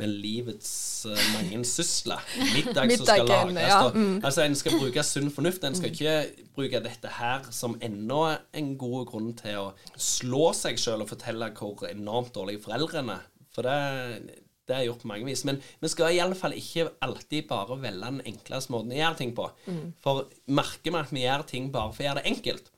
med 0.00 0.14
livets 0.24 0.70
uh, 1.10 1.18
mange 1.34 1.60
sysler. 1.68 2.22
Middag 2.54 2.94
som 2.96 3.06
skal 3.06 3.28
lages. 3.28 3.60
ja, 3.66 3.80
Mm. 3.92 4.22
Altså, 4.24 4.42
En 4.46 4.54
skal 4.56 4.78
bruke 4.78 5.02
sunn 5.04 5.28
fornuft. 5.30 5.64
En 5.64 5.76
skal 5.76 5.92
ikke 5.92 6.46
bruke 6.56 6.80
dette 6.80 7.10
her 7.18 7.44
som 7.52 7.76
enda 7.82 8.38
en 8.56 8.72
god 8.78 9.10
grunn 9.10 9.34
til 9.36 9.58
å 9.58 9.66
slå 10.00 10.52
seg 10.56 10.80
sjøl 10.80 11.04
og 11.04 11.10
fortelle 11.12 11.50
hvor 11.58 11.84
enormt 11.90 12.32
dårlige 12.34 12.62
foreldrene 12.64 13.18
er. 13.18 13.28
For 13.52 13.66
det, 13.68 14.42
det 14.68 14.76
er 14.76 14.86
gjort 14.88 15.02
på 15.04 15.10
mange 15.10 15.28
vis. 15.28 15.44
Men 15.48 15.60
vi 15.82 15.90
skal 15.92 16.14
iallfall 16.16 16.54
ikke 16.56 16.90
alltid 17.04 17.48
bare 17.50 17.78
velge 17.82 18.10
den 18.10 18.22
enkleste 18.32 18.72
måten 18.74 18.94
å 18.94 19.00
gjøre 19.00 19.20
ting 19.20 19.34
på. 19.36 19.48
For 20.04 20.28
merker 20.46 20.90
vi 20.90 21.00
at 21.02 21.12
vi 21.12 21.26
gjør 21.26 21.46
ting 21.48 21.72
bare 21.74 21.92
for 21.92 22.04
å 22.04 22.08
gjøre 22.08 22.22
det 22.22 22.30
enkelt, 22.32 22.70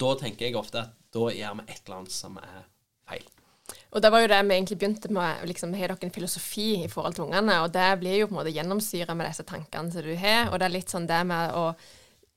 da 0.00 0.14
tenker 0.20 0.46
jeg 0.46 0.56
ofte 0.56 0.84
at 0.86 0.94
da 1.14 1.30
gjør 1.30 1.58
vi 1.60 1.66
et 1.68 1.80
eller 1.84 1.98
annet 2.00 2.14
som 2.14 2.38
er 2.40 2.60
feil. 3.08 3.26
Og 3.94 4.02
det 4.02 4.10
var 4.12 4.20
jo 4.20 4.28
det 4.28 4.40
vi 4.44 4.54
egentlig 4.54 4.78
begynte 4.78 5.10
med. 5.14 5.44
liksom, 5.48 5.74
Har 5.74 5.88
dere 5.88 6.06
en 6.06 6.14
filosofi 6.14 6.84
i 6.84 6.88
forhold 6.88 7.14
til 7.14 7.24
ungene? 7.24 7.60
Og 7.64 7.72
det 7.72 7.90
blir 8.00 8.18
jo 8.18 8.26
på 8.26 8.34
en 8.34 8.40
måte 8.42 8.52
gjennomsyra 8.54 9.14
med 9.16 9.30
disse 9.30 9.46
tankene 9.48 9.92
som 9.92 10.02
du 10.04 10.14
har. 10.20 10.50
Og 10.50 10.58
det 10.58 10.66
er 10.66 10.74
litt 10.74 10.92
sånn 10.92 11.06
det 11.08 11.20
med 11.28 11.54
å 11.56 11.70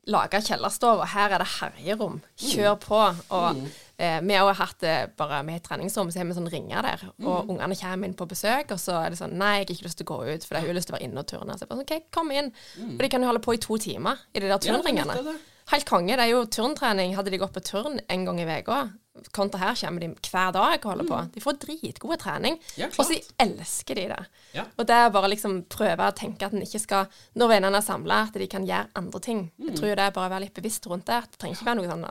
lage 0.08 0.40
kjellerstova. 0.46 1.10
Her 1.12 1.36
er 1.36 1.44
det 1.44 1.50
herjerom. 1.58 2.22
Kjør 2.40 2.78
på. 2.80 3.02
Og 3.36 3.60
eh, 3.98 4.20
vi 4.22 4.38
har 4.38 4.54
hatt 4.60 4.80
det 4.84 4.96
bare 5.20 5.42
med 5.48 5.60
har 5.60 5.66
treningsrom, 5.66 6.12
så 6.12 6.22
har 6.22 6.30
vi 6.30 6.38
sånn 6.38 6.50
ringer 6.54 6.86
der. 6.86 7.06
Og 7.24 7.52
ungene 7.54 7.78
kommer 7.80 8.10
inn 8.10 8.18
på 8.18 8.30
besøk, 8.30 8.72
og 8.76 8.82
så 8.82 9.00
er 9.02 9.14
det 9.14 9.20
sånn 9.22 9.38
Nei, 9.38 9.60
jeg 9.60 9.66
har 9.66 9.76
ikke 9.76 9.90
lyst 9.90 10.02
til 10.02 10.08
å 10.08 10.14
gå 10.14 10.20
ut, 10.32 10.48
for 10.48 10.60
hun 10.60 10.70
har 10.70 10.78
lyst 10.78 10.92
til 10.92 10.96
å 10.96 11.00
være 11.00 11.10
inne 11.10 11.24
og 11.24 11.30
turne. 11.30 11.58
Så 11.58 11.66
jeg 11.66 11.72
bare 11.72 11.84
sånn, 11.84 11.90
OK, 11.90 12.08
kom 12.14 12.32
inn. 12.36 12.54
Og 12.94 13.04
de 13.04 13.12
kan 13.14 13.24
jo 13.26 13.32
holde 13.32 13.44
på 13.46 13.58
i 13.58 13.62
to 13.68 13.78
timer 13.82 14.24
i 14.34 14.44
de 14.44 14.52
der 14.52 14.64
turnringene. 14.64 15.18
er. 15.18 15.44
Helt 15.68 15.90
konge. 15.90 16.16
Det 16.16 16.24
er 16.24 16.32
jo 16.32 16.46
turntrening. 16.48 17.18
Hadde 17.18 17.34
de 17.34 17.42
gått 17.42 17.56
på 17.58 17.64
turn 17.66 18.00
en 18.08 18.26
gang 18.26 18.40
i 18.40 18.48
uka, 18.48 18.86
kontra 19.32 19.60
her 19.60 19.76
kommer 19.76 20.04
de 20.04 20.10
hver 20.30 20.52
dag 20.56 20.78
og 20.78 20.90
holder 20.92 21.08
på. 21.10 21.20
De 21.34 21.44
får 21.44 21.58
dritgod 21.64 22.20
trening. 22.22 22.60
Ja, 22.80 22.90
og 22.94 23.08
så 23.08 23.18
elsker 23.42 23.98
de 23.98 24.08
det. 24.12 24.20
Ja. 24.56 24.66
Og 24.78 24.88
det 24.90 24.96
er 24.96 25.14
bare 25.14 25.32
liksom 25.34 25.64
prøve 25.74 26.08
å 26.08 26.16
tenke 26.16 26.48
at 26.48 26.56
en 26.56 26.66
ikke 26.66 26.82
skal 26.82 27.10
Når 27.38 27.52
vennene 27.52 27.80
er 27.82 27.86
samla, 27.86 28.22
at 28.28 28.38
de 28.38 28.48
kan 28.50 28.66
gjøre 28.68 28.92
andre 28.96 29.22
ting. 29.24 29.48
Jeg 29.58 29.76
tror 29.80 29.96
det 29.96 30.06
er 30.06 30.14
bare 30.16 30.30
å 30.30 30.34
være 30.36 30.46
litt 30.48 30.56
bevisst 30.58 30.88
rundt 30.90 31.08
det. 31.10 31.24
Det 31.32 31.42
trenger 31.42 31.58
ikke 31.58 31.70
være 31.72 31.82
noe 31.82 31.92
sånn 31.92 32.08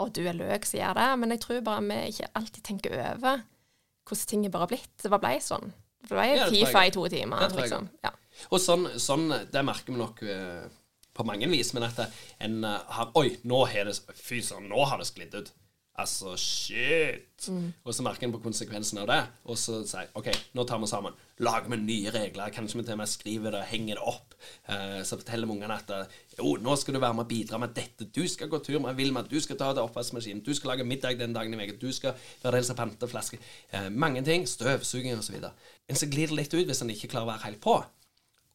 Å, 0.00 0.08
du 0.08 0.22
er 0.24 0.36
løk 0.36 0.66
som 0.68 0.80
gjør 0.80 0.98
det. 0.98 1.08
Men 1.22 1.34
jeg 1.34 1.42
tror 1.44 1.64
bare 1.66 1.84
vi 1.86 1.98
ikke 2.12 2.30
alltid 2.40 2.66
tenker 2.68 2.96
over 2.98 3.42
hvordan 4.08 4.28
ting 4.28 4.46
er 4.46 4.54
bare 4.54 4.70
blitt. 4.72 4.92
Det 4.98 5.10
bare 5.12 5.24
ble 5.24 5.38
sånn. 5.44 5.72
Det 6.02 6.14
ble 6.14 6.28
Ja, 6.32 6.44
det 6.44 6.50
Fifa 6.50 6.84
i 6.88 6.94
to 6.94 7.06
timer, 7.12 7.48
liksom. 7.54 7.88
Ja. 8.02 8.12
Og 8.50 8.62
sånn, 8.62 8.88
sånn 9.00 9.28
det 9.52 9.62
merker 9.66 9.94
vi 9.94 10.00
nok 10.00 10.22
uh, 10.26 10.64
på 11.14 11.26
mange 11.28 11.46
vis, 11.52 11.70
men 11.76 11.86
at 11.86 12.00
en 12.42 12.62
uh, 12.64 12.80
har 12.96 13.12
Oi, 13.20 13.36
nå 13.46 13.64
har 13.70 13.90
det 13.90 13.94
Fy 14.18 14.40
sånn, 14.44 14.66
nå 14.72 14.86
har 14.88 14.98
det 15.02 15.06
sklidd 15.10 15.36
ut. 15.38 15.52
Altså, 16.00 16.32
shit. 16.40 17.48
Og 17.84 17.92
så 17.92 18.04
merker 18.04 18.24
en 18.24 18.32
på 18.32 18.40
konsekvensen 18.40 19.02
av 19.02 19.08
det, 19.10 19.18
og 19.44 19.58
så 19.60 19.82
sier 19.84 20.08
OK, 20.16 20.30
nå 20.56 20.64
tar 20.68 20.80
vi 20.80 20.88
sammen. 20.88 21.18
Lager 21.44 21.68
vi 21.68 21.78
nye 21.82 22.12
regler. 22.14 22.52
Kanskje 22.54 22.78
vi 22.80 22.86
til 22.86 22.94
og 22.94 23.00
med 23.02 23.10
skriver 23.12 23.56
det, 23.58 23.60
henger 23.68 24.00
det 24.00 24.06
opp. 24.08 24.36
Eh, 24.72 25.02
så 25.04 25.18
forteller 25.20 25.50
vi 25.50 25.56
ungene 25.58 25.76
at 25.76 25.92
eh, 25.92 26.16
jo, 26.38 26.54
nå 26.64 26.78
skal 26.80 26.96
du 26.96 27.02
være 27.02 27.18
med 27.18 27.26
og 27.26 27.32
bidra 27.34 27.60
med 27.60 27.74
dette. 27.76 28.08
Du 28.08 28.22
skal 28.30 28.48
gå 28.48 28.62
tur 28.64 28.80
med 28.80 28.96
Vilma, 28.96 29.24
du 29.28 29.36
skal 29.44 29.60
ta 29.60 29.68
det 29.76 29.84
oppvaskmaskinen, 29.84 30.40
du 30.46 30.52
skal 30.56 30.72
lage 30.72 30.88
middag 30.88 31.20
den 31.20 31.36
dagen 31.36 31.52
i 31.52 31.68
uka, 31.68 31.78
du 31.82 31.92
skal 31.92 32.16
være 32.42 32.56
den 32.56 32.70
som 32.70 32.78
panter 32.78 33.10
flasker. 33.12 33.52
Eh, 33.70 33.90
mange 33.92 34.24
ting. 34.24 34.48
Støvsuging 34.48 35.18
osv. 35.18 35.42
Men 35.44 35.98
så 35.98 36.08
glir 36.08 36.32
det 36.32 36.40
litt 36.40 36.56
ut 36.56 36.64
hvis 36.70 36.86
en 36.86 36.94
ikke 36.94 37.12
klarer 37.12 37.28
å 37.28 37.34
være 37.34 37.50
helt 37.50 37.64
på. 37.68 37.82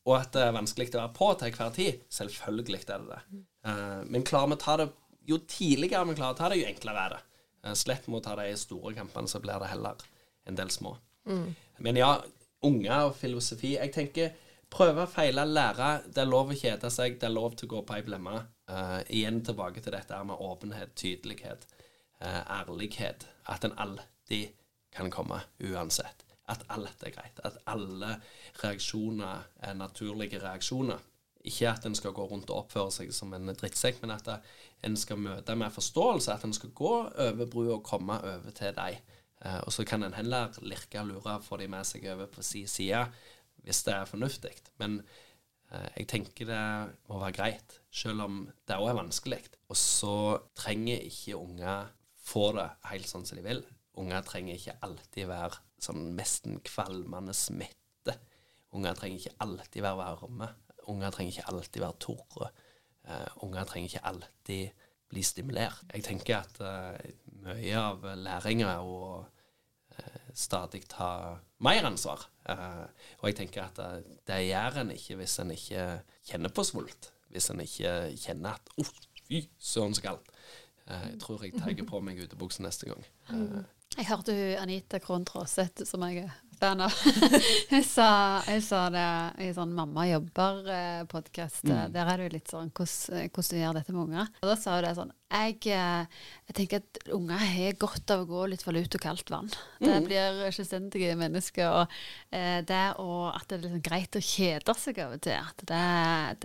Og 0.07 0.15
at 0.17 0.31
det 0.33 0.45
er 0.47 0.55
vanskelig 0.55 0.93
å 0.95 1.03
være 1.03 1.17
på 1.19 1.33
til 1.37 1.57
hver 1.59 1.73
tid. 1.75 2.05
Selvfølgelig 2.17 2.81
er 2.87 3.03
det 3.03 3.11
det. 3.11 3.43
Eh, 3.69 3.99
men 4.07 4.25
klarer 4.25 4.55
vi 4.55 4.57
å 4.57 4.63
ta 4.63 4.81
det 4.81 4.89
Jo 5.27 5.41
tidligere 5.43 6.05
vi 6.07 6.17
klarer 6.17 6.35
å 6.35 6.39
ta 6.39 6.49
det, 6.51 6.61
jo 6.61 6.69
enklere 6.69 7.03
er 7.03 7.15
det. 7.15 7.21
Uh, 7.65 7.73
Slipper 7.75 8.11
vi 8.11 8.19
å 8.19 8.23
ta 8.23 8.35
de 8.39 8.49
store 8.59 8.95
kampene, 8.97 9.29
så 9.31 9.41
blir 9.43 9.59
det 9.61 9.71
heller 9.73 10.03
en 10.47 10.59
del 10.59 10.71
små. 10.73 10.95
Men 11.83 11.99
ja, 11.99 12.11
unger 12.63 13.09
og 13.09 13.17
filosofi 13.19 13.73
Jeg 13.75 13.91
tenker 13.93 14.35
prøve, 14.71 15.07
feile, 15.11 15.45
lære. 15.45 15.89
Det 16.11 16.23
er 16.23 16.29
lov 16.29 16.53
å 16.53 16.57
kjede 16.57 16.91
seg. 16.93 17.17
Det 17.19 17.27
er 17.27 17.35
lov 17.35 17.57
til 17.57 17.69
å 17.69 17.73
gå 17.75 17.81
på 17.87 17.97
ei 17.97 18.05
blemme. 18.05 18.37
Uh, 18.67 18.99
igjen 19.07 19.41
tilbake 19.47 19.83
til 19.83 19.95
dette 19.95 20.21
med 20.27 20.43
åpenhet, 20.43 20.95
tydelighet, 20.99 21.67
uh, 22.21 22.41
ærlighet. 22.61 23.27
At 23.47 23.67
en 23.67 23.75
alltid 23.79 24.55
kan 24.95 25.11
komme 25.13 25.41
uansett. 25.63 26.25
At 26.47 26.63
alt 26.71 27.03
er 27.03 27.15
greit. 27.15 27.39
At 27.47 27.59
alle 27.67 28.17
reaksjoner 28.61 29.47
er 29.63 29.79
naturlige 29.79 30.39
reaksjoner. 30.43 30.99
Ikke 31.47 31.69
at 31.71 31.85
en 31.87 31.95
skal 31.95 32.15
gå 32.15 32.25
rundt 32.27 32.49
og 32.51 32.65
oppføre 32.65 32.91
seg 32.93 33.13
som 33.15 33.31
en 33.35 33.53
drittsekk, 33.55 34.01
men 34.03 34.15
at 34.17 34.27
en 34.85 34.97
skal 34.99 35.21
møte 35.21 35.55
med 35.55 35.73
forståelse. 35.73 36.33
At 36.33 36.43
en 36.47 36.55
skal 36.55 36.73
gå 36.75 36.95
over 37.07 37.47
brua 37.47 37.77
og 37.77 37.85
komme 37.87 38.19
over 38.19 38.55
til 38.55 38.75
deg. 38.77 38.99
Eh, 39.45 39.59
og 39.63 39.73
så 39.73 39.85
kan 39.87 40.03
en 40.03 40.17
heller 40.17 40.55
lirke 40.65 41.01
og 41.01 41.11
lure 41.11 41.37
få 41.45 41.59
de 41.61 41.69
med 41.71 41.87
seg 41.87 42.07
over 42.13 42.29
på 42.31 42.43
si 42.45 42.65
side, 42.69 43.03
hvis 43.63 43.83
det 43.85 43.93
er 43.93 44.09
fornuftig. 44.09 44.53
Men 44.81 44.99
eh, 45.71 45.89
jeg 45.99 46.09
tenker 46.13 46.49
det 46.49 46.63
må 47.09 47.21
være 47.21 47.37
greit, 47.37 47.79
selv 47.93 48.25
om 48.25 48.43
det 48.67 48.79
òg 48.79 48.91
er 48.91 48.99
vanskelig. 49.01 49.41
Og 49.69 49.79
så 49.79 50.17
trenger 50.57 51.05
ikke 51.05 51.37
unger 51.37 51.91
få 52.27 52.51
det 52.57 52.67
helt 52.89 53.09
sånn 53.09 53.25
som 53.27 53.39
de 53.39 53.45
vil. 53.45 53.63
Unger 53.97 54.25
trenger 54.25 54.57
ikke 54.57 54.77
alltid 54.85 55.29
være 55.29 55.61
sånn 55.81 56.11
nesten 56.17 56.59
kvalmende 56.65 57.33
smitte. 57.37 58.17
Unger 58.75 58.97
trenger 58.97 59.21
ikke 59.21 59.37
alltid 59.45 59.85
være 59.85 60.01
varme. 60.01 60.49
Unger 60.87 61.11
trenger 61.11 61.37
ikke 61.37 61.49
alltid 61.51 61.81
være 61.83 61.99
tørre. 62.03 62.51
Uh, 63.07 63.43
unger 63.47 63.63
trenger 63.67 63.89
ikke 63.93 64.05
alltid 64.07 64.85
bli 65.07 65.23
stimulert. 65.23 65.83
Jeg 65.93 66.03
tenker 66.03 66.41
at 66.41 66.59
uh, 66.59 66.97
mye 67.47 67.75
av 67.79 68.03
læringa 68.19 68.71
er 68.73 68.83
å 68.87 69.01
uh, 69.23 70.17
stadig 70.37 70.83
ta 70.91 71.37
mer 71.63 71.87
ansvar. 71.89 72.27
Eh, 72.45 72.83
og 73.17 73.25
jeg 73.31 73.35
tenker 73.39 73.63
at 73.63 73.79
eh, 73.81 74.03
det 74.29 74.35
gjør 74.45 74.75
en 74.83 74.91
ikke 74.93 75.15
hvis 75.17 75.33
en 75.41 75.49
ikke 75.55 75.85
kjenner 76.29 76.53
på 76.53 76.63
svult. 76.67 77.07
Hvis 77.33 77.49
en 77.49 77.63
ikke 77.63 77.93
kjenner 78.21 78.59
at 78.59 78.69
Å, 78.77 78.85
fy 79.25 79.39
søren 79.57 79.95
så 79.97 80.03
kaldt. 80.05 80.29
Eh, 80.85 81.07
jeg 81.09 81.17
tror 81.23 81.41
jeg 81.43 81.55
tar 81.57 81.73
på 81.89 82.01
meg 82.05 82.21
utebuksen 82.21 82.67
neste 82.67 82.91
gang. 82.91 83.01
Eh, 83.33 83.57
Jeg 83.97 84.05
hørte 84.11 84.35
hun 84.37 84.61
Anita 84.61 84.99
Krohn 85.01 85.25
Traaseth, 85.25 85.81
som 85.89 86.05
jeg 86.05 86.29
av. 86.63 86.93
hun, 87.71 87.83
sa, 87.95 88.07
jeg, 88.47 88.63
sa 88.65 88.81
det 88.93 89.05
i 89.45 89.49
sånn 89.55 89.75
Mamma 89.77 90.07
jobber-podkast. 90.09 91.67
Der 91.67 92.03
er 92.03 92.17
det 92.17 92.27
jo 92.27 92.33
litt 92.33 92.51
sånn 92.51 92.71
hvordan, 92.71 93.29
hvordan 93.31 93.51
du 93.51 93.61
gjør 93.61 93.77
dette 93.77 93.95
med 93.95 94.03
unger. 94.03 94.33
Og 94.41 94.51
da 94.51 94.57
sa 94.59 94.75
hun 94.77 94.85
det 94.87 94.93
sånn 94.97 95.13
Jeg, 95.37 95.57
eh, 95.75 96.27
jeg 96.49 96.57
tenker 96.59 96.83
at 96.83 97.01
unger 97.15 97.43
har 97.43 97.79
godt 97.81 98.13
av 98.15 98.23
å 98.23 98.29
gå 98.29 98.45
litt 98.53 98.65
for 98.65 98.77
lut 98.77 98.99
og 98.99 99.03
kaldt 99.03 99.33
vann. 99.33 99.49
Det 99.83 99.97
blir 100.05 100.43
selvstendige 100.55 101.17
mennesker. 101.19 101.81
Og 101.81 101.97
eh, 102.35 102.61
det 102.67 102.85
og 103.03 103.33
at 103.33 103.47
det 103.49 103.57
er 103.57 103.65
liksom 103.65 103.83
greit 103.85 104.19
å 104.19 104.23
kjede 104.23 104.77
seg 104.79 105.01
av 105.03 105.17
og 105.17 105.25
til. 105.27 105.41
At 105.41 105.65
det, 105.73 105.83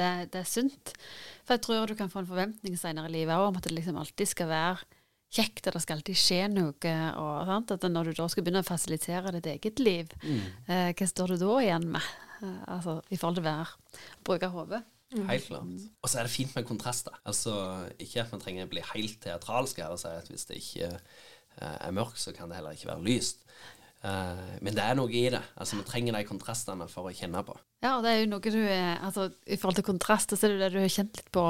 det, 0.00 0.10
det 0.34 0.42
er 0.42 0.50
sunt. 0.50 0.96
For 1.42 1.56
jeg 1.56 1.66
tror 1.66 1.88
du 1.88 1.98
kan 1.98 2.10
få 2.12 2.22
en 2.22 2.32
forventning 2.32 2.76
senere 2.80 3.10
i 3.10 3.16
livet 3.20 3.38
om 3.38 3.56
at 3.58 3.68
det 3.68 3.76
liksom 3.76 4.00
alltid 4.02 4.34
skal 4.34 4.50
være 4.52 5.00
kjekt, 5.32 5.66
og 5.66 5.76
det 5.76 5.82
skal 5.84 5.98
alltid 5.98 6.18
skje 6.18 6.40
noe. 6.52 6.94
Og, 7.16 7.32
sant? 7.48 7.74
At 7.76 7.86
når 7.88 8.10
du 8.10 8.20
da 8.20 8.28
skal 8.32 8.44
begynne 8.44 8.62
å 8.64 8.68
fasilitere 8.68 9.34
ditt 9.38 9.48
eget 9.54 9.82
liv, 9.82 10.12
eh, 10.22 10.90
hva 10.92 11.08
står 11.08 11.34
du 11.34 11.44
da 11.44 11.58
igjen 11.62 11.88
med? 11.96 12.08
Eh, 12.42 12.62
altså 12.76 12.98
i 13.10 13.18
forhold 13.20 13.40
til 13.40 13.48
å 13.52 13.58
bruke 14.26 14.50
hodet. 14.52 14.82
Helt 15.12 15.44
klart. 15.50 15.84
Og 16.00 16.08
så 16.08 16.18
er 16.18 16.26
det 16.26 16.32
fint 16.32 16.54
med 16.56 16.66
kontraster. 16.68 17.14
Altså, 17.28 17.52
Ikke 18.00 18.22
at 18.24 18.32
man 18.32 18.40
trenger 18.40 18.66
å 18.66 18.72
bli 18.72 18.84
helt 18.94 19.20
teatralsk 19.20 19.82
her 19.82 19.92
og 19.92 20.00
si 20.00 20.08
at 20.08 20.28
hvis 20.30 20.48
det 20.48 20.58
ikke 20.60 20.88
eh, 20.88 21.76
er 21.76 21.94
mørkt, 21.94 22.20
så 22.20 22.32
kan 22.36 22.48
det 22.48 22.58
heller 22.58 22.76
ikke 22.76 22.88
være 22.88 23.04
lyst. 23.06 23.44
Eh, 24.02 24.56
men 24.64 24.74
det 24.74 24.84
er 24.84 24.96
noe 24.98 25.12
i 25.12 25.26
det. 25.30 25.42
Altså, 25.56 25.78
Vi 25.78 25.86
trenger 25.88 26.16
de 26.16 26.24
kontrastene 26.28 26.88
for 26.90 27.10
å 27.10 27.14
kjenne 27.14 27.44
på. 27.46 27.56
Ja, 27.84 27.96
og 27.98 28.06
det 28.06 28.14
er 28.14 28.22
jo 28.22 28.30
noe 28.32 28.54
du 28.54 28.60
er 28.62 29.02
altså, 29.02 29.28
I 29.46 29.58
forhold 29.58 29.80
til 29.80 29.90
kontraster, 29.90 30.38
så 30.38 30.46
er 30.46 30.54
det 30.54 30.58
jo 30.58 30.64
det 30.64 30.72
du 30.74 30.82
har 30.82 30.96
kjent 30.96 31.20
litt 31.20 31.32
på 31.34 31.46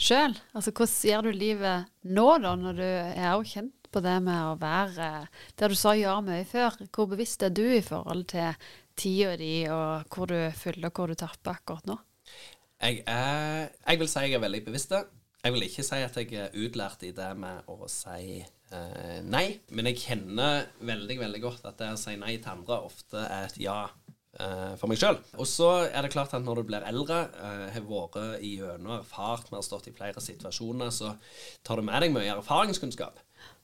sjøl. 0.00 0.36
Altså, 0.54 0.72
hvordan 0.72 1.10
gjør 1.10 1.26
du 1.26 1.38
livet 1.38 1.90
nå, 2.02 2.28
da, 2.42 2.54
når 2.58 2.78
du 2.78 2.86
er 2.86 3.32
også 3.32 3.58
kjent 3.58 3.90
på 3.94 4.02
det 4.02 4.16
med 4.26 4.48
å 4.48 4.56
være 4.58 5.10
Der 5.58 5.70
du 5.70 5.76
sa 5.78 5.94
ja 5.94 6.16
mye 6.24 6.42
før, 6.48 6.80
hvor 6.90 7.06
bevisst 7.12 7.44
er 7.46 7.54
du 7.54 7.62
i 7.62 7.82
forhold 7.84 8.26
til 8.32 8.56
tida 8.98 9.34
di, 9.38 9.66
og 9.70 10.10
hvor 10.10 10.30
du 10.30 10.38
fyller, 10.54 10.90
og 10.90 10.98
hvor 10.98 11.10
du 11.10 11.18
tapper 11.18 11.56
akkurat 11.56 11.86
nå? 11.90 11.98
Jeg, 12.84 13.02
er, 13.06 13.70
jeg 13.86 14.00
vil 14.00 14.10
si 14.10 14.24
jeg 14.26 14.36
er 14.36 14.42
veldig 14.42 14.64
bevisst. 14.66 14.92
Jeg 15.44 15.52
vil 15.54 15.66
ikke 15.66 15.84
si 15.86 16.00
at 16.02 16.18
jeg 16.18 16.36
er 16.40 16.58
utlært 16.58 17.04
i 17.06 17.12
det 17.14 17.30
med 17.38 17.70
å 17.70 17.88
si 17.90 18.40
eh, 18.40 19.18
nei, 19.22 19.46
men 19.76 19.90
jeg 19.90 20.00
kjenner 20.02 20.68
veldig, 20.80 21.18
veldig 21.20 21.42
godt 21.42 21.66
at 21.70 21.80
det 21.80 21.90
å 21.94 22.00
si 22.00 22.16
nei 22.20 22.36
til 22.38 22.54
andre 22.54 22.80
ofte 22.86 23.22
er 23.24 23.48
et 23.48 23.58
ja 23.62 23.78
for 24.34 24.90
meg 24.90 24.98
sjøl. 24.98 25.18
Og 25.38 25.46
så 25.46 25.68
er 25.86 26.02
det 26.02 26.10
klart 26.14 26.34
at 26.34 26.42
når 26.42 26.60
du 26.60 26.68
blir 26.70 26.86
eldre, 26.88 27.20
eh, 27.38 27.66
har 27.74 27.86
vært 27.86 28.42
igjennom 28.42 28.96
erfart 28.98 29.50
med 29.50 29.60
å 29.60 29.62
ha 29.62 29.66
stått 29.66 29.90
i 29.90 29.94
flere 29.94 30.22
situasjoner, 30.22 30.90
så 30.94 31.14
tar 31.66 31.78
du 31.78 31.86
med 31.86 32.02
deg 32.02 32.14
mye 32.14 32.32
erfaringskunnskap. 32.34 33.20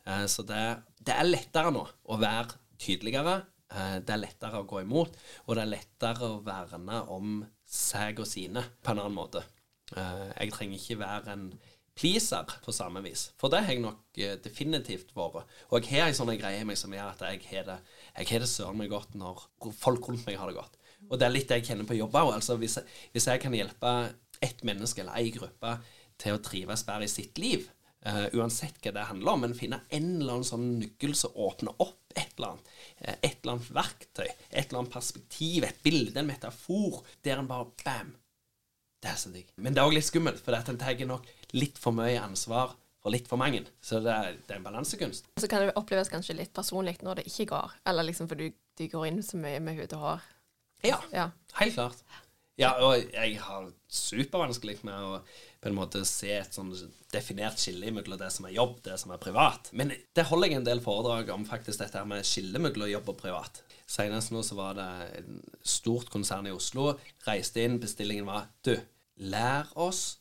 Eh, 0.07 0.27
så 0.31 0.47
det, 0.47 0.65
det 1.03 1.17
er 1.17 1.29
lettere 1.29 1.73
nå 1.75 1.87
å 1.87 2.21
være 2.21 2.59
tydeligere. 2.81 3.41
Eh, 3.71 3.97
det 4.05 4.15
er 4.15 4.23
lettere 4.25 4.63
å 4.63 4.69
gå 4.69 4.83
imot, 4.85 5.19
og 5.47 5.57
det 5.57 5.65
er 5.65 5.75
lettere 5.75 6.31
å 6.31 6.41
verne 6.47 7.03
om 7.15 7.41
seg 7.71 8.23
og 8.23 8.29
sine 8.29 8.65
på 8.83 8.95
en 8.95 9.03
annen 9.03 9.19
måte. 9.19 9.45
Eh, 9.97 10.27
jeg 10.37 10.55
trenger 10.55 10.81
ikke 10.81 11.03
være 11.03 11.35
en 11.35 11.47
pleaser 12.01 12.49
på 12.65 12.73
samme 12.73 13.03
vis, 13.05 13.29
for 13.39 13.53
det 13.53 13.61
har 13.65 13.75
jeg 13.75 13.83
nok 13.85 14.19
eh, 14.19 14.37
definitivt 14.43 15.13
vært. 15.17 15.51
Og 15.71 15.85
jeg 15.85 16.01
har 16.01 16.11
en 16.11 16.17
sånn 16.17 16.33
greie 16.39 16.63
i 16.63 16.67
meg 16.67 16.79
som 16.81 16.95
gjør 16.95 17.13
at 17.13 17.25
jeg 17.27 17.43
har 17.51 17.67
det, 17.69 17.79
jeg 18.17 18.29
har 18.33 18.45
det 18.45 18.51
søren 18.51 18.79
meg 18.81 18.91
godt 18.93 19.17
når 19.19 19.47
folk 19.77 20.09
rundt 20.09 20.27
meg 20.27 20.39
har 20.41 20.51
det 20.51 20.59
godt. 20.59 20.79
Og 21.09 21.19
det 21.19 21.27
er 21.27 21.35
litt 21.35 21.49
det 21.51 21.61
jeg 21.61 21.71
kjenner 21.71 21.89
på 21.89 21.97
jobb 21.99 22.17
òg. 22.21 22.35
Altså, 22.37 22.57
hvis, 22.61 22.79
hvis 23.15 23.29
jeg 23.31 23.43
kan 23.43 23.55
hjelpe 23.57 23.93
ett 24.45 24.65
menneske 24.67 25.03
eller 25.03 25.17
ei 25.21 25.33
gruppe 25.35 25.77
til 26.21 26.37
å 26.37 26.43
trives 26.45 26.85
bedre 26.87 27.07
i 27.07 27.13
sitt 27.13 27.41
liv, 27.41 27.65
uh, 28.07 28.27
uansett 28.37 28.81
hva 28.85 28.93
det 28.97 29.07
handler 29.09 29.33
om, 29.33 29.45
men 29.47 29.57
finne 29.57 29.81
en 29.89 30.11
eller 30.19 30.37
annen 30.39 30.49
sånn 30.49 30.67
nøkkel 30.81 31.17
som 31.19 31.37
åpner 31.41 31.77
opp 31.83 32.15
et 32.17 32.35
eller 32.37 32.55
annet, 32.55 32.71
eh, 32.99 33.17
et 33.17 33.37
eller 33.39 33.57
annet 33.57 33.73
verktøy, 33.77 34.29
et 34.29 34.65
eller 34.65 34.81
annet 34.83 34.95
perspektiv, 34.95 35.65
et 35.65 35.83
bilde, 35.85 36.17
en 36.21 36.29
metafor, 36.29 37.05
der 37.25 37.41
en 37.41 37.51
bare 37.51 37.71
bam, 37.85 38.15
det 39.01 39.13
er 39.13 39.21
så 39.21 39.33
digg. 39.33 39.53
Men 39.57 39.77
det 39.77 39.83
er 39.83 39.89
òg 39.89 39.97
litt 39.97 40.09
skummelt, 40.09 40.41
for 40.43 40.57
en 40.57 40.81
tar 40.81 40.99
nok 41.09 41.29
litt 41.57 41.79
for 41.81 41.97
mye 41.97 42.19
ansvar 42.21 42.75
for 43.01 43.11
litt 43.15 43.29
for 43.31 43.41
mange. 43.41 43.63
Så 43.85 44.01
det 44.05 44.13
er, 44.13 44.35
det 44.47 44.55
er 44.55 44.61
en 44.61 44.67
balansekunst. 44.67 45.31
Så 45.41 45.49
kan 45.49 45.65
det 45.65 45.77
oppleves 45.81 46.11
kanskje 46.13 46.37
litt 46.39 46.53
personlig 46.57 46.99
når 47.03 47.21
det 47.23 47.29
ikke 47.31 47.47
går, 47.55 47.77
eller 47.89 48.09
liksom 48.11 48.29
fordi 48.29 48.51
du, 48.51 48.59
du 48.81 48.87
går 48.93 49.07
inn 49.11 49.23
så 49.25 49.41
mye 49.41 49.61
med 49.65 49.81
hud 49.81 49.95
og 49.97 50.05
hår. 50.07 50.27
Ja, 50.85 50.99
Ja. 51.13 51.31
helt 51.61 51.75
klart. 51.77 52.03
Ja, 52.61 52.75
og 52.85 52.97
jeg 53.15 53.39
har 53.41 53.71
supervanskelig 53.89 54.83
med 54.85 54.95
å 55.01 55.21
på 55.61 55.69
en 55.71 55.77
måte 55.77 56.03
se 56.09 56.31
et 56.39 56.53
sånn 56.57 56.71
definert 57.13 57.61
skille 57.61 57.89
mellom 57.93 58.19
det 58.21 58.29
som 58.33 58.47
er 58.49 58.55
jobb, 58.57 58.79
det 58.85 58.99
som 59.01 59.13
er 59.15 59.21
privat. 59.21 59.71
Men 59.77 59.93
det 60.17 60.25
holder 60.29 60.49
jeg 60.51 60.59
en 60.61 60.67
del 60.69 60.81
foredrag 60.85 61.31
om 61.35 61.45
faktisk 61.49 61.81
dette 61.83 62.01
her 62.01 62.09
med 62.09 62.25
skille 62.29 62.61
mellom 62.61 62.89
jobb 62.91 63.09
og 63.13 63.19
privat. 63.21 63.63
Senest 63.91 64.33
nå 64.33 64.43
så 64.47 64.57
var 64.59 64.77
det 64.79 64.89
et 65.21 65.31
stort 65.67 66.09
konsern 66.13 66.49
i 66.49 66.53
Oslo. 66.55 66.95
Reiste 67.27 67.65
inn, 67.65 67.81
bestillingen 67.83 68.29
var 68.29 68.49
Du, 68.65 68.75
lær 69.17 69.69
oss 69.81 70.19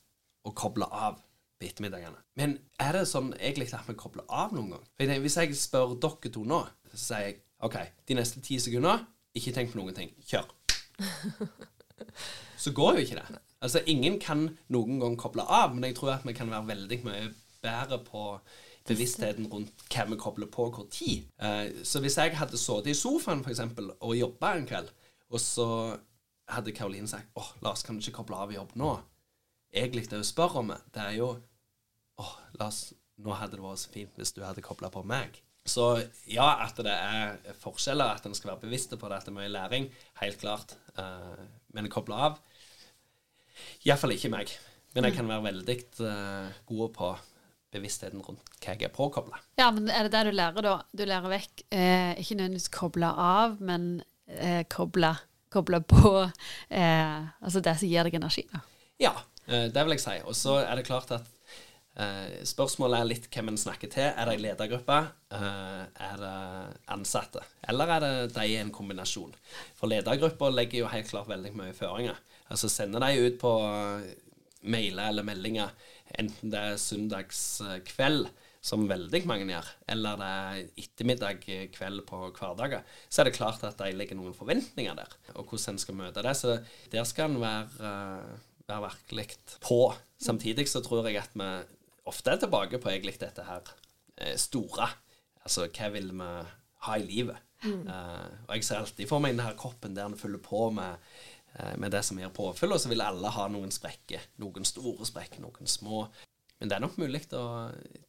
å 0.47 0.51
koble 0.55 0.87
av 0.91 1.19
på 1.59 1.67
ettermiddagene. 1.67 2.21
Men 2.39 2.57
er 2.79 2.95
det 2.95 3.05
sånn 3.09 3.33
egentlig 3.37 3.69
at 3.75 3.87
vi 3.89 3.97
kobler 3.99 4.25
av 4.31 4.53
noen 4.55 4.75
gang? 4.75 4.85
For 4.95 5.03
jeg 5.03 5.11
tenker, 5.11 5.25
Hvis 5.27 5.37
jeg 5.41 5.59
spør 5.59 5.97
dere 5.99 6.31
to 6.33 6.45
nå, 6.47 6.61
så 6.93 7.01
sier 7.03 7.25
jeg 7.27 7.41
OK, 7.67 7.75
de 8.07 8.15
neste 8.15 8.41
ti 8.43 8.55
sekunder, 8.63 9.03
ikke 9.35 9.51
tenk 9.55 9.73
på 9.73 9.81
noen 9.81 9.95
ting. 9.95 10.13
Kjør. 10.23 10.47
Så 12.59 12.71
går 12.75 12.97
jo 12.97 13.03
ikke 13.03 13.19
det. 13.19 13.39
Altså, 13.59 13.81
ingen 13.87 14.17
kan 14.19 14.45
noen 14.71 14.99
gang 15.01 15.17
koble 15.19 15.43
av, 15.43 15.75
men 15.75 15.89
jeg 15.89 15.97
tror 15.99 16.13
at 16.15 16.25
vi 16.27 16.35
kan 16.35 16.51
være 16.51 16.69
veldig 16.71 16.99
mye 17.05 17.29
bedre 17.63 17.99
på 18.07 18.23
bevisstheten 18.87 19.47
rundt 19.51 19.83
hva 19.91 20.05
vi 20.09 20.17
kobler 20.19 20.49
på 20.51 20.69
hvor 20.73 20.87
tid. 20.91 21.27
Eh, 21.43 21.83
så 21.83 22.01
hvis 22.03 22.17
jeg 22.17 22.37
hadde 22.39 22.59
sittet 22.59 22.93
i 22.93 22.97
sofaen 22.97 23.43
for 23.43 23.53
eksempel, 23.53 23.91
og 23.99 24.17
jobba 24.17 24.55
en 24.55 24.67
kveld, 24.69 24.91
og 25.29 25.43
så 25.43 25.67
hadde 26.49 26.73
Karoline 26.73 27.07
sagt 27.07 27.29
åh, 27.37 27.51
Lars, 27.61 27.83
kan 27.85 27.97
du 27.99 28.01
ikke 28.01 28.21
koble 28.23 28.39
av 28.39 28.53
jobb 28.55 28.73
nå? 28.79 28.95
Egentlig 29.73 30.07
det 30.09 30.21
hun 30.21 30.27
spør 30.27 30.61
om, 30.63 30.73
det 30.95 31.03
er 31.03 31.17
jo 31.19 31.29
åh, 32.19 32.33
Lars, 32.59 32.89
nå 33.21 33.35
hadde 33.37 33.57
det 33.57 33.63
vært 33.63 33.83
så 33.83 33.93
fint 33.93 34.17
hvis 34.17 34.33
du 34.35 34.41
hadde 34.43 34.65
kobla 34.65 34.89
på 34.93 35.03
meg. 35.07 35.37
Så 35.69 35.85
ja, 36.25 36.47
at 36.65 36.79
det 36.81 36.93
er 36.93 37.55
forskjeller, 37.61 38.15
at 38.15 38.25
en 38.25 38.35
skal 38.35 38.53
være 38.53 38.63
bevisst 38.63 38.95
på 38.95 39.09
det, 39.11 39.19
at 39.19 39.27
det 39.27 39.33
er 39.33 39.37
mye 39.37 39.51
læring, 39.51 39.89
helt 40.23 40.39
klart. 40.41 40.73
Uh, 40.97 41.37
men 41.75 41.91
koble 41.93 42.17
av 42.17 42.39
Iallfall 43.85 44.15
ikke 44.15 44.31
meg. 44.33 44.51
Men 44.95 45.05
jeg 45.05 45.19
kan 45.19 45.29
være 45.29 45.45
veldig 45.51 45.75
uh, 46.01 46.61
god 46.71 46.95
på 46.95 47.09
bevisstheten 47.73 48.21
rundt 48.25 48.45
hva 48.59 48.73
jeg 48.73 48.87
er 48.87 48.93
påkobla. 48.93 49.39
Ja, 49.59 49.69
men 49.73 49.89
er 49.93 50.07
det 50.07 50.13
det 50.15 50.29
du 50.29 50.35
lærer, 50.35 50.65
da? 50.65 50.75
Du 50.91 51.03
lærer 51.05 51.29
vekk 51.31 51.65
eh, 51.69 52.17
ikke 52.17 52.39
nødvendigvis 52.39 52.71
koble 52.73 53.11
av, 53.13 53.59
men 53.61 54.01
eh, 54.25 54.63
koble, 54.71 55.13
koble 55.53 55.81
på 55.85 56.13
eh, 56.25 57.19
Altså 57.43 57.61
det 57.65 57.75
som 57.77 57.91
gir 57.91 58.09
deg 58.09 58.17
energi, 58.19 58.47
da. 58.51 58.63
Ja, 58.99 59.13
det 59.49 59.83
vil 59.83 59.95
jeg 59.95 60.05
si. 60.05 60.15
Og 60.29 60.37
så 60.37 60.59
er 60.61 60.79
det 60.79 60.87
klart 60.87 61.11
at 61.15 61.27
eh, 61.99 62.39
spørsmålet 62.47 62.99
er 62.99 63.09
litt 63.09 63.27
hvem 63.33 63.51
en 63.53 63.59
snakker 63.59 63.91
til. 63.93 64.07
Er 64.09 64.29
det 64.29 64.37
ei 64.37 64.43
ledergruppe? 64.43 64.99
Eh, 65.35 65.83
er 66.09 66.23
det 66.23 66.37
ansatte? 66.95 67.43
Eller 67.69 67.95
er 67.95 68.05
det 68.05 68.13
de 68.37 68.47
i 68.47 68.57
en 68.61 68.73
kombinasjon? 68.75 69.35
For 69.79 69.91
ledergruppa 69.91 70.51
legger 70.53 70.83
jo 70.83 70.93
helt 70.93 71.11
klart 71.11 71.31
veldig 71.31 71.53
mye 71.57 71.77
føringer. 71.77 72.19
Altså 72.49 72.69
sender 72.71 73.03
de 73.05 73.27
ut 73.27 73.39
på 73.41 73.53
mailer 74.67 75.09
eller 75.11 75.23
meldinger, 75.23 75.71
enten 76.19 76.51
det 76.51 76.59
er 76.59 76.79
søndagskveld, 76.81 78.29
som 78.59 78.89
veldig 78.89 79.21
mange 79.29 79.47
gjør, 79.47 79.67
eller 79.93 80.17
det 80.19 80.29
er 80.29 80.81
ettermiddag 80.83 81.45
kveld 81.71 82.01
på 82.09 82.25
hverdager, 82.35 82.83
så 83.07 83.21
er 83.21 83.29
det 83.29 83.37
klart 83.37 83.63
at 83.63 83.79
de 83.79 83.93
legger 83.95 84.19
noen 84.19 84.35
forventninger 84.35 84.97
der, 84.99 85.13
og 85.35 85.47
hvordan 85.47 85.77
en 85.77 85.79
skal 85.79 85.95
møte 85.95 86.23
det. 86.25 86.35
Så 86.35 86.57
der 86.91 87.07
skal 87.07 87.31
en 87.31 87.39
være, 87.39 87.93
være 88.69 88.87
virkelig 88.87 89.27
på. 89.65 89.81
Samtidig 90.21 90.67
så 90.69 90.81
tror 90.85 91.07
jeg 91.07 91.19
at 91.21 91.35
vi 91.37 91.49
ofte 92.09 92.31
er 92.31 92.41
tilbake 92.41 92.79
på 92.81 92.91
egentlig 92.91 93.17
dette 93.21 93.45
her 93.47 93.73
store. 94.39 94.89
Altså 95.45 95.67
hva 95.67 95.89
vil 95.93 96.11
vi 96.13 96.29
ha 96.85 96.97
i 96.97 97.05
livet? 97.05 97.45
Mm. 97.63 97.83
Uh, 97.87 98.29
og 98.47 98.55
jeg 98.55 98.65
ser 98.67 98.79
alltid 98.79 99.09
for 99.09 99.23
meg 99.23 99.35
denne 99.35 99.51
koppen 99.59 99.95
der 99.95 100.07
den 100.07 100.19
fyller 100.19 100.39
på 100.43 100.69
med 100.71 100.95
uh, 101.57 101.75
med 101.81 101.91
det 101.91 102.03
som 102.07 102.19
gir 102.19 102.31
påfyll. 102.35 102.73
Og 102.75 102.81
så 102.81 102.91
vil 102.91 103.03
alle 103.03 103.33
ha 103.35 103.47
noen 103.51 103.73
sprekker. 103.73 104.29
Noen 104.43 104.67
store 104.67 105.07
sprekker, 105.07 105.41
noen 105.43 105.69
små. 105.69 106.05
Men 106.59 106.71
det 106.71 106.75
er 106.75 106.83
nok 106.83 106.97
mulig 106.99 107.23
å 107.35 107.43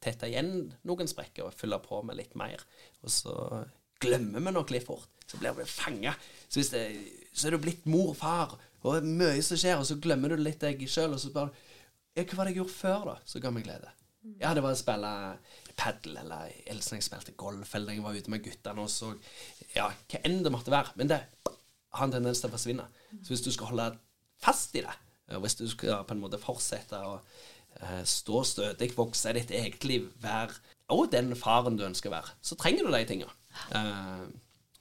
tette 0.02 0.30
igjen 0.30 0.72
noen 0.86 1.10
sprekker 1.10 1.46
og 1.46 1.54
fylle 1.58 1.78
på 1.82 2.02
med 2.06 2.18
litt 2.18 2.34
mer. 2.38 2.62
Og 3.04 3.12
så 3.14 3.34
glemmer 4.02 4.42
vi 4.42 4.54
nok 4.54 4.72
litt 4.74 4.86
fort. 4.86 5.10
Så 5.30 5.38
blir 5.38 5.54
vi 5.54 5.66
fanga. 5.70 6.16
Så, 6.48 6.64
så, 6.64 6.80
er 7.46 7.54
du 7.54 7.60
blitt 7.62 7.84
mor 7.86 8.10
far, 8.18 8.56
og 8.80 8.94
det 8.94 9.00
er 9.00 9.18
mye 9.22 9.44
som 9.44 9.60
skjer, 9.60 9.78
og 9.80 9.88
så 9.88 9.98
glemmer 10.02 10.32
du 10.32 10.40
litt 10.40 10.62
deg 10.62 10.82
sjøl, 10.88 11.16
og 11.16 11.22
så 11.22 11.32
bare 11.34 11.52
ja, 12.16 12.24
Hva 12.24 12.40
var 12.40 12.48
det 12.48 12.54
jeg 12.54 12.62
gjorde 12.62 12.74
før, 12.74 13.02
da, 13.10 13.16
som 13.28 13.42
ga 13.44 13.52
meg 13.54 13.66
glede? 13.66 13.92
Ja, 14.40 14.52
det 14.52 14.62
var 14.64 14.74
å 14.74 14.78
spille 14.78 15.10
padel, 15.80 16.16
eller 16.20 16.50
Elsen 16.68 16.98
jeg 16.98 17.06
spilte 17.06 17.36
golf, 17.40 17.74
eller 17.76 17.96
jeg 17.96 18.04
var 18.04 18.16
ute 18.16 18.32
med 18.32 18.44
guttene 18.44 18.84
og 18.84 18.90
så 18.92 19.14
Ja, 19.76 19.86
hva 20.10 20.20
enn 20.26 20.42
det 20.44 20.52
måtte 20.52 20.72
være. 20.74 20.96
Men 20.98 21.12
det 21.12 21.20
har 21.94 22.06
en 22.06 22.12
tendens 22.12 22.42
til 22.42 22.50
å 22.50 22.54
forsvinne. 22.54 22.84
Så 23.22 23.32
hvis 23.32 23.44
du 23.46 23.52
skal 23.54 23.70
holde 23.70 23.86
fast 24.42 24.74
i 24.76 24.82
det, 24.84 24.96
og 25.30 25.44
hvis 25.44 25.56
du 25.60 25.64
skal 25.70 26.04
på 26.06 26.16
en 26.16 26.22
måte 26.22 26.40
fortsette 26.42 26.98
å 27.06 27.16
uh, 27.20 28.02
stå 28.08 28.42
stødig, 28.50 28.90
vokse 28.96 29.32
ditt 29.36 29.54
eget 29.54 29.86
liv, 29.86 30.10
være 30.22 30.58
og 30.90 31.06
den 31.12 31.36
faren 31.38 31.76
du 31.78 31.84
ønsker 31.86 32.10
å 32.10 32.16
være, 32.16 32.34
så 32.42 32.58
trenger 32.58 32.86
du 32.86 32.92
de 32.92 33.04
tingene. 33.06 33.34
Uh, 33.70 34.26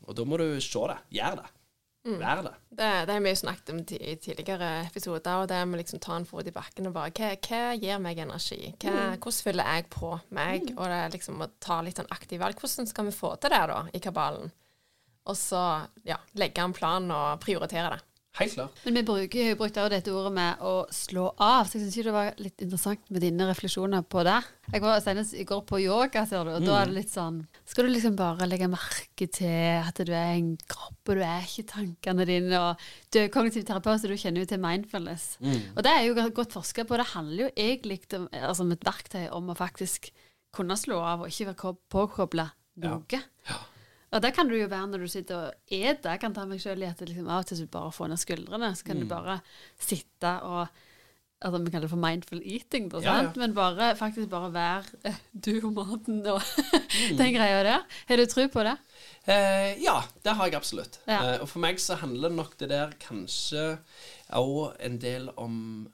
og 0.10 0.18
da 0.18 0.26
må 0.26 0.40
du 0.42 0.48
se 0.58 0.86
det. 0.90 0.98
Gjør 1.20 1.42
det. 1.44 1.50
Mm. 2.08 2.16
Vær 2.22 2.40
det. 2.44 2.54
det. 2.70 2.92
Det 3.06 3.14
har 3.14 3.20
vi 3.20 3.32
jo 3.34 3.40
snakket 3.42 3.72
om 3.74 3.80
i 3.84 4.14
tidligere 4.24 4.70
episoder, 4.86 5.42
og 5.42 5.50
det 5.52 5.58
med 5.68 5.82
liksom 5.82 6.00
ta 6.00 6.16
en 6.16 6.28
fot 6.28 6.48
i 6.48 6.54
bakken 6.56 6.88
og 6.88 6.96
bare 6.96 7.12
Hva, 7.12 7.34
hva 7.36 7.74
gir 7.76 8.00
meg 8.00 8.22
energi? 8.24 8.62
Hva, 8.80 8.94
mm. 8.94 9.18
Hvordan 9.18 9.44
fyller 9.50 9.74
jeg 9.76 9.90
på 9.92 10.14
meg? 10.36 10.72
Mm. 10.72 10.78
Og 10.78 10.86
det 10.88 11.00
er 11.02 11.14
liksom 11.18 11.44
å 11.44 11.50
ta 11.60 11.82
litt 11.84 12.00
sånn 12.00 12.16
aktiv 12.16 12.40
valg. 12.40 12.60
Hvordan 12.60 12.88
skal 12.90 13.10
vi 13.10 13.16
få 13.16 13.36
til 13.36 13.54
det, 13.54 13.64
da, 13.74 13.82
i 13.92 14.04
kabalen? 14.04 14.54
Og 15.30 15.38
så 15.38 15.64
ja, 16.08 16.18
legge 16.40 16.64
en 16.64 16.74
plan 16.74 17.12
og 17.14 17.44
prioritere 17.44 17.92
det. 17.94 18.00
Helt 18.38 18.54
klart. 18.54 18.78
Men 18.86 19.00
vi 19.00 19.02
bruker 19.04 19.48
jo 19.50 19.56
brukt 19.58 19.78
dette 19.92 20.12
ordet 20.14 20.32
med 20.36 20.62
å 20.64 20.74
slå 20.94 21.26
av, 21.42 21.66
så 21.66 21.76
jeg 21.76 21.88
syns 21.88 22.08
det 22.08 22.14
var 22.14 22.38
litt 22.40 22.62
interessant 22.64 23.02
med 23.10 23.24
dine 23.26 23.48
refleksjoner 23.50 24.04
på 24.06 24.22
det. 24.28 24.38
Jeg 24.70 24.84
var 24.84 25.02
senest 25.04 25.34
i 25.34 25.46
går 25.50 25.64
på 25.68 25.80
yoga, 25.82 26.24
ser 26.30 26.46
du, 26.46 26.52
og 26.54 26.62
mm. 26.62 26.68
da 26.68 26.76
er 26.78 26.92
det 26.92 26.96
litt 27.00 27.12
sånn 27.12 27.40
Skal 27.68 27.88
du 27.88 27.92
liksom 27.92 28.14
bare 28.20 28.46
legge 28.48 28.70
merke 28.70 29.28
til 29.34 29.82
at 29.82 29.98
du 30.06 30.14
er 30.14 30.36
en 30.36 30.54
kropp, 30.70 31.02
og 31.10 31.18
du 31.18 31.24
er 31.26 31.48
ikke 31.48 31.68
tankene 31.74 32.28
dine, 32.30 32.62
og 32.62 32.86
du 33.10 33.20
er 33.24 33.34
kognitiv 33.34 33.66
terapeut, 33.68 34.00
så 34.04 34.12
du 34.12 34.16
kjenner 34.16 34.46
jo 34.46 34.52
til 34.54 34.62
mindfulness. 34.64 35.32
Mm. 35.42 35.58
Og 35.74 35.84
det 35.88 35.96
er 35.96 36.06
jo 36.06 36.30
godt 36.38 36.56
forska 36.56 36.86
på. 36.86 37.02
Det 37.02 37.10
handler 37.16 37.48
jo 37.48 37.52
egentlig 37.66 38.04
om, 38.20 38.30
altså 38.32 38.68
om 38.68 38.78
et 38.78 38.88
verktøy 38.88 39.26
om 39.36 39.52
å 39.52 39.58
faktisk 39.58 40.14
kunne 40.56 40.78
slå 40.80 41.02
av 41.06 41.26
og 41.26 41.34
ikke 41.34 41.52
være 41.52 41.76
påkobla 41.92 42.48
noe. 42.86 43.04
Ja. 43.12 43.26
ja. 43.50 43.60
Og 44.10 44.22
det 44.24 44.34
kan 44.34 44.50
du 44.50 44.56
jo 44.58 44.68
være 44.70 44.90
når 44.90 45.06
du 45.06 45.10
sitter 45.12 45.38
og 45.38 45.74
eter. 45.74 46.14
Jeg 46.16 46.22
kan 46.22 46.36
ta 46.36 46.46
meg 46.50 46.62
sjøl 46.62 46.82
i 46.82 46.90
at 46.90 47.02
liksom, 47.06 47.28
av 47.30 47.44
og 47.44 47.50
til 47.50 47.68
bare 47.72 47.96
får 47.96 48.12
ned 48.12 48.22
skuldrene. 48.22 48.70
Så 48.76 48.88
kan 48.88 48.98
mm. 48.98 49.04
du 49.04 49.12
bare 49.12 49.40
sitte 49.78 50.38
og 50.46 50.86
altså 51.40 51.60
Vi 51.64 51.72
kaller 51.72 51.88
det 51.88 51.92
for 51.94 52.04
mindful 52.04 52.42
eating, 52.44 52.90
da, 52.92 53.00
ja, 53.00 53.14
ja. 53.24 53.32
men 53.40 53.54
bare, 53.56 53.94
faktisk 53.96 54.28
bare 54.32 54.50
være 54.52 55.14
du 55.46 55.54
og 55.70 55.72
maten 55.78 56.18
og 56.28 56.42
mm. 56.76 57.16
den 57.16 57.36
greia 57.36 57.62
der. 57.64 57.86
Har 58.10 58.20
du 58.20 58.26
tro 58.28 58.48
på 58.52 58.66
det? 58.68 58.76
Eh, 59.24 59.80
ja, 59.84 60.02
det 60.26 60.36
har 60.36 60.50
jeg 60.50 60.60
absolutt. 60.60 61.00
Ja. 61.08 61.20
Eh, 61.22 61.38
og 61.40 61.48
for 61.48 61.64
meg 61.64 61.80
så 61.80 61.96
handler 62.02 62.34
nok 62.36 62.58
det 62.60 62.72
der 62.74 62.92
kanskje 63.00 63.78
òg 64.36 64.76
en 64.84 65.00
del 65.00 65.30
om 65.38 65.88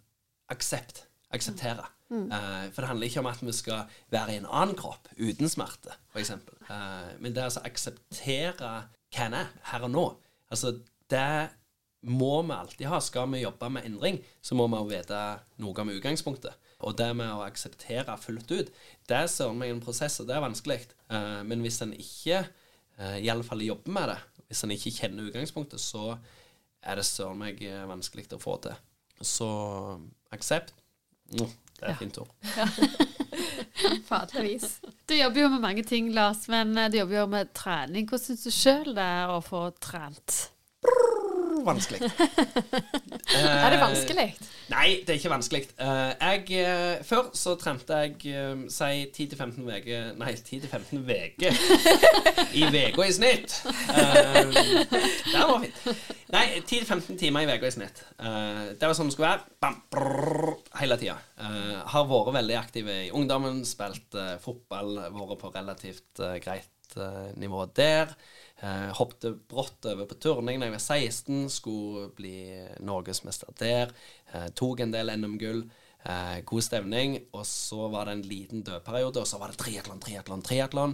aksept. 0.50 1.06
Akseptere. 1.30 1.86
Mm. 2.10 2.32
Eh, 2.32 2.66
for 2.74 2.82
det 2.82 2.90
handler 2.90 3.10
ikke 3.10 3.22
om 3.22 3.30
at 3.30 3.46
vi 3.46 3.54
skal 3.54 3.86
være 4.14 4.34
i 4.34 4.42
en 4.42 4.50
annen 4.50 4.78
kropp 4.78 5.10
uten 5.18 5.50
smerte, 5.50 5.94
f.eks. 6.14 6.34
Uh, 6.66 7.14
men 7.22 7.34
det 7.34 7.42
er 7.42 7.50
altså 7.50 7.62
å 7.62 7.70
akseptere 7.70 8.74
hva 9.14 9.26
en 9.26 9.38
er 9.38 9.52
her 9.70 9.86
og 9.86 9.94
nå. 9.94 10.06
Altså, 10.52 10.74
det 11.12 11.50
må 12.06 12.42
vi 12.46 12.54
alltid 12.56 12.88
ha. 12.92 13.00
Skal 13.02 13.30
vi 13.32 13.44
jobbe 13.44 13.70
med 13.72 13.88
endring, 13.88 14.20
så 14.42 14.58
må 14.58 14.68
vi 14.70 14.80
også 14.80 14.92
vite 14.92 15.22
noe 15.64 15.86
om 15.86 15.94
utgangspunktet. 15.94 16.62
Og 16.86 16.98
det 17.00 17.10
med 17.18 17.32
å 17.32 17.46
akseptere 17.46 18.18
fullt 18.22 18.52
ut, 18.52 18.72
det 19.08 19.18
er 19.18 19.32
søren 19.32 19.58
meg 19.62 19.72
en 19.74 19.84
prosess, 19.84 20.20
og 20.22 20.30
det 20.30 20.36
er 20.36 20.44
vanskelig. 20.44 20.82
Uh, 21.10 21.42
men 21.48 21.64
hvis 21.66 21.82
en 21.86 21.96
ikke 21.96 22.46
iallfall 22.96 23.26
i 23.26 23.28
alle 23.28 23.44
fall 23.44 23.62
jobber 23.66 23.92
med 23.92 24.06
det, 24.08 24.20
hvis 24.48 24.62
en 24.64 24.72
ikke 24.72 24.94
kjenner 24.96 25.26
utgangspunktet, 25.28 25.82
så 25.84 26.14
er 26.86 26.96
det 26.96 27.04
søren 27.04 27.42
meg 27.42 27.60
vanskelig 27.90 28.30
å 28.38 28.40
få 28.40 28.56
til. 28.64 28.78
Så 29.20 29.50
aksept. 30.32 30.72
Det 31.28 31.48
er 31.82 31.92
et 31.92 32.00
fint 32.00 32.22
ord. 32.24 32.32
Ja. 32.56 32.70
Fadervis. 34.10 34.80
Du 35.08 35.16
jobber 35.18 35.46
jo 35.46 35.52
med 35.56 35.64
mange 35.64 35.84
ting, 35.88 36.12
Lars, 36.14 36.48
men 36.52 36.76
eh, 36.78 36.90
du 36.92 37.00
jobber 37.02 37.20
jo 37.22 37.28
med 37.32 37.54
trening. 37.58 38.10
Hvordan 38.10 38.26
syns 38.26 38.46
du 38.46 38.54
sjøl 38.54 38.94
det 38.98 39.08
er 39.22 39.34
å 39.34 39.42
få 39.46 39.68
trent? 39.84 40.38
Vanskelig. 41.66 42.00
er 43.66 43.74
det 43.74 43.80
vanskelig? 43.82 44.26
Nei, 44.70 45.02
det 45.06 45.14
er 45.14 45.18
ikke 45.18 45.32
vanskelig. 45.32 45.62
Uh, 45.80 46.12
jeg, 46.14 46.44
uh, 46.62 47.04
før 47.06 47.32
så 47.38 47.56
trente 47.58 47.98
jeg 48.04 48.70
si 48.74 49.08
10-15 49.10 49.66
uker 49.66 50.12
Nei, 50.20 50.34
10-15 50.38 51.02
uker 51.02 51.58
i 52.60 52.68
uka 52.70 53.08
i 53.08 53.16
snitt. 53.16 53.58
det 53.66 55.42
var 55.42 55.66
fint. 55.66 55.82
Nei, 56.36 56.46
10-15 56.62 57.20
timer 57.24 57.46
i 57.46 57.58
uka 57.58 57.70
i 57.70 57.74
snitt. 57.74 58.04
det 58.20 58.86
var 58.86 58.96
sånn 58.98 59.10
det 59.10 59.18
skulle 59.18 59.34
være. 59.34 59.58
Bam, 59.66 59.82
brrr, 59.94 60.54
hele 60.82 61.00
tida. 61.02 61.18
har 61.96 62.08
vært 62.10 62.34
veldig 62.40 62.58
aktiv 62.62 62.90
i 62.94 63.02
ungdommen, 63.16 63.64
spilt 63.66 64.18
fotball, 64.44 64.98
vært 65.18 65.38
på 65.42 65.54
relativt 65.56 66.26
greit 66.46 66.98
nivå 67.42 67.66
der. 67.76 68.14
Eh, 68.64 68.92
hoppte 68.96 69.34
brått 69.52 69.86
over 69.92 70.08
på 70.08 70.16
turning 70.24 70.62
da 70.62 70.70
jeg 70.70 70.76
var 70.78 70.84
16, 70.84 71.50
skulle 71.52 72.06
bli 72.16 72.38
norgesmester 72.86 73.52
der. 73.60 73.92
Eh, 74.32 74.48
tok 74.56 74.86
en 74.86 74.96
del 74.96 75.12
NM-gull. 75.18 75.66
Eh, 76.06 76.40
god 76.46 76.62
stemning. 76.62 77.18
Og 77.34 77.46
så 77.50 77.88
var 77.90 78.06
det 78.06 78.14
en 78.16 78.28
liten 78.30 78.64
dødperiode, 78.66 79.24
og 79.24 79.28
så 79.28 79.40
var 79.42 79.52
det 79.52 79.58
triatlon, 79.58 80.00
triatlon, 80.00 80.44
triatlon. 80.46 80.94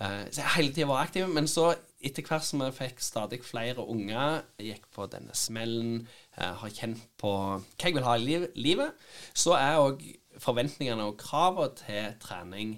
Eh, 0.00 0.24
så 0.32 0.42
jeg 0.42 0.54
hele 0.56 0.74
tida 0.74 0.88
var 0.90 1.06
aktiv. 1.06 1.28
Men 1.30 1.46
så, 1.50 1.70
etter 2.02 2.26
hvert 2.26 2.46
som 2.46 2.64
jeg 2.66 2.74
fikk 2.74 3.02
stadig 3.04 3.40
flere 3.46 3.86
unger, 3.86 4.42
gikk 4.58 4.90
på 4.94 5.06
denne 5.12 5.34
smellen, 5.38 6.08
eh, 6.36 6.54
har 6.62 6.74
kjent 6.74 7.06
på 7.18 7.30
hva 7.30 7.62
jeg 7.84 7.94
vil 7.94 8.06
ha 8.06 8.16
i 8.18 8.24
liv, 8.24 8.48
livet, 8.58 9.08
så 9.32 9.54
er 9.58 9.78
òg 9.78 10.02
forventningene 10.42 11.06
og 11.06 11.18
kravene 11.18 11.74
til 11.78 12.12
trening 12.22 12.76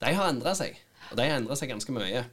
De 0.00 0.14
har 0.16 0.30
endra 0.32 0.54
seg. 0.56 0.78
Og 1.10 1.16
de 1.18 1.26
har 1.28 1.36
endra 1.36 1.56
seg 1.56 1.68
ganske 1.68 1.92
mye. 1.92 2.24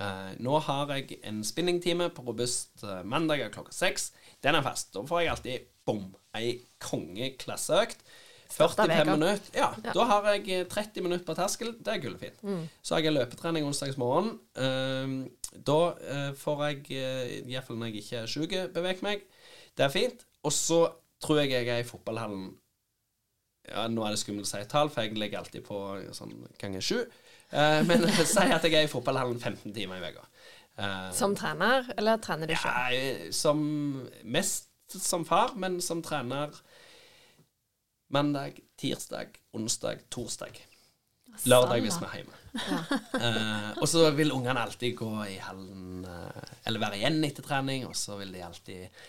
Eh, 0.00 0.32
nå 0.40 0.56
har 0.64 0.94
jeg 0.96 1.18
en 1.28 1.42
spinningtime 1.44 2.08
på 2.16 2.24
Robust 2.24 2.82
uh, 2.86 3.02
mandag 3.04 3.42
klokka 3.52 3.74
seks. 3.74 4.10
Den 4.40 4.56
er 4.56 4.64
fast. 4.64 4.94
Da 4.94 5.02
får 5.04 5.20
jeg 5.20 5.32
alltid 5.34 5.68
bom, 5.88 6.06
ei 6.38 6.54
kongeklasseøkt. 6.80 8.04
Starter 8.50 8.88
45 8.90 9.12
minutter. 9.14 9.50
Ja, 9.54 9.68
Ja. 9.84 9.92
da 9.94 10.04
har 10.04 10.24
jeg 10.32 10.48
eh, 10.50 10.64
30 10.66 11.04
minutter 11.04 11.24
på 11.26 11.36
terskel. 11.38 11.74
Det 11.78 11.92
er 11.92 12.00
gullfint. 12.02 12.40
Så 12.82 12.96
har 12.96 13.04
jeg 13.04 13.14
løpetrening 13.14 13.66
onsdagsmorgen. 13.68 14.32
Uh, 14.58 15.28
da 15.54 15.78
eh, 16.00 16.32
får 16.34 16.64
jeg, 16.66 16.80
uh, 16.96 17.50
iallfall 17.52 17.78
når 17.78 17.92
jeg 17.92 18.02
ikke 18.02 18.24
er 18.24 18.32
sjuk, 18.32 18.56
bevege 18.74 19.06
meg. 19.06 19.22
Det 19.78 19.86
er 19.86 19.94
fint. 19.94 20.26
Og 20.42 20.52
så 20.56 20.80
tror 21.22 21.42
jeg 21.42 21.52
jeg 21.52 21.68
er 21.68 21.84
i 21.84 21.86
fotballhallen 21.86 22.54
ja, 23.68 23.84
Nå 23.92 24.02
er 24.02 24.14
det 24.14 24.18
skummelt 24.22 24.48
å 24.48 24.50
si 24.50 24.58
et 24.58 24.70
tall, 24.72 24.88
for 24.90 25.04
jeg 25.04 25.18
legger 25.20 25.42
alltid 25.42 25.62
på 25.66 25.78
sånn 26.16 26.32
ganger 26.58 26.82
sju. 26.82 27.04
Eh, 27.52 27.80
men 27.86 28.06
si 28.34 28.46
at 28.46 28.64
jeg 28.66 28.74
er 28.78 28.86
i 28.86 28.90
fotballhallen 28.90 29.40
15 29.40 29.74
timer 29.74 30.00
i 30.00 30.10
uka. 30.12 30.26
Eh, 30.80 31.10
Som 31.16 31.34
trener, 31.36 31.90
eller 31.98 32.20
trener 32.22 32.46
du 32.50 32.54
ikke? 32.54 32.70
ja, 32.70 32.90
eh, 32.94 33.30
som 33.34 33.60
Mest 34.24 34.68
som 34.90 35.22
far, 35.28 35.52
men 35.60 35.78
som 35.84 36.00
trener 36.02 36.50
mandag, 38.10 38.56
tirsdag, 38.80 39.36
onsdag, 39.54 40.00
torsdag. 40.10 40.56
Lørdag 41.46 41.84
hvis 41.84 41.94
vi 42.02 42.06
er 42.08 42.14
hjemme. 42.18 42.38
Eh, 43.14 43.68
og 43.78 43.86
så 43.86 44.08
vil 44.18 44.32
ungene 44.34 44.64
alltid 44.66 44.96
gå 44.98 45.10
i 45.30 45.36
hallen 45.38 46.00
Eller 46.66 46.82
være 46.82 46.98
igjen 46.98 47.20
etter 47.24 47.46
trening, 47.46 47.84
og 47.86 47.94
så 47.94 48.16
vil 48.18 48.32
de 48.34 48.42
alltid 48.42 49.04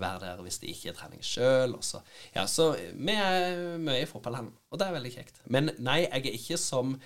være 0.00 0.22
der 0.22 0.40
hvis 0.46 0.56
de 0.62 0.70
ikke 0.72 0.94
er 0.94 0.96
trening 0.96 1.20
sjøl. 1.20 1.76
Så, 1.84 2.00
ja, 2.32 2.46
så 2.48 2.70
vi 2.96 3.12
er 3.12 3.76
mye 3.76 4.00
i 4.06 4.08
fotballhallen, 4.08 4.54
og 4.72 4.80
det 4.80 4.88
er 4.88 4.96
veldig 4.96 5.12
kjekt. 5.18 5.42
Men 5.52 5.68
nei, 5.84 5.98
jeg 6.06 6.24
er 6.24 6.38
ikke 6.40 6.56
som 6.64 6.96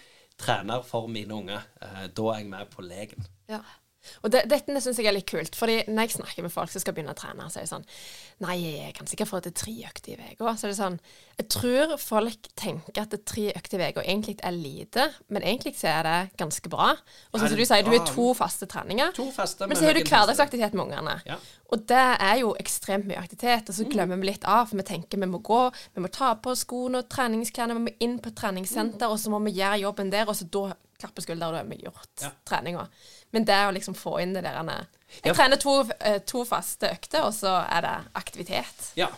trener 0.41 0.82
for 0.86 1.11
mine 1.11 1.36
unger. 1.36 1.66
Eh, 1.82 2.07
da 2.16 2.26
er 2.32 2.43
jeg 2.43 2.51
med 2.51 2.72
på 2.72 2.84
leken. 2.86 3.26
Ja. 3.51 3.61
Og 4.25 4.31
det, 4.33 4.45
dette 4.49 4.81
syns 4.81 4.99
jeg 4.99 5.07
er 5.07 5.13
litt 5.17 5.29
kult, 5.29 5.57
fordi 5.59 5.83
når 5.89 6.07
jeg 6.09 6.17
snakker 6.17 6.43
med 6.47 6.53
folk 6.55 6.73
som 6.73 6.81
skal 6.81 6.95
begynne 6.97 7.13
å 7.13 7.19
trene, 7.19 7.47
så 7.53 7.61
er 7.61 7.67
det 7.67 7.73
sånn 7.73 7.85
Nei, 8.41 8.57
jeg 8.63 8.95
kan 8.97 9.07
sikkert 9.11 9.29
få 9.29 9.41
til 9.45 9.53
tre 9.53 9.75
økter 9.85 10.15
i 10.17 10.31
uka. 10.33 10.55
Så 10.57 10.65
er 10.67 10.73
det 10.73 10.79
sånn 10.79 10.99
Jeg 11.37 11.49
tror 11.53 11.97
folk 12.01 12.49
tenker 12.57 13.03
at 13.03 13.17
tre 13.29 13.51
økter 13.53 13.81
i 13.85 13.91
uka 13.93 14.05
egentlig 14.07 14.39
er 14.43 14.57
lite, 14.57 15.07
men 15.29 15.43
egentlig 15.45 15.75
så 15.77 15.91
er 15.93 16.09
det 16.09 16.37
ganske 16.41 16.73
bra. 16.73 16.95
Og 17.33 17.41
som 17.41 17.49
du 17.53 17.65
sier, 17.65 17.85
du 17.85 17.93
er 17.93 17.99
har 17.99 18.07
to 18.09 18.31
faste 18.35 18.67
treninger. 18.71 19.13
To 19.17 19.29
faste 19.35 19.69
Men 19.69 19.77
så 19.77 19.85
har 19.91 19.95
du 19.99 20.05
hverdagsaktivitet 20.05 20.75
med 20.75 20.87
ungene. 20.89 21.19
Ja. 21.29 21.37
Og 21.71 21.85
det 21.87 22.01
er 22.19 22.41
jo 22.41 22.55
ekstremt 22.59 23.07
mye 23.07 23.21
aktivitet, 23.21 23.69
og 23.69 23.75
så 23.77 23.85
Mm. 23.85 23.91
glemmer 23.93 24.17
vi 24.21 24.27
litt 24.27 24.45
av. 24.45 24.69
For 24.69 24.77
vi 24.77 24.83
tenker 24.83 25.21
vi 25.21 25.27
må 25.27 25.39
gå, 25.43 25.73
vi 25.95 26.01
må 26.03 26.11
ta 26.11 26.35
på 26.35 26.57
skoene 26.57 26.99
og 26.99 27.09
treningsklærne, 27.09 27.77
vi 27.77 27.85
må 27.91 27.97
inn 28.01 28.19
på 28.19 28.33
treningssenter, 28.35 28.71
treningssenter, 28.71 29.11
og 29.11 29.19
så 29.19 29.31
må 29.31 29.41
vi 29.45 29.57
gjøre 29.59 29.81
jobben 29.83 30.11
der, 30.11 30.29
og 30.29 30.37
så 30.37 30.49
da 30.51 30.75
klapper 31.01 31.25
på 31.25 31.33
og 31.33 31.41
da 31.41 31.51
har 31.53 31.65
vi 31.65 31.77
gjort 31.77 32.23
Ja. 32.23 32.31
treninga. 32.45 32.89
Men 33.33 33.47
det 33.47 33.59
å 33.66 33.74
liksom 33.74 33.95
få 33.99 34.18
inn 34.22 34.35
det 34.35 34.43
der 34.45 34.59
Jeg 34.61 35.33
Ja. 35.33 35.35
trener 35.35 35.57
to, 35.57 35.81
eh, 36.01 36.18
to 36.18 36.45
faste 36.45 36.91
økter, 36.91 37.22
og 37.26 37.33
så 37.35 37.66
er 37.68 37.81
det 37.81 37.97
aktivitet. 38.14 38.93
Ja, 38.97 39.09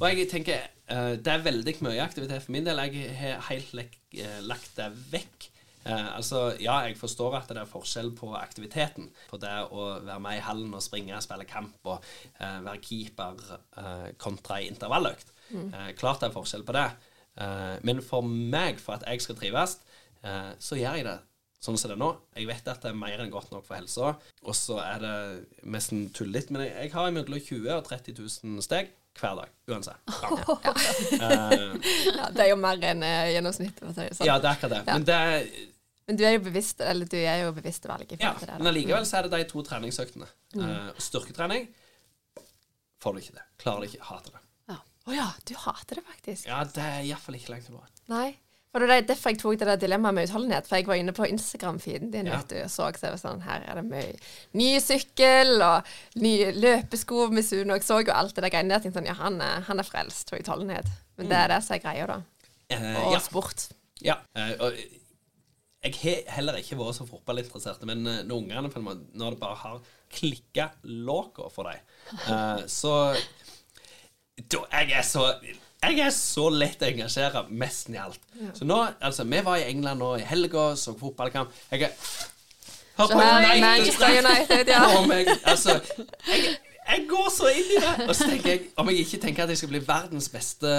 og 0.00 0.06
jeg 0.16 0.28
tenker 0.30 0.68
eh, 0.88 1.16
det 1.16 1.26
er 1.26 1.42
veldig 1.42 1.80
mye 1.82 2.02
aktivitet 2.02 2.42
for 2.42 2.52
min 2.52 2.64
del. 2.64 2.76
Jeg 2.78 3.16
har 3.16 3.40
helt 3.50 3.74
eh, 4.14 4.40
lagt 4.42 4.76
det 4.76 4.92
vekk. 5.10 5.50
Eh, 5.86 6.16
altså, 6.16 6.56
ja, 6.60 6.80
jeg 6.84 6.98
forstår 7.00 7.36
at 7.38 7.48
det 7.48 7.62
er 7.62 7.68
forskjell 7.70 8.10
på 8.16 8.34
aktiviteten. 8.36 9.08
På 9.30 9.38
det 9.40 9.52
å 9.72 10.00
være 10.04 10.20
med 10.20 10.38
i 10.38 10.44
hallen 10.44 10.74
og 10.76 10.82
springe, 10.84 11.20
spille 11.24 11.46
kamp 11.48 11.78
og 11.88 12.04
eh, 12.38 12.58
være 12.66 12.82
keeper 12.84 13.40
eh, 13.80 14.10
kontra 14.20 14.60
intervalløkt. 14.60 15.32
Mm. 15.50 15.72
klart 15.98 16.20
det 16.20 16.28
er 16.28 16.34
forskjell 16.36 16.62
på 16.62 16.74
det. 16.76 16.90
Men 17.82 17.98
for 18.06 18.22
meg, 18.22 18.78
for 18.78 18.94
at 18.94 19.02
jeg 19.08 19.18
skal 19.24 19.34
trives, 19.34 19.72
så 20.62 20.76
gjør 20.78 20.94
jeg 21.00 21.06
det 21.08 21.16
sånn 21.60 21.76
som 21.76 21.90
det 21.90 21.96
er 21.96 22.00
nå. 22.00 22.10
Jeg 22.38 22.48
vet 22.48 22.70
at 22.72 22.84
det 22.84 22.90
er 22.92 22.96
mer 22.96 23.20
enn 23.20 23.32
godt 23.32 23.50
nok 23.52 23.66
for 23.66 23.76
helsa. 23.76 24.14
Og 24.46 24.56
så 24.56 24.78
er 24.82 25.02
det 25.02 25.16
nesten 25.68 26.06
tullete, 26.16 26.54
men 26.54 26.64
jeg, 26.66 26.72
jeg 26.86 26.94
har 26.94 27.12
mellom 27.14 27.36
20 27.36 27.66
000 27.68 27.76
og 27.76 27.84
30 27.88 28.16
000 28.20 28.64
steg 28.64 28.94
hver 29.20 29.36
dag. 29.42 29.52
Uansett. 29.68 30.00
Ja. 30.08 30.74
Eh, 31.20 31.92
Ja, 32.16 32.30
det 32.32 32.46
er 32.46 32.50
jo 32.52 32.58
mer 32.60 32.80
enn 32.92 33.04
eh, 33.04 33.32
gjennomsnittet. 33.34 33.84
sånn. 33.96 34.26
ja, 34.26 34.38
det 34.40 34.48
er 34.48 34.54
akkurat 34.54 34.76
det. 34.78 34.82
Ja. 34.86 34.96
Men, 34.96 35.06
det 35.08 35.68
Men 36.08 36.18
du 36.20 36.24
er 36.26 36.36
jo 36.38 36.44
bevisst, 36.48 36.80
eller 36.80 37.10
du 37.10 37.18
er 37.20 37.44
jo 37.44 37.52
bevisst 37.56 37.86
valget. 37.90 38.20
ja, 38.22 38.34
det. 38.40 38.56
men 38.58 38.72
allikevel 38.72 39.06
så 39.06 39.20
er 39.20 39.28
det 39.28 39.38
de 39.38 39.48
to 39.50 39.64
treningsøktene. 39.66 40.28
Mm. 40.56 40.62
Uh, 40.64 40.92
styrketrening 40.98 41.68
får 43.00 43.16
du 43.16 43.24
ikke 43.24 43.36
det. 43.36 43.44
Klarer 43.62 43.84
du 43.84 43.90
ikke. 43.90 44.06
Hater 44.08 44.36
det. 44.36 44.44
Å 45.08 45.14
ja, 45.16 45.26
du 45.48 45.54
hater 45.56 45.98
det 45.98 46.04
faktisk. 46.06 46.46
Ja, 46.46 46.60
det 46.68 46.82
er 46.84 47.06
iallfall 47.08 47.38
ikke 47.38 47.54
langt 47.54 47.66
tilbake. 47.66 48.02
Nei. 48.12 48.28
For 48.70 48.86
det 48.86 48.96
er 49.00 49.06
derfor 49.08 49.32
jeg 49.32 49.38
tok 49.40 49.56
det 49.58 49.66
der 49.66 49.78
dilemmaet 49.82 50.14
med 50.14 50.28
utholdenhet. 50.28 50.68
For 50.70 50.78
jeg 50.78 50.86
var 50.86 50.98
inne 51.00 51.14
på 51.16 51.26
Instagram-feeden 51.26 52.12
din 52.12 52.28
Ja. 52.30 52.36
vet 52.38 52.52
du, 52.52 52.56
og 52.62 52.70
så 52.70 52.86
jeg 52.92 53.10
var 53.10 53.18
sånn 53.18 53.42
Her 53.42 53.64
er 53.66 53.80
det 53.80 53.84
mye 53.88 54.12
ny 54.54 54.68
sykkel 54.78 55.56
og 55.66 55.88
nye 56.22 56.52
løpesko 56.54 57.26
med 57.34 57.44
Suno. 57.44 57.74
Jeg 57.74 57.82
så 57.88 57.98
jo 58.04 58.12
alt 58.14 58.34
det 58.36 58.44
der 58.44 58.52
greiene 58.54 58.70
der. 58.76 58.84
Tenkte 58.84 59.00
sånn, 59.00 59.10
ja, 59.10 59.16
han 59.18 59.40
er, 59.42 59.60
han 59.66 59.82
er 59.82 59.88
frelst 59.88 60.30
for 60.30 60.38
utholdenhet. 60.38 60.86
Men 61.18 61.28
det 61.32 61.36
er 61.36 61.48
det 61.48 61.60
som 61.66 61.74
er 61.74 61.82
greia, 61.82 62.06
da. 62.06 62.20
Eh, 62.70 63.06
Og 63.06 63.12
ja. 63.16 63.18
sport. 63.18 63.66
Ja, 64.00 64.16
eh, 64.38 64.54
og 64.60 64.78
jeg 65.82 65.94
har 66.02 66.32
heller 66.36 66.58
ikke 66.60 66.76
vært 66.78 66.94
så 67.00 67.06
fotballinteressert, 67.08 67.82
men 67.88 68.06
eh, 68.06 68.22
når 68.22 68.36
ungene 68.36 68.70
når 69.14 69.30
det 69.34 69.40
bare 69.40 69.56
har 69.64 69.80
klikka 70.12 70.70
låka 70.84 71.48
for 71.50 71.64
dem, 71.64 71.80
eh, 72.28 72.66
så 72.70 72.94
da, 74.40 74.62
jeg, 74.72 74.92
er 74.92 75.02
så 75.02 75.26
jeg 75.80 75.98
er 76.04 76.10
så 76.12 76.48
lett 76.52 76.82
å 76.82 76.88
engasjere 76.90 77.46
mesten 77.48 77.96
i 77.96 78.00
alt. 78.02 78.20
Så 78.56 78.66
nå, 78.68 78.80
altså, 79.00 79.24
Vi 79.24 79.40
var 79.46 79.60
i 79.60 79.68
England 79.70 80.02
nå 80.02 80.14
i 80.20 80.26
helga, 80.28 80.74
så 80.76 80.96
fotballkamp. 80.98 81.54
Jeg 81.72 81.88
er 81.88 81.94
Hør 83.00 83.14
her, 83.16 83.60
Manchester 83.62 84.18
United, 84.18 84.68
ja. 84.68 84.82
Å, 84.92 85.06
meg, 85.08 85.30
altså, 85.48 85.78
jeg, 86.28 86.58
jeg 86.90 87.04
går 87.08 87.28
så 87.32 87.48
inn 87.54 87.70
i 87.76 87.78
det. 87.80 87.92
Og 88.04 88.12
så 88.16 88.26
tenker 88.28 88.50
jeg, 88.50 88.66
Om 88.80 88.90
jeg 88.90 89.04
ikke 89.06 89.20
tenker 89.22 89.44
at 89.44 89.52
jeg 89.54 89.60
skal 89.60 89.70
bli 89.72 89.80
verdens 89.86 90.28
beste 90.32 90.72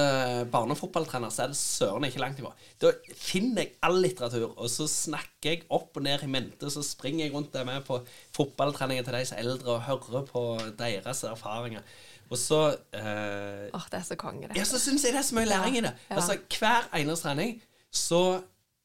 barnefotballtrener, 0.53 1.31
så 1.33 1.45
er 1.45 1.53
det 1.53 1.59
søren 1.59 2.05
ikke 2.07 2.21
langt 2.21 2.41
ifra. 2.41 2.51
Da 2.83 2.91
finner 3.15 3.63
jeg 3.63 3.73
all 3.87 3.97
litteratur, 4.03 4.51
og 4.53 4.69
så 4.69 4.85
snakker 4.91 5.55
jeg 5.55 5.65
opp 5.73 5.97
og 5.97 6.05
ned 6.05 6.27
i 6.27 6.31
mente, 6.31 6.69
så 6.73 6.83
springer 6.85 7.25
jeg 7.25 7.33
rundt 7.35 7.53
der 7.55 7.65
med 7.67 7.81
på 7.87 8.01
fotballtreninger 8.37 9.07
til 9.07 9.17
de 9.17 9.25
som 9.29 9.39
er 9.39 9.45
eldre, 9.47 9.77
og 9.77 9.85
hører 9.87 10.29
på 10.29 10.45
deres 10.77 11.25
erfaringer. 11.31 11.85
Og 12.32 12.39
så 12.39 12.59
eh, 12.95 13.67
Åh, 13.75 13.88
det 13.91 13.99
er 13.99 14.03
så 14.07 14.15
konge, 14.19 14.47
det. 14.47 14.55
ja, 14.55 14.63
så 14.67 14.79
syns 14.79 15.03
jeg 15.03 15.11
det 15.11 15.19
er 15.19 15.27
så 15.27 15.36
mye 15.36 15.49
læring 15.49 15.77
i 15.77 15.82
det. 15.84 15.91
Ja. 16.09 16.15
Altså, 16.15 16.38
Hver 16.59 16.88
eneste 16.95 17.27
trening 17.27 17.57
så 17.91 18.21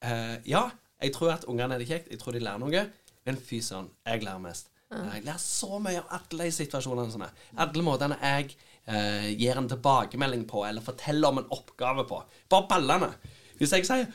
eh, 0.03 0.37
Ja, 0.51 0.65
jeg 1.03 1.13
tror 1.15 1.37
at 1.37 1.45
ungene 1.47 1.77
er 1.77 1.79
det 1.83 1.87
kjekt, 1.89 2.09
jeg 2.11 2.19
tror 2.19 2.35
de 2.35 2.43
lærer 2.43 2.59
noe, 2.59 2.87
men 3.27 3.39
fy 3.39 3.61
søren, 3.63 3.91
jeg 4.07 4.25
lærer 4.27 4.43
mest. 4.43 4.73
Jeg 4.91 5.23
lærer 5.27 5.39
så 5.43 5.79
mye 5.83 5.99
av 6.01 6.11
alle 6.19 6.47
de 6.47 6.55
situasjonene 6.55 7.13
som 7.13 7.23
er. 7.27 7.35
Alle 7.63 7.83
måtene 7.87 8.19
jeg 8.23 8.57
eh, 8.87 9.31
gir 9.39 9.59
en 9.59 9.69
tilbakemelding 9.71 10.47
på, 10.51 10.65
eller 10.67 10.83
forteller 10.83 11.29
om 11.29 11.39
en 11.43 11.49
oppgave 11.55 12.07
på. 12.09 12.21
Bare 12.51 12.69
ballene. 12.71 13.13
Hvis 13.59 13.73
jeg 13.73 13.87
sier 13.87 14.07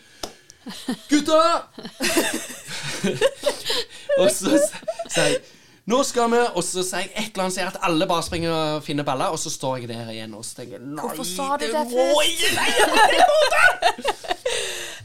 'Gutta!' 1.10 1.68
og 4.22 4.28
så 4.32 4.60
sier 5.10 5.24
jeg 5.26 5.40
'Nå 5.92 6.04
skal 6.08 6.30
vi', 6.32 6.44
og 6.56 6.64
så 6.64 6.84
sier 6.88 7.04
jeg 7.04 7.12
et 7.16 7.34
eller 7.34 7.44
annet, 7.44 7.56
sier 7.58 7.68
at 7.68 7.80
alle 7.84 8.08
bare 8.08 8.24
springer 8.24 8.52
og 8.56 8.84
finner 8.86 9.04
baller, 9.04 9.34
og 9.34 9.40
så 9.40 9.52
står 9.52 9.82
jeg 9.82 9.90
der 9.90 10.12
igjen 10.14 10.34
og 10.38 10.46
så 10.48 10.62
tenker 10.62 10.80
Nei, 10.80 11.02
Hvorfor 11.04 11.28
sa 11.28 11.48
du 11.60 11.66
det 11.66 11.74
må 11.74 11.84
først? 11.92 12.54
Nei, 12.60 12.70
jeg 12.78 13.26
må 13.32 13.40
det! 13.56 13.66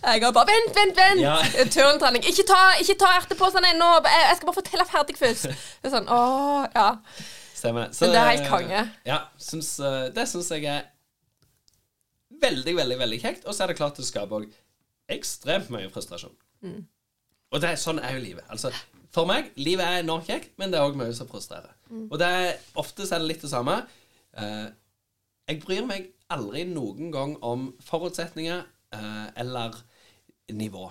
Jeg 0.07 0.23
har 0.23 0.33
bare 0.37 0.47
Vent, 0.53 0.77
vent, 0.77 0.99
vent! 1.01 1.21
Ja. 1.21 1.37
Turntrening. 1.75 2.23
Ikke 2.31 2.45
ta, 2.47 2.61
ikke 2.81 2.95
ta 3.01 3.13
erteposene 3.19 3.73
ennå! 3.75 3.89
Jeg 4.07 4.37
skal 4.39 4.51
bare 4.51 4.59
fortelle 4.61 4.87
ferdig 4.87 5.17
først. 5.19 5.49
Det 5.51 5.91
er 5.91 5.95
sånn, 5.97 6.11
åh, 6.13 6.67
ja. 6.77 6.89
Stemmer. 7.57 7.91
Men 7.91 8.13
det 8.13 8.21
er 8.21 8.29
helt 8.31 8.45
eh, 8.45 8.51
konge. 8.53 8.83
Ja, 9.09 9.19
syns, 9.43 9.73
eh, 9.81 10.03
det 10.15 10.29
syns 10.31 10.51
jeg 10.55 10.69
er 10.71 10.85
veldig, 12.43 12.77
veldig 12.77 12.99
veldig 13.01 13.23
kjekt. 13.25 13.47
Og 13.49 13.57
så 13.57 13.65
er 13.65 13.73
det 13.73 13.79
klart 13.81 13.99
det 13.99 14.07
skaper 14.07 14.45
òg 14.45 14.53
ekstremt 15.17 15.73
mye 15.75 15.91
frustrasjon. 15.91 16.37
Mm. 16.63 16.85
Og 17.55 17.63
det 17.65 17.75
sånn 17.81 17.99
er 18.03 18.15
jo 18.19 18.23
livet. 18.23 18.47
Altså, 18.53 18.71
for 19.17 19.29
meg, 19.29 19.49
livet 19.57 19.87
er 19.87 20.03
enormt 20.03 20.29
kjekt, 20.29 20.53
men 20.61 20.73
det 20.73 20.79
er 20.79 20.87
òg 20.87 20.99
mye 20.99 21.15
som 21.17 21.29
frustrerer. 21.31 21.73
Mm. 21.89 22.07
Og 22.11 22.19
det 22.21 22.29
er, 22.29 22.51
ofte 22.81 23.07
så 23.07 23.17
er 23.17 23.25
det 23.25 23.31
litt 23.31 23.45
det 23.47 23.53
samme. 23.53 23.79
Eh, 24.37 24.67
jeg 25.49 25.63
bryr 25.63 25.87
meg 25.89 26.11
aldri 26.35 26.67
noen 26.69 27.13
gang 27.15 27.37
om 27.47 27.71
forutsetninger 27.87 28.61
eh, 28.97 29.27
eller 29.43 29.79
nivå. 30.53 30.89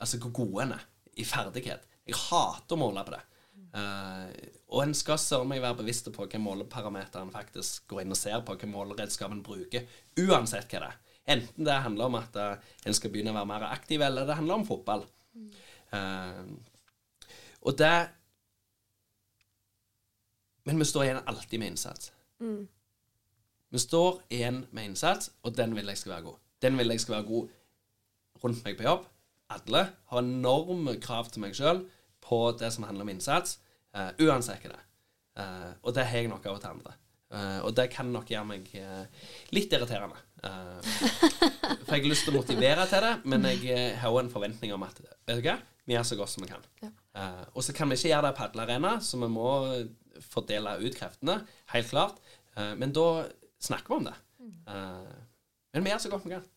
Altså 0.00 0.20
hvor 0.22 0.34
gode 0.40 0.64
en 0.64 0.76
er 0.78 0.86
i 1.18 1.26
ferdighet. 1.26 1.84
Jeg 2.08 2.16
hater 2.18 2.76
å 2.76 2.80
måle 2.80 3.04
på 3.06 3.14
det. 3.14 3.24
Eh, 3.78 4.46
og 4.72 4.82
en 4.84 4.94
skal 4.96 5.20
søren 5.20 5.50
meg 5.50 5.60
være 5.62 5.80
bevisst 5.82 6.08
på 6.08 6.24
hvilke 6.24 6.40
måleparametere 6.40 7.26
en 7.26 7.34
faktisk 7.34 7.86
går 7.90 8.04
inn 8.04 8.14
og 8.14 8.20
ser 8.20 8.40
på, 8.40 8.54
hvilke 8.54 8.70
måleredskap 8.70 9.34
en 9.34 9.44
bruker, 9.44 9.86
uansett 10.24 10.70
hva 10.72 10.82
det 10.82 10.90
er. 10.90 11.04
Enten 11.28 11.68
det 11.68 11.76
handler 11.84 12.08
om 12.08 12.18
at 12.18 12.40
eh, 12.40 12.72
en 12.88 12.96
skal 12.96 13.12
begynne 13.12 13.34
å 13.34 13.38
være 13.38 13.52
mer 13.52 13.68
aktiv, 13.68 14.02
eller 14.04 14.28
det 14.28 14.38
handler 14.38 14.60
om 14.60 14.66
fotball. 14.68 15.04
Eh, 15.92 16.42
og 17.60 17.78
det 17.78 18.08
Men 20.68 20.78
vi 20.78 20.84
står 20.84 21.04
igjen 21.04 21.22
alltid 21.26 21.58
med 21.58 21.70
innsats. 21.72 22.10
Vi 23.72 23.78
står 23.80 24.18
igjen 24.28 24.66
med 24.70 24.90
innsats, 24.90 25.30
og 25.42 25.56
den 25.56 25.72
vil 25.76 25.88
jeg 25.88 25.96
skal 25.96 26.12
være 26.12 26.26
god. 26.26 26.34
Den 26.62 26.76
vil 26.76 26.92
jeg 26.92 27.00
skal 27.00 27.14
være 27.14 27.28
god 27.30 27.48
rundt 28.44 28.64
meg 28.64 28.76
på 28.76 28.84
jobb. 28.84 29.06
Alle 29.48 29.86
har 30.12 30.20
enorme 30.20 30.98
krav 31.00 31.30
til 31.32 31.40
meg 31.40 31.56
sjøl 31.56 31.80
på 32.20 32.42
det 32.60 32.68
som 32.74 32.84
handler 32.84 33.06
om 33.06 33.14
innsats, 33.14 33.56
uh, 33.96 34.12
uansett 34.20 34.60
hva 34.60 34.74
det 34.74 34.76
er. 34.76 34.88
Eh, 35.38 35.70
og 35.82 35.94
det 35.94 36.06
har 36.08 36.22
jeg 36.22 36.30
nok 36.32 36.46
av 36.48 36.58
og 36.58 36.62
til 36.62 36.74
andre. 36.74 36.96
Uh, 37.28 37.60
og 37.68 37.74
det 37.76 37.90
kan 37.92 38.08
nok 38.08 38.30
gjøre 38.32 38.48
meg 38.48 38.70
uh, 38.80 39.26
litt 39.52 39.72
irriterende. 39.76 40.16
Uh, 40.40 40.78
for 41.84 41.92
jeg 41.92 42.00
har 42.00 42.06
lyst 42.08 42.24
til 42.24 42.32
å 42.32 42.38
motivere 42.38 42.86
til 42.88 43.04
det, 43.04 43.10
men 43.28 43.44
jeg 43.50 43.98
har 44.00 44.14
òg 44.14 44.22
en 44.22 44.30
forventning 44.32 44.72
om 44.72 44.86
at 44.86 44.96
vet 45.04 45.36
du 45.36 45.44
hva, 45.44 45.58
vi 45.84 45.92
gjør 45.92 46.06
så 46.08 46.16
godt 46.16 46.32
som 46.32 46.46
vi 46.46 46.48
kan. 46.48 46.64
Eh, 47.18 47.42
og 47.54 47.64
så 47.66 47.74
kan 47.74 47.90
vi 47.90 47.98
ikke 47.98 48.12
gjøre 48.12 48.28
det 48.28 48.36
på 48.36 48.44
padlearena, 48.44 48.94
så 49.02 49.18
vi 49.20 49.30
må 49.32 49.50
fordele 50.30 50.76
ut 50.84 50.96
kreftene, 50.98 51.40
helt 51.74 51.90
klart. 51.90 52.22
Eh, 52.56 52.74
men 52.78 52.94
da 52.94 53.08
snakker 53.62 53.94
vi 53.94 54.00
om 54.00 54.08
det. 54.08 54.16
Eh, 54.70 55.12
men 55.74 55.84
vi 55.84 55.92
gjør 55.92 56.02
så 56.06 56.14
godt 56.14 56.26
vi 56.26 56.36
kan. 56.36 56.48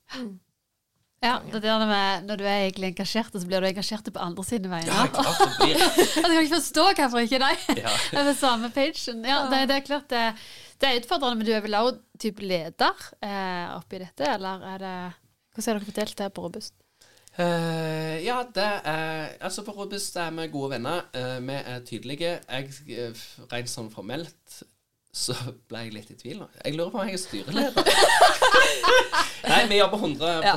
Ja, 1.22 1.36
det 1.46 1.60
der 1.62 1.84
med 1.86 2.24
når 2.26 2.40
du 2.40 2.44
er 2.50 2.64
egentlig 2.64 2.96
engasjert, 2.96 3.36
så 3.38 3.46
blir 3.46 3.62
du 3.62 3.68
engasjert 3.70 4.08
på 4.10 4.22
andre 4.22 4.44
sine 4.46 4.72
vegne. 4.72 4.90
Ja, 4.90 5.06
klart 5.14 5.38
det 5.38 5.50
blir 5.60 5.82
Jeg 6.18 6.24
kan 6.24 6.38
ikke 6.40 6.56
forstå 6.56 6.86
hvorfor 6.98 7.26
ikke 7.28 7.42
nei. 7.44 7.54
Ja. 7.78 7.92
Det 7.94 8.20
er 8.24 8.30
det 8.32 8.38
samme 8.40 8.72
pagen. 8.74 9.26
Ja, 9.30 9.44
det, 9.52 9.60
det 9.70 9.76
er 9.76 9.86
klart 9.86 10.08
det, 10.10 10.24
det 10.82 10.90
er 10.90 10.98
utfordrende, 10.98 11.38
men 11.38 11.46
du 11.46 11.54
er 11.54 11.62
vel 11.62 11.78
også 11.78 12.24
type 12.24 12.46
leder 12.46 13.06
eh, 13.22 13.68
oppi 13.76 14.02
dette, 14.02 14.32
eller 14.38 14.66
er 14.74 14.86
det 14.86 14.96
Hvordan 15.52 15.68
har 15.68 15.78
dere 15.82 15.88
fordelt 15.92 16.18
det 16.18 16.28
på 16.32 16.44
Robust? 16.46 16.74
Eh, 17.42 18.18
ja, 18.26 18.42
det 18.54 18.68
er 18.86 19.38
Altså, 19.42 19.64
på 19.66 19.74
Robust 19.76 20.18
er 20.20 20.34
vi 20.36 20.48
gode 20.54 20.76
venner. 20.76 21.08
Uh, 21.16 21.40
vi 21.48 21.56
er 21.58 21.80
tydelige. 21.88 22.36
Jeg, 22.50 22.76
eh, 22.90 23.24
rent 23.52 23.72
sånn 23.72 23.90
formelt 23.94 24.62
så 25.12 25.36
ble 25.68 25.82
jeg 25.84 25.96
litt 25.96 26.12
i 26.14 26.16
tvil 26.16 26.38
nå. 26.40 26.46
Jeg 26.62 26.78
lurer 26.78 26.92
på 26.94 27.02
om 27.02 27.10
jeg 27.10 27.18
er 27.18 27.20
styreleder. 27.20 27.90
Nei, 29.52 29.66
vi 29.68 29.80
jobber 29.82 30.06
100 30.06 30.30
ja. 30.46 30.54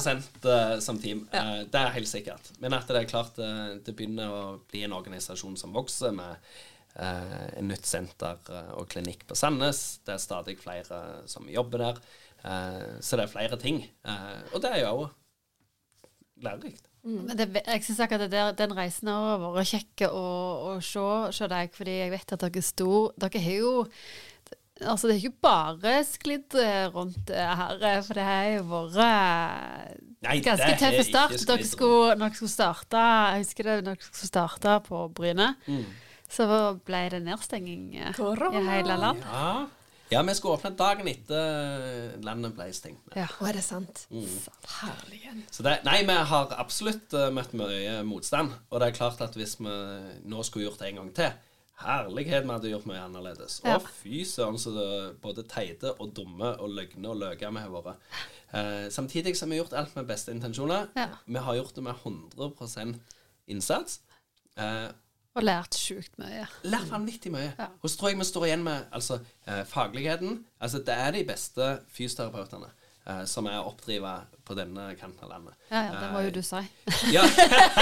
som 0.84 1.00
team. 1.02 1.24
Eh, 1.34 1.64
det 1.66 1.80
er 1.80 1.96
helt 1.96 2.10
sikkert. 2.10 2.52
Men 2.62 2.76
at 2.76 2.86
det 2.86 3.00
er 3.00 3.10
klart 3.10 3.40
det 3.40 3.96
begynner 3.96 4.30
å 4.30 4.44
bli 4.70 4.84
en 4.86 4.94
organisasjon 4.94 5.56
som 5.58 5.74
vokser, 5.74 6.14
med 6.14 6.36
eh, 6.94 7.48
en 7.58 7.66
nytt 7.72 7.88
senter 7.88 8.38
og 8.76 8.86
klinikk 8.94 9.26
på 9.26 9.38
Sandnes. 9.38 9.82
Det 10.06 10.14
er 10.14 10.22
stadig 10.22 10.60
flere 10.62 11.02
som 11.30 11.50
jobber 11.50 11.88
der. 11.88 12.04
Eh, 12.44 13.00
så 13.00 13.16
det 13.16 13.26
er 13.26 13.32
flere 13.32 13.58
ting. 13.60 13.82
Eh, 14.04 14.40
og 14.52 14.62
det 14.62 14.70
er 14.76 14.84
jo 14.84 15.08
lærerikt. 16.46 16.84
Mm. 17.04 17.26
det, 17.36 17.46
jeg 17.66 17.82
syns 17.84 17.98
akkurat 18.00 18.22
det 18.24 18.30
der, 18.32 18.52
den 18.56 18.72
reisen 18.78 19.10
har 19.12 19.42
vært 19.42 19.68
kjekk 19.74 20.06
å, 20.08 20.22
å 20.70 20.76
se, 20.80 21.02
se 21.36 21.48
deg, 21.52 21.74
fordi 21.76 21.98
jeg 21.98 22.12
vet 22.14 22.32
at 22.32 22.40
dere 22.46 22.62
er 22.62 22.64
stor 22.64 23.10
Dere 23.20 23.42
har 23.44 23.58
jo 23.60 23.72
Altså, 24.82 25.06
det 25.06 25.14
er 25.14 25.20
ikke 25.28 25.44
bare 25.44 25.90
sklidd 26.08 26.56
eh, 26.58 26.88
rundt 26.90 27.28
her, 27.30 27.76
eh, 27.78 28.00
for 28.02 28.18
det 28.18 28.24
har 28.26 28.48
jo 28.56 28.62
vært 28.96 30.00
Nei, 30.24 30.38
ganske 30.42 30.66
det 30.72 30.80
tøff 30.80 30.96
start. 31.06 31.36
Dere 31.46 31.68
skulle, 31.68 32.16
når 32.16 32.24
dere 32.32 32.38
skulle 32.40 32.54
starte 32.56 33.04
Jeg 33.04 33.44
husker 33.44 33.68
det, 33.68 33.76
når 33.84 34.00
dere 34.00 34.08
skulle 34.08 34.32
starte 34.32 34.74
på 34.88 35.04
Bryne, 35.14 35.50
Mm. 35.68 35.84
så 36.34 36.48
ble 36.88 37.02
det 37.12 37.20
nedstenging 37.28 37.84
eh, 38.00 38.12
Korona. 38.16 38.58
i 38.64 38.66
hele 38.72 38.96
landet. 38.98 39.28
Ja. 39.30 39.66
Ja, 40.14 40.22
vi 40.24 40.34
skulle 40.38 40.58
åpne 40.58 40.72
dagen 40.78 41.08
etter 41.10 42.14
landet 42.24 42.54
ble 42.56 42.68
stengt. 42.76 43.14
Ja. 43.18 43.26
Og 43.40 43.48
er 43.50 43.58
det 43.58 43.64
sant? 43.66 44.04
Herligen. 44.80 45.42
Så 45.52 45.66
det, 45.66 45.80
nei, 45.86 46.00
vi 46.06 46.18
har 46.34 46.54
absolutt 46.58 47.16
eh, 47.18 47.32
møtt 47.34 47.56
mye 47.58 47.98
motstand. 48.06 48.54
Og 48.70 48.80
det 48.80 48.90
er 48.90 49.00
klart 49.00 49.20
at 49.24 49.36
hvis 49.38 49.58
vi 49.60 49.74
nå 50.30 50.46
skulle 50.46 50.68
gjort 50.68 50.80
det 50.84 50.92
en 50.92 51.02
gang 51.02 51.12
til 51.18 51.34
Herlighet, 51.82 52.44
vi 52.46 52.54
hadde 52.54 52.70
gjort 52.70 52.86
mye 52.86 53.02
annerledes. 53.02 53.58
Ja. 53.64 53.80
Å, 53.80 53.94
fy 53.98 54.22
søren, 54.28 54.58
så 54.62 54.70
det 54.76 54.88
både 55.24 55.42
teite 55.50 55.90
og 55.98 56.12
dumme 56.14 56.52
og 56.62 56.70
løgne 56.70 57.10
og 57.10 57.18
løke 57.18 57.50
vi 57.50 57.62
har 57.64 57.72
vært. 57.74 58.18
Eh, 58.54 58.86
samtidig 58.94 59.34
har 59.40 59.50
vi 59.50 59.58
gjort 59.58 59.74
alt 59.74 59.96
med 59.98 60.06
beste 60.06 60.30
intensjoner. 60.34 60.86
Ja. 60.94 61.08
Vi 61.26 61.42
har 61.42 61.58
gjort 61.58 61.74
det 61.74 61.82
med 61.82 61.98
100 61.98 62.94
innsats. 63.50 63.98
Eh, 64.56 64.86
Og 65.34 65.42
lært 65.42 65.74
sjukt 65.74 66.14
mye. 66.20 66.46
lært 66.62 66.90
vanvittig 66.92 67.32
mye. 67.34 67.50
Ja. 67.58 67.66
Og 67.82 67.90
så 67.90 67.98
tror 67.98 68.12
jeg 68.12 68.20
vi 68.20 68.26
står 68.28 68.46
igjen 68.46 68.64
med 68.66 68.86
altså, 68.94 69.18
eh, 69.48 69.64
fagligheten. 69.66 70.44
Altså, 70.60 70.78
det 70.78 70.94
er 70.94 71.10
de 71.16 71.24
beste 71.26 71.70
fysioterapeutene 71.90 72.70
eh, 73.06 73.24
som 73.26 73.48
er 73.50 73.58
oppdriva 73.58 74.14
på 74.46 74.54
denne 74.54 74.92
kanten 75.00 75.24
av 75.26 75.32
landet. 75.32 75.56
Ja, 75.70 75.82
ja, 75.88 75.96
det 76.00 76.12
må 76.12 76.22
jo 76.26 76.34
du 76.36 76.42
si. 76.44 76.62
Ja. 77.10 77.24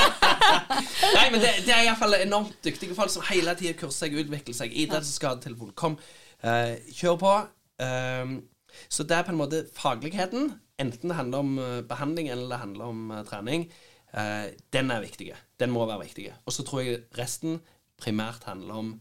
Nei, 1.17 1.27
men 1.31 1.41
det, 1.43 1.53
det 1.67 1.75
er 1.75 1.85
iallfall 1.87 2.17
enormt 2.23 2.57
dyktige 2.65 2.97
folk 2.97 3.13
som 3.13 3.27
hele 3.29 3.55
tida 3.59 3.77
kurser 3.79 4.07
seg, 4.07 4.17
utvikler 4.23 4.57
seg. 4.57 4.73
Idretts- 4.73 5.13
og 5.13 5.19
skadetelefon. 5.19 5.77
Kom, 5.79 5.99
eh, 6.41 6.79
kjør 6.95 7.21
på. 7.21 7.37
Um, 7.83 8.37
så 8.89 9.05
det 9.05 9.17
er 9.17 9.27
på 9.27 9.33
en 9.35 9.41
måte 9.41 9.65
fagligheten, 9.77 10.53
enten 10.81 11.11
det 11.11 11.17
handler 11.17 11.45
om 11.45 11.57
eh, 11.61 11.81
behandling 11.89 12.31
eller 12.33 12.49
det 12.49 12.61
handler 12.63 12.93
om 12.93 13.11
uh, 13.11 13.23
trening, 13.29 13.67
eh, 14.13 14.53
den 14.73 14.91
er 14.91 15.05
viktig. 15.05 15.31
Den 15.61 15.73
må 15.75 15.87
være 15.87 16.05
viktig. 16.07 16.29
Og 16.47 16.53
så 16.53 16.65
tror 16.67 16.85
jeg 16.85 17.03
resten 17.19 17.61
primært 18.01 18.45
handler 18.49 18.83
om 18.83 18.93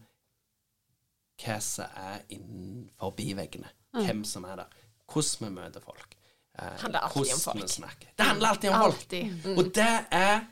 hva 1.42 1.58
som 1.64 1.98
er 1.98 2.22
innenfor 2.30 3.14
veggene. 3.18 3.70
Hvem 3.92 4.24
som 4.24 4.44
er 4.48 4.62
der. 4.62 4.82
Hvordan 5.12 5.48
vi 5.48 5.54
møter 5.56 5.84
folk. 5.84 6.16
Eh, 6.58 6.76
handler 6.84 7.00
alltid 7.00 7.34
om 7.34 7.40
folk. 7.40 7.62
vi 7.62 7.68
snakker. 7.68 8.08
Det 8.16 8.26
handler 8.26 8.48
alltid 8.48 8.70
om 8.70 8.80
folk. 8.80 8.94
Alltid. 8.94 9.46
Mm. 9.46 9.58
Og 9.58 9.74
det 9.74 10.06
er 10.10 10.46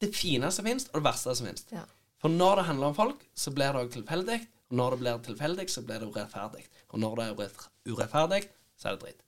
det 0.00 0.10
fine 0.14 0.50
som 0.52 0.66
finnes, 0.66 0.88
og 0.92 1.00
det 1.00 1.06
verste 1.06 1.34
som 1.34 1.46
finnes. 1.46 1.66
Ja. 1.72 1.84
For 2.22 2.32
når 2.32 2.60
det 2.60 2.64
handler 2.70 2.86
om 2.86 2.94
folk, 2.96 3.26
så 3.34 3.52
blir 3.54 3.72
det 3.72 3.84
òg 3.84 3.92
tilfeldig. 3.92 4.40
Og 4.70 4.78
når 4.80 4.90
det 4.90 4.98
blir 5.02 5.18
tilfeldig, 5.28 5.66
så 5.70 5.82
blir 5.86 6.02
det 6.02 6.08
urettferdig. 6.10 6.64
Og 6.88 7.00
når 7.02 7.16
det 7.16 7.26
er 7.26 7.56
urettferdig, 7.92 8.42
så 8.76 8.88
er 8.88 8.96
det 8.96 9.04
dritt. 9.04 9.22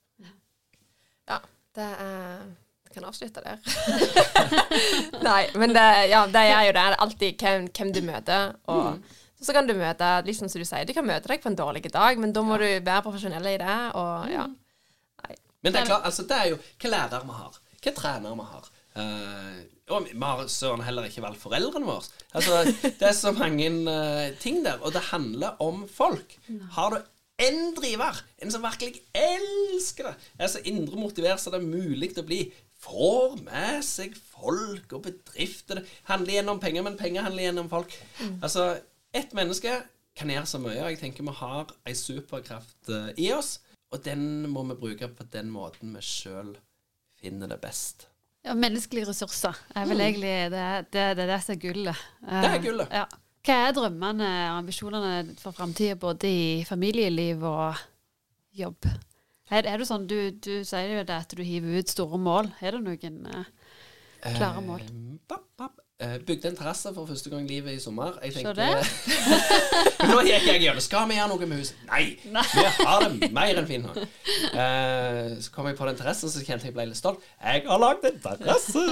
Ja, 1.29 1.37
det 1.77 1.85
er 1.85 2.47
kan 2.93 3.05
avslutte 3.05 3.43
der. 3.45 3.59
Nei, 5.27 5.43
men 5.59 5.75
det, 5.75 5.85
ja, 6.11 6.23
det 6.31 6.43
er 6.49 6.67
jo 6.67 6.73
det. 6.73 6.79
Det 6.79 6.85
er 6.85 7.01
alltid 7.05 7.43
hvem, 7.43 7.67
hvem 7.77 7.93
du 7.95 8.01
møter. 8.07 8.53
Og 8.73 9.43
så 9.43 9.55
kan 9.55 9.69
du 9.69 9.75
møte 9.77 10.07
liksom 10.27 10.49
som 10.51 10.61
du 10.61 10.67
sier, 10.67 10.87
du 10.87 10.95
kan 10.95 11.07
møte 11.07 11.29
deg 11.31 11.43
på 11.43 11.51
en 11.51 11.59
dårlig 11.59 11.85
dag, 11.93 12.19
men 12.19 12.33
da 12.35 12.43
må 12.43 12.57
du 12.59 12.67
være 12.67 13.03
profesjonell 13.05 13.53
i 13.53 13.59
det. 13.61 13.77
Og 13.99 14.33
ja. 14.33 14.47
Men 15.61 15.75
det 15.75 15.81
er 15.81 15.89
klart, 15.91 16.07
altså, 16.07 16.25
det 16.27 16.37
er 16.37 16.53
jo 16.53 16.59
hva 16.79 16.93
lærer 16.95 17.27
vi 17.27 17.37
har. 17.37 17.59
Hva 17.83 17.93
trener 17.95 18.39
vi 18.39 18.47
har. 18.53 18.71
Uh, 18.99 19.59
og 19.89 20.09
vi 20.09 20.17
har 20.21 20.41
søren 20.51 20.83
heller 20.85 21.07
ikke 21.07 21.23
valgt 21.23 21.41
foreldrene 21.41 21.87
våre. 21.87 22.09
Altså, 22.35 22.63
det 22.83 23.07
er 23.09 23.15
så 23.15 23.33
mange 23.35 23.69
uh, 23.85 24.27
ting 24.41 24.61
der. 24.65 24.79
Og 24.83 24.93
det 24.95 25.07
handler 25.11 25.59
om 25.63 25.85
folk. 25.91 26.35
Har 26.75 26.95
du 26.95 26.99
en 27.39 27.59
driver, 27.75 28.19
en 28.43 28.51
som 28.51 28.63
virkelig 28.65 28.99
elsker 29.15 30.09
det, 30.09 30.15
er 30.39 30.49
så 30.51 30.59
indre 30.67 30.99
motivert 30.99 31.39
som 31.39 31.55
det 31.55 31.61
er 31.61 31.69
mulig 31.69 32.11
å 32.19 32.25
bli, 32.27 32.41
får 32.79 33.39
med 33.43 33.83
seg 33.85 34.15
folk 34.15 34.93
og 34.95 35.03
bedrifter 35.09 35.81
Det 35.81 35.87
handler 36.09 36.37
gjennom 36.37 36.61
penger, 36.63 36.85
men 36.85 36.97
penger 36.99 37.25
handler 37.27 37.43
gjennom 37.43 37.71
folk. 37.71 37.95
folk. 38.19 38.37
Altså, 38.43 38.69
ett 39.13 39.33
menneske 39.35 39.73
kan 40.19 40.31
gjøre 40.31 40.45
så 40.49 40.61
mye, 40.61 40.79
og 40.83 40.93
jeg 40.93 41.01
tenker 41.01 41.27
vi 41.27 41.35
har 41.39 41.73
ei 41.87 41.95
superkraft 41.97 42.91
eh, 42.93 43.11
i 43.25 43.31
oss. 43.35 43.57
Og 43.89 44.03
den 44.05 44.45
må 44.51 44.63
vi 44.69 44.77
bruke 44.77 45.09
på 45.09 45.25
den 45.33 45.49
måten 45.49 45.95
vi 45.95 46.03
sjøl 46.05 46.53
finner 47.19 47.49
det 47.49 47.59
best. 47.61 48.07
Ja, 48.45 48.53
menneskelige 48.55 49.09
ressurser 49.09 49.57
er 49.75 49.87
vel 49.89 49.99
egentlig 50.03 50.35
det, 50.53 50.67
det, 50.93 51.07
det, 51.17 51.25
det 51.27 51.39
som 51.43 51.55
er 51.55 51.59
gullet. 51.59 52.05
Det 52.23 52.51
er 52.53 52.61
gullet. 52.63 52.93
Ja. 53.01 53.07
Hva 53.43 53.55
er 53.65 53.75
drømmene 53.75 54.29
og 54.51 54.57
ambisjonene 54.59 55.35
for 55.39 55.55
framtida, 55.55 55.97
både 55.99 56.29
i 56.29 56.65
familieliv 56.67 57.43
og 57.47 57.79
jobb? 58.55 58.87
Er, 59.49 59.65
er 59.65 59.81
det 59.81 59.87
sånn, 59.89 60.05
du, 60.09 60.17
du 60.31 60.61
sier 60.67 60.99
jo 60.99 61.03
det 61.03 61.15
at 61.15 61.33
du 61.33 61.41
hiver 61.45 61.81
ut 61.81 61.91
store 61.91 62.19
mål. 62.21 62.51
Er 62.61 62.77
det 62.77 62.81
noen 62.85 63.21
eh, 63.33 63.47
klare 64.37 64.61
mål? 64.65 64.83
Eh, 64.85 65.15
bap, 65.29 65.47
bap. 65.57 65.79
Eh, 65.99 66.13
bygde 66.27 66.47
en 66.47 66.55
terrasse 66.55 66.91
for 66.95 67.05
første 67.05 67.29
gang 67.29 67.43
i 67.43 67.55
livet 67.57 67.73
i 67.75 67.79
sommer. 67.83 68.13
Jeg 68.23 68.33
tenkte, 68.37 68.67
Nå 70.07 70.21
gikk 70.23 70.45
jeg 70.47 70.61
gjennom. 70.63 70.79
Skal 70.79 71.09
vi 71.09 71.17
gjøre 71.17 71.27
noe 71.27 71.49
med 71.51 71.59
huset? 71.59 71.81
Nei! 71.89 72.05
Vi 72.23 72.63
har 72.77 73.03
det 73.03 73.27
mer 73.35 73.59
enn 73.59 73.67
fint. 73.67 73.89
Eh, 73.99 75.33
så 75.43 75.51
kom 75.51 75.67
jeg 75.67 75.75
på 75.75 75.89
den 75.89 75.99
terrassen, 75.99 76.31
så 76.31 76.39
kjente 76.39 76.69
jeg 76.69 76.77
ble 76.77 76.85
litt 76.87 77.01
stolt. 77.01 77.25
Jeg 77.43 77.65
har 77.67 77.83
lagd 77.83 78.07
en 78.07 78.21
terrasse! 78.23 78.85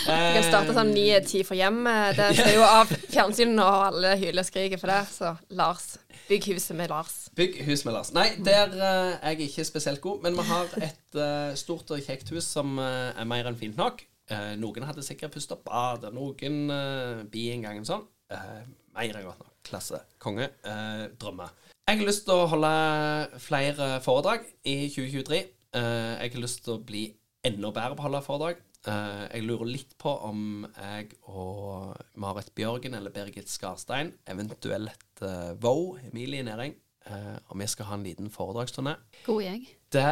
Du 0.00 0.08
kan 0.08 0.46
starte 0.46 0.72
sånn 0.78 0.94
ni-ti 0.96 1.42
for 1.44 1.60
hjemmet. 1.60 2.16
Det 2.18 2.30
ser 2.38 2.54
jo 2.56 2.64
av 2.64 2.88
fjernsynet, 3.10 3.60
og 3.60 3.86
alle 3.90 4.16
hyler 4.22 4.40
og 4.40 4.48
skriker 4.48 4.80
for 4.80 4.94
det. 4.94 5.02
Så 5.12 5.34
Lars, 5.60 5.90
bygg 6.30 6.48
huset 6.54 6.80
med 6.80 6.94
Lars. 6.94 7.26
Bygg 7.36 7.60
hus 7.68 7.84
med 7.84 7.98
Lars. 7.98 8.14
Nei, 8.16 8.30
der 8.40 8.72
uh, 8.72 9.18
er 9.20 9.34
jeg 9.34 9.50
ikke 9.50 9.68
spesielt 9.68 10.00
god, 10.00 10.24
men 10.24 10.40
vi 10.40 10.48
har 10.48 10.72
et 10.80 11.20
uh, 11.20 11.52
stort 11.60 11.92
og 11.92 12.00
kjekt 12.08 12.32
hus 12.32 12.48
som 12.56 12.80
eh, 12.80 13.12
er 13.20 13.28
mer 13.28 13.52
enn 13.52 13.60
fint 13.60 13.76
nok. 13.76 14.00
Eh, 14.30 14.52
noen 14.60 14.86
hadde 14.86 15.02
sikkert 15.02 15.36
opp 15.50 15.64
badet, 15.66 16.12
noen 16.14 16.70
eh, 16.70 17.60
gang 17.64 17.82
sånn. 17.86 18.06
Eh, 18.30 18.62
mer 18.94 19.16
enn 19.18 19.26
godt 19.26 19.42
nok. 19.42 19.54
Klasse. 19.66 20.00
Konge. 20.22 20.48
Eh, 20.64 21.06
drømmer. 21.20 21.50
Jeg 21.90 21.98
har 21.98 22.06
lyst 22.06 22.26
til 22.28 22.38
å 22.38 22.48
holde 22.50 23.40
flere 23.42 23.96
foredrag 24.04 24.44
i 24.62 24.86
2023. 24.92 25.40
Eh, 25.74 26.12
jeg 26.22 26.34
har 26.34 26.42
lyst 26.44 26.62
til 26.64 26.76
å 26.76 26.82
bli 26.86 27.08
enda 27.46 27.72
bedre 27.74 27.96
på 27.96 28.04
å 28.04 28.06
holde 28.06 28.22
foredrag. 28.26 28.60
Eh, 28.88 29.24
jeg 29.34 29.44
lurer 29.44 29.68
litt 29.74 29.96
på 30.00 30.12
om 30.24 30.62
jeg 30.64 31.10
og 31.28 31.98
Marit 32.22 32.52
Bjørgen 32.56 32.94
eller 32.96 33.12
Birgit 33.12 33.50
Skarstein, 33.50 34.14
eventuelt 34.30 35.20
uh, 35.20 35.52
Vaux, 35.60 35.98
Emilie 36.08 36.46
Næring, 36.46 36.72
eh, 37.10 37.36
om 37.52 37.60
vi 37.60 37.68
skal 37.68 37.90
ha 37.90 37.98
en 37.98 38.06
liten 38.06 38.30
foredragsturné. 38.32 38.94
God 39.26 39.42
gjeng. 39.44 39.66
Det 39.92 40.06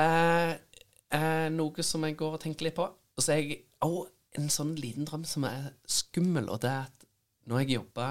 er 1.14 1.48
noe 1.54 1.86
som 1.86 2.04
jeg 2.04 2.18
går 2.18 2.36
og 2.36 2.42
tenker 2.42 2.68
litt 2.68 2.76
på. 2.76 2.90
Og 2.90 3.24
så 3.24 3.38
jeg 3.38 3.62
òg 3.84 4.08
en 4.38 4.50
sånn 4.52 4.74
liten 4.78 5.06
drøm 5.08 5.24
som 5.26 5.46
er 5.48 5.72
skummel, 5.88 6.50
og 6.52 6.62
det 6.62 6.70
er 6.70 6.86
at 6.86 7.06
når 7.48 7.62
jeg 7.62 7.78
jobba 7.78 8.08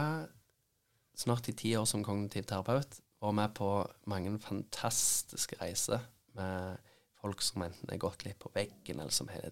snart 1.17 1.49
i 1.49 1.55
ti 1.57 1.73
år 1.77 1.85
som 1.89 2.03
kognitiv 2.05 2.47
terapeut, 2.49 2.99
og 3.25 3.33
med 3.37 3.53
på 3.57 3.69
mange 4.09 4.35
fantastiske 4.41 5.57
reiser 5.61 6.03
med 6.37 6.77
folk 7.17 7.41
som 7.41 7.63
enten 7.65 7.89
er 7.89 8.01
gått 8.01 8.25
litt 8.25 8.37
på 8.41 8.51
veggen, 8.53 8.99
eller 9.01 9.13
som 9.13 9.29
har 9.31 9.49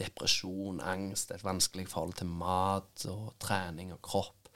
depresjon, 0.00 0.80
angst, 0.84 1.32
et 1.32 1.44
vanskelig 1.44 1.86
forhold 1.92 2.16
til 2.20 2.28
mat 2.28 3.06
og 3.12 3.32
trening 3.42 3.92
og 3.94 4.02
kropp. 4.04 4.50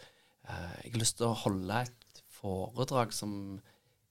Eh, 0.48 0.76
jeg 0.84 0.94
har 0.94 1.02
lyst 1.02 1.18
til 1.20 1.30
å 1.30 1.40
holde 1.44 1.82
et 1.86 2.22
foredrag 2.36 3.12
som 3.16 3.32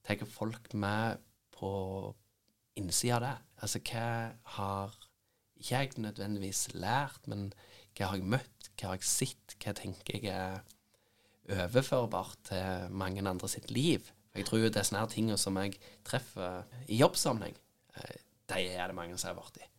tar 0.06 0.22
folk 0.30 0.72
med 0.74 1.22
på 1.56 1.70
innsida 2.78 3.18
av 3.18 3.24
det. 3.24 3.34
Altså 3.62 3.82
hva 3.88 4.08
har 4.56 4.96
ikke 5.60 5.82
jeg 5.82 5.92
nødvendigvis 6.02 6.68
lært, 6.74 7.22
men 7.30 7.50
hva 7.96 8.10
har 8.10 8.20
jeg 8.20 8.30
møtt, 8.36 8.70
hva 8.76 8.92
har 8.92 8.98
jeg 8.98 9.08
sett, 9.08 9.56
hva 9.62 9.74
tenker 9.76 10.18
jeg 10.20 10.32
er 10.32 10.60
overførbart 11.66 12.38
til 12.50 12.92
mange 12.92 13.22
andre 13.24 13.48
sitt 13.48 13.70
liv. 13.70 14.10
Jeg 14.36 14.46
tror 14.48 14.60
jo 14.60 14.68
det 14.68 14.82
er 14.82 14.88
sånne 14.88 15.04
her 15.04 15.12
ting 15.12 15.30
som 15.40 15.56
jeg 15.62 15.78
treffer 16.04 16.66
i 16.92 16.98
jobbsammenheng, 17.00 17.56
eh, 17.96 18.20
de 18.52 18.68
er 18.74 18.90
det 18.90 18.98
mange 18.98 19.16
som 19.18 19.32
har 19.32 19.40
vært 19.40 19.62
i. 19.62 19.70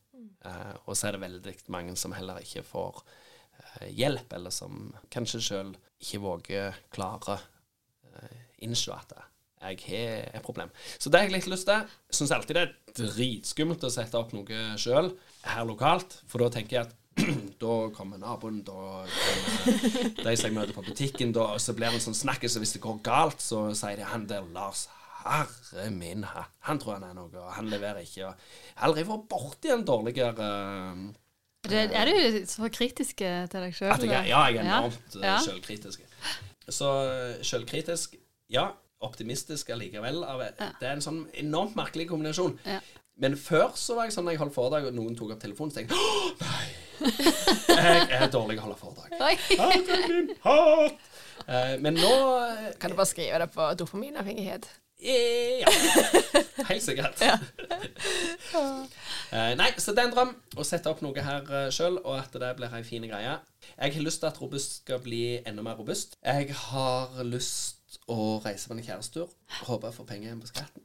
Uh, 0.45 0.73
og 0.86 0.97
så 0.97 1.07
er 1.07 1.15
det 1.15 1.21
veldig 1.21 1.53
mange 1.73 1.95
som 1.99 2.13
heller 2.15 2.39
ikke 2.41 2.63
får 2.65 3.01
uh, 3.03 3.88
hjelp, 3.89 4.34
eller 4.34 4.53
som 4.53 4.89
kanskje 5.13 5.41
sjøl 5.43 5.71
ikke 6.01 6.21
våger 6.23 6.80
klare 6.93 7.38
uh, 7.38 8.38
innse 8.65 8.93
at 8.93 9.13
jeg 9.58 9.80
har 9.88 10.38
et 10.38 10.45
problem. 10.45 10.70
Så 10.99 11.10
det 11.10 11.20
har 11.20 11.28
jeg 11.28 11.38
litt 11.38 11.49
lyst 11.51 11.68
til. 11.70 11.97
Syns 12.14 12.34
alltid 12.36 12.58
det 12.58 12.64
er 12.68 12.76
dritskummelt 12.97 13.84
å 13.84 13.93
sette 13.93 14.20
opp 14.20 14.34
noe 14.36 14.78
sjøl 14.80 15.12
her 15.47 15.68
lokalt, 15.68 16.20
for 16.30 16.43
da 16.43 16.51
tenker 16.53 16.80
jeg 16.80 16.88
at 16.88 16.95
da 17.64 17.76
kommer 17.95 18.20
naboen, 18.22 18.62
da 18.66 19.03
kommer 19.08 20.22
de 20.22 20.36
som 20.38 20.49
jeg 20.49 20.55
møter 20.55 20.76
på 20.76 20.86
butikken, 20.86 21.34
da, 21.34 21.49
og 21.55 21.62
så 21.64 21.74
blir 21.78 21.89
det 21.89 22.01
en 22.01 22.08
sånn 22.10 22.22
snakkis, 22.22 22.58
og 22.58 22.66
hvis 22.66 22.76
det 22.78 22.84
går 22.84 23.01
galt, 23.05 23.41
så 23.41 23.68
sier 23.78 23.97
de 23.99 24.08
han 24.08 24.28
der 24.30 24.45
Lars 24.53 24.86
Herre 25.28 25.89
min, 25.91 26.24
han 26.24 26.80
tror 26.80 26.99
han 26.99 27.08
er 27.10 27.16
noe, 27.18 27.32
og 27.41 27.53
han 27.58 27.70
leverer 27.72 28.05
ikke. 28.05 28.30
Og 28.30 28.84
aldri 28.88 29.08
vært 29.08 29.26
borti 29.32 29.74
en 29.74 29.86
dårligere 29.88 30.36
uh, 30.38 31.08
det, 31.68 31.88
Er 31.97 32.08
du 32.08 32.38
så 32.47 32.70
kritisk 32.72 33.24
til 33.26 33.66
deg 33.66 33.76
sjøl? 33.76 34.05
Ja, 34.08 34.22
jeg 34.24 34.60
er 34.62 34.62
enormt 34.62 35.18
ja. 35.18 35.34
ja. 35.34 35.38
sjølkritisk. 35.43 36.05
Så 36.70 36.91
sjølkritisk, 37.43 38.16
ja. 38.53 38.70
Optimistisk 39.06 39.70
allikevel. 39.76 40.24
Det 40.80 40.88
er 40.88 40.95
en 40.95 41.04
sånn 41.06 41.22
enormt 41.38 41.76
merkelig 41.78 42.08
kombinasjon. 42.10 42.58
Ja. 42.66 42.80
Men 43.18 43.38
før 43.38 43.74
så 43.78 43.98
var 43.98 44.08
jeg 44.08 44.14
sånn 44.14 44.28
når 44.28 44.36
jeg 44.36 44.41
holdt 44.43 44.56
foredrag, 44.58 44.89
og 44.89 44.98
noen 44.98 45.16
tok 45.18 45.34
opp 45.34 45.41
telefonen, 45.41 45.74
så 45.74 45.82
tenkte 45.82 45.98
jeg 45.98 46.02
nei! 46.41 46.68
Jeg 46.98 48.10
er 48.18 48.30
dårlig 48.34 48.58
til 48.58 48.62
å 48.62 48.66
holde 48.66 48.80
foredrag. 48.82 49.10
Hat! 50.45 50.91
Men 51.82 51.98
nå 51.98 52.12
Kan 52.82 52.91
du 52.91 52.98
bare 52.98 53.10
skrive 53.10 53.41
det 53.43 53.50
på 53.54 53.70
dopaminavhengighet? 53.78 54.66
Ja. 54.98 55.70
Helt 56.70 56.84
sikkert. 56.84 57.22
Ja. 57.22 57.38
uh, 58.58 59.54
nei, 59.60 59.70
så 59.78 59.93
det 59.93 60.02
er 60.02 60.08
en 60.08 60.16
drøm 60.16 60.32
å 60.58 60.66
sette 60.66 60.89
opp 60.89 61.04
noe 61.06 61.22
her 61.22 61.45
uh, 61.52 61.68
sjøl, 61.74 62.00
og 62.02 62.18
at 62.18 62.34
det 62.34 62.50
blir 62.58 62.74
ei 62.74 62.82
fin 62.88 63.06
greie. 63.06 63.36
Jeg 63.76 63.93
har 63.93 64.06
lyst 64.06 64.24
til 64.24 64.32
at 64.32 64.41
Robust 64.41 64.80
skal 64.82 65.02
bli 65.04 65.38
enda 65.45 65.66
mer 65.66 65.78
robust. 65.78 66.18
Jeg 66.26 66.50
har 66.64 67.14
lyst 67.30 67.76
å 68.08 68.41
reise 68.45 68.68
på 68.70 68.76
en 68.76 68.84
kjærestetur. 68.84 69.32
Håper 69.68 69.88
jeg 69.89 69.98
får 69.98 70.10
penger 70.12 70.28
igjen 70.30 70.43
på 70.43 70.52
skatten. 70.52 70.84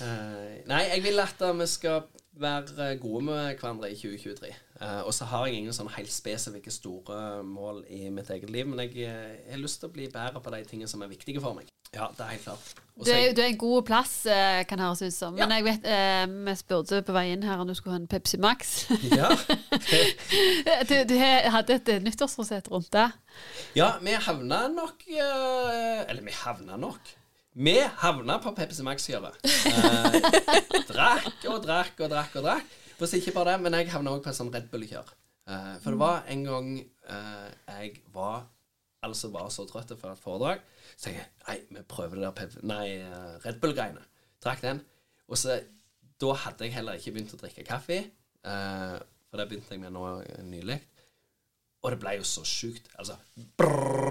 uh, 0.00 0.52
nei, 0.70 0.82
jeg 0.94 1.02
vil 1.04 1.20
at 1.20 1.42
vi 1.58 1.66
skal 1.68 2.06
være 2.40 2.96
gode 3.00 3.24
med 3.24 3.54
hverandre 3.60 3.90
i 3.92 3.96
2023. 3.98 4.52
Uh, 4.80 5.02
og 5.06 5.14
så 5.14 5.26
har 5.28 5.46
jeg 5.46 5.60
ingen 5.60 5.74
sånn 5.76 5.90
helt 5.92 6.12
spesifikke 6.12 6.72
store 6.72 7.42
mål 7.44 7.82
i 7.92 8.08
mitt 8.08 8.30
eget 8.32 8.50
liv, 8.50 8.68
men 8.68 8.80
jeg, 8.86 8.94
jeg 9.04 9.50
har 9.50 9.60
lyst 9.60 9.82
til 9.82 9.90
å 9.90 9.92
bli 9.92 10.08
bedre 10.08 10.40
på 10.40 10.52
de 10.54 10.62
tingene 10.68 10.88
som 10.88 11.04
er 11.04 11.12
viktige 11.12 11.42
for 11.44 11.58
meg. 11.58 11.68
Ja, 11.92 12.06
det 12.14 12.24
er 12.24 12.32
helt 12.36 12.46
klart. 12.46 12.72
Du 13.00 13.08
er, 13.10 13.32
du 13.34 13.40
er 13.42 13.48
en 13.50 13.60
god 13.60 13.84
plass, 13.88 14.14
uh, 14.30 14.62
kan 14.68 14.80
høres 14.80 15.02
ut 15.02 15.14
som. 15.14 15.36
Men 15.36 15.52
ja. 15.52 15.58
jeg 15.58 15.66
vet, 15.68 15.86
uh, 15.90 16.34
vi 16.46 16.56
spurte 16.56 17.02
på 17.04 17.16
vei 17.16 17.26
inn 17.34 17.44
her 17.44 17.60
om 17.60 17.68
du 17.68 17.74
skulle 17.76 17.98
ha 17.98 18.00
en 18.00 18.08
Pepsi 18.10 18.40
Max. 18.40 18.74
ja. 19.20 19.28
du, 20.90 20.96
du, 21.10 21.16
hadde 21.20 21.76
et 21.76 21.94
nyttårsforsett 22.06 22.72
rundt 22.72 22.92
det? 22.96 23.08
Ja, 23.76 23.94
vi 24.00 24.16
havna 24.16 24.64
nok 24.72 25.04
Eller 25.12 26.22
vi 26.24 26.34
havna 26.40 26.80
nok. 26.80 27.16
Vi 27.52 27.74
havna 27.82 28.36
på 28.38 28.52
Pepsi 28.54 28.84
Max-kjøret. 28.86 29.40
drakk 30.90 31.46
og 31.50 31.64
drakk 31.64 31.98
og 31.98 32.12
drakk 32.12 32.36
og 32.38 32.44
drakk. 32.46 32.76
For 32.94 33.10
ikke 33.16 33.34
bare 33.34 33.56
det, 33.56 33.62
men 33.64 33.74
jeg 33.74 33.90
havna 33.90 34.12
òg 34.14 34.22
på 34.22 34.30
et 34.30 34.38
sånn 34.38 34.52
Red 34.54 34.68
Bull-kjør. 34.70 35.08
Eh, 35.50 35.72
for 35.82 35.96
det 35.96 35.98
var 35.98 36.28
en 36.30 36.44
gang 36.46 36.68
eh, 36.78 37.48
jeg 37.72 37.96
var 38.14 38.44
altså 39.02 39.30
var 39.32 39.48
så 39.50 39.64
trøtt 39.66 39.94
for 39.96 40.12
et 40.12 40.20
foredrag, 40.20 40.62
så 40.92 41.08
tenkte 41.08 41.22
jeg 41.24 41.30
nei, 41.48 41.78
vi 41.78 41.84
prøver 41.88 42.20
det 42.20 42.26
der 42.26 42.34
Pep 42.36 42.56
nei, 42.68 42.84
uh, 43.00 43.38
Red 43.46 43.58
Bull-greiene. 43.62 44.02
Drakk 44.44 44.60
den. 44.66 44.82
Og 45.30 45.40
så 45.40 45.56
Da 46.20 46.34
hadde 46.36 46.66
jeg 46.66 46.74
heller 46.74 47.00
ikke 47.00 47.14
begynt 47.16 47.32
å 47.32 47.38
drikke 47.40 47.64
kaffe, 47.64 47.96
for 48.44 49.40
det 49.40 49.46
begynte 49.48 49.72
jeg 49.72 49.80
med 49.80 49.94
nå 49.94 50.02
nylig. 50.44 50.76
Og 51.80 51.94
det 51.94 51.98
ble 52.02 52.12
jo 52.18 52.26
så 52.28 52.44
sjukt. 52.44 52.90
Altså 53.00 53.16
brrr, 53.56 54.09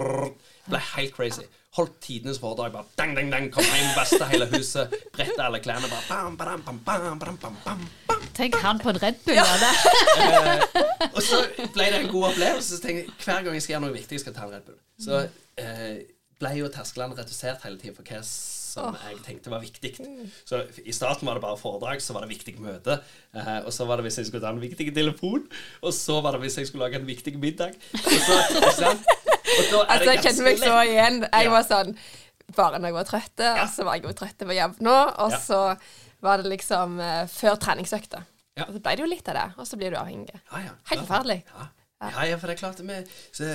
ble 0.70 0.82
helt 0.94 1.16
crazy. 1.16 1.46
Holdt 1.78 2.00
tidenes 2.02 2.40
foredrag. 2.42 2.72
Bare 2.74 2.84
dang, 2.98 3.14
dang, 3.16 3.30
dang, 3.32 3.48
kom 3.54 3.66
hjem, 3.66 3.90
beste 3.94 4.26
hele 4.32 4.48
huset. 4.54 4.94
Bretta 5.14 5.46
alle 5.46 5.60
klærne. 5.62 5.90
bare 5.90 6.02
bam, 6.08 6.36
bam, 6.36 6.62
bam, 6.66 6.80
bam, 6.86 7.18
bam, 7.18 7.18
bam, 7.38 7.58
bam, 7.64 7.88
bam. 8.08 8.22
Tenk 8.34 8.56
han 8.62 8.80
på 8.82 8.90
en 8.90 9.02
Red 9.02 9.20
Bull. 9.24 9.36
Ja. 9.36 9.44
eh, 10.24 10.64
og 11.14 11.22
så 11.22 11.42
ble 11.74 11.90
det 11.90 12.00
en 12.04 12.08
god 12.12 12.30
opplevelse. 12.32 12.76
Så 12.76 12.82
tenkte 12.82 13.04
jeg 13.04 13.18
hver 13.24 13.44
gang 13.44 13.58
jeg 13.58 13.66
skal 13.66 13.76
gjøre 13.76 13.84
noe 13.86 13.98
viktig, 13.98 14.18
jeg 14.18 14.24
skal 14.24 14.38
ta 14.38 14.48
en 14.48 14.56
Red 14.56 14.64
Bull. 14.66 14.80
Så 15.00 15.20
eh, 15.60 16.00
ble 16.40 16.56
jo 16.58 16.72
terskelen 16.72 17.14
redusert 17.18 17.66
hele 17.66 17.78
tiden 17.80 17.98
for 17.98 18.08
hva 18.08 18.22
som 18.70 18.94
oh. 18.94 18.98
jeg 19.02 19.18
tenkte 19.26 19.50
var 19.52 19.62
viktig. 19.62 19.92
Så 20.46 20.62
I 20.86 20.94
starten 20.94 21.28
var 21.28 21.38
det 21.38 21.44
bare 21.44 21.58
foredrag, 21.58 22.02
så 22.02 22.14
var 22.14 22.24
det 22.24 22.32
viktig 22.34 22.54
møte. 22.62 23.00
Eh, 23.34 23.58
og 23.64 23.72
så 23.74 23.86
var 23.88 23.98
det 23.98 24.06
hvis 24.06 24.20
jeg 24.20 24.30
skulle 24.30 24.44
ta 24.44 24.52
en 24.54 24.62
viktig 24.62 24.90
telefon, 24.96 25.46
og 25.82 25.94
så 25.96 26.20
var 26.24 26.36
det 26.36 26.44
hvis 26.44 26.60
jeg 26.60 26.70
skulle 26.70 26.86
lage 26.86 27.00
en 27.00 27.08
viktig 27.08 27.34
middag. 27.42 27.74
Og 27.94 28.72
så, 28.78 28.92
altså, 29.60 30.10
jeg 30.10 30.22
kjente 30.24 30.46
meg 30.46 30.60
så 30.60 30.74
igjen. 30.86 31.22
Jeg 31.28 31.54
var 31.54 31.66
sånn 31.68 31.96
Bare 32.50 32.80
når 32.80 32.90
jeg 32.90 32.94
var 32.96 33.06
trøtt, 33.06 33.42
og 33.46 33.66
så 33.70 33.84
var 33.86 33.98
jeg 33.98 34.08
jo 34.08 34.12
trøtt 34.18 34.40
på 34.42 34.54
jobb 34.56 34.80
nå. 34.82 34.94
Og 35.22 35.34
så 35.38 35.60
var 36.24 36.40
det 36.40 36.50
liksom 36.50 36.96
uh, 36.98 37.22
før 37.30 37.60
treningsøkta. 37.62 38.24
Ja. 38.58 38.66
Og 38.66 38.74
så 38.74 38.80
ble 38.82 38.96
det 38.98 39.04
jo 39.04 39.10
litt 39.10 39.28
av 39.30 39.38
det, 39.38 39.44
og 39.54 39.68
så 39.70 39.78
blir 39.78 39.94
du 39.94 39.98
avhengig. 40.00 40.40
Helt 40.50 41.04
forferdelig. 41.04 41.44
Ja. 41.46 41.68
ja, 42.26 42.40
for 42.40 42.50
det 42.50 42.56
er 42.56 42.60
klart 42.64 42.82
vi 42.82 42.98
så 43.36 43.52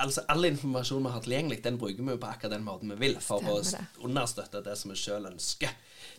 altså 0.00 0.22
All 0.32 0.46
informasjon 0.48 1.04
vi 1.04 1.12
har 1.12 1.24
tilgjengelig, 1.24 1.58
den 1.64 1.78
bruker 1.80 2.02
vi 2.04 2.14
jo 2.14 2.20
på 2.20 2.30
akkurat 2.30 2.54
den 2.54 2.64
måten 2.66 2.92
vi 2.94 2.98
vil, 3.00 3.18
for 3.20 3.44
å 3.44 3.58
det. 3.60 3.82
understøtte 4.00 4.62
det 4.64 4.76
som 4.80 4.92
vi 4.92 4.98
sjøl 4.98 5.28
ønsker, 5.28 5.74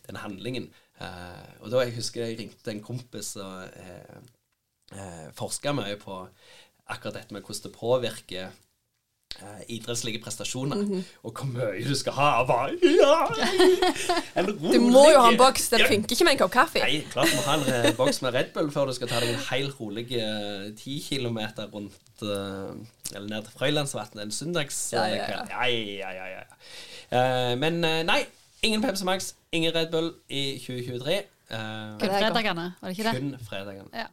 den 0.07 0.19
handlingen. 0.21 0.69
Uh, 1.01 1.63
og 1.63 1.71
da 1.73 1.81
jeg 1.83 1.95
husker 1.97 2.27
jeg 2.27 2.37
ringte 2.39 2.69
en 2.71 2.83
kompis 2.85 3.33
og 3.41 3.63
uh, 3.73 4.19
uh, 4.93 5.25
forska 5.35 5.73
mye 5.75 5.97
på 6.01 6.19
akkurat 6.93 7.17
dette 7.17 7.33
med 7.33 7.41
hvordan 7.41 7.65
det 7.65 7.73
påvirker 7.73 8.59
idrettslige 9.67 10.19
prestasjoner, 10.23 10.75
mm 10.75 10.93
-hmm. 10.93 11.03
og 11.23 11.31
hvor 11.31 11.45
mye 11.45 11.87
du 11.89 11.95
skal 11.95 12.11
ha. 12.11 12.43
Bare, 12.43 12.69
ja, 12.83 14.41
du 14.73 14.79
må 14.79 15.09
jo 15.09 15.19
ha 15.21 15.31
en 15.31 15.37
boks. 15.37 15.69
Det 15.69 15.85
funker 15.87 16.11
ikke 16.11 16.23
med 16.23 16.31
en 16.31 16.37
kopp 16.37 16.51
kaffe. 16.51 16.79
Nei, 16.79 17.05
klart 17.11 17.27
du 17.31 17.35
må 17.35 17.41
ha 17.41 17.55
en 17.55 17.89
uh, 17.89 17.95
boks 17.97 18.21
med 18.21 18.33
Red 18.33 18.45
Bull 18.53 18.71
før 18.71 18.85
du 18.85 18.93
skal 18.93 19.07
ta 19.07 19.19
deg 19.19 19.29
en 19.29 19.43
helt 19.51 19.79
rolig 19.79 20.07
ti 20.77 20.97
uh, 20.97 21.07
kilometer 21.09 21.67
rundt 21.73 21.93
Eller 22.21 23.27
ned 23.29 23.43
til 23.43 23.51
Frøylandsvatnet 23.57 24.23
en 24.23 24.31
søndagskveld. 24.31 25.15
Ja, 25.49 25.65
ja, 25.65 26.11
ja. 26.11 26.43
ja, 27.11 27.55
men 27.55 27.81
nei, 27.81 28.25
ingen 28.61 28.81
Pepsi 28.81 29.03
Max, 29.03 29.35
ingen 29.51 29.75
Red 29.75 29.91
Bull 29.91 30.13
i 30.29 30.57
2023. 30.57 31.21
kun 31.49 32.09
fredagene, 32.09 32.73
var 32.81 32.89
det 32.89 32.97
ikke 32.97 33.09
det? 33.09 33.19
Kun 33.19 33.35
fredagene. 33.49 33.89
Ja. 33.93 34.07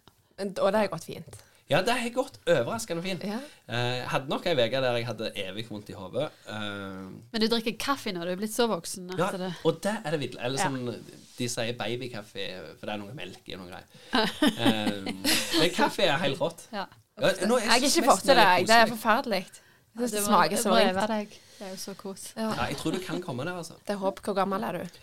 Og 0.63 0.73
det 0.73 0.79
har 0.81 0.87
gått 0.87 1.05
fint. 1.05 1.50
Ja, 1.71 1.81
det 1.87 1.95
har 1.95 2.11
gått 2.15 2.39
overraskende 2.51 3.03
fint. 3.05 3.25
Ja. 3.29 3.39
Eh, 3.71 4.01
hadde 4.11 4.31
nok 4.33 4.47
ei 4.51 4.55
uke 4.59 4.81
der 4.83 4.97
jeg 4.99 5.07
hadde 5.07 5.31
evig 5.39 5.67
vondt 5.71 5.91
i 5.93 5.95
hodet. 5.95 6.29
Eh, 6.51 6.57
Men 7.31 7.45
du 7.45 7.47
drikker 7.47 7.77
kaffe 7.79 8.13
når 8.17 8.27
du 8.27 8.33
er 8.35 8.41
blitt 8.41 8.55
så 8.55 8.67
voksen 8.71 9.13
at 9.15 9.21
ja, 9.23 9.31
det 9.39 9.53
og 9.65 9.79
det 9.85 9.95
er 10.05 10.17
det 10.17 10.21
videre. 10.25 10.45
Eller 10.49 10.59
Ja. 10.59 10.67
sånn 10.67 11.19
De 11.41 11.47
sier 11.49 11.73
babykaffe, 11.73 12.47
for 12.79 12.87
det 12.87 12.93
er 12.93 12.99
noe 13.01 13.15
melk 13.17 13.47
i 13.49 13.57
noen 13.57 13.71
greier. 13.71 13.87
Eh, 14.61 15.61
men 15.61 15.71
kaffe 15.73 16.05
er 16.05 16.19
helt 16.21 16.41
rått. 16.41 16.67
Ja. 16.73 16.85
Ja, 17.21 17.31
nå 17.47 17.57
er 17.57 17.61
Jeg 17.61 17.71
har 17.71 17.87
ikke 17.87 18.05
fått 18.11 18.27
til 18.27 18.37
det. 18.37 18.49
Det 18.69 18.77
er 18.77 18.91
forferdelig. 18.91 19.45
Jeg 20.01 20.11
det 20.11 20.25
smaker 20.25 20.57
så 20.57 20.75
deg. 20.75 21.39
Det 21.59 21.67
er 21.67 21.71
jo 21.71 21.77
så 21.77 21.95
kos. 21.95 22.33
Ja. 22.37 22.51
Ja, 22.57 22.67
jeg 22.71 22.77
tror 22.81 22.93
du 22.93 23.01
kan 23.05 23.23
komme 23.23 23.45
der, 23.45 23.57
altså. 23.61 23.75
Det 23.87 23.95
er 23.95 24.01
håp. 24.01 24.21
Hvor 24.25 24.35
gammel 24.35 24.63
er 24.63 24.73
du? 24.73 25.01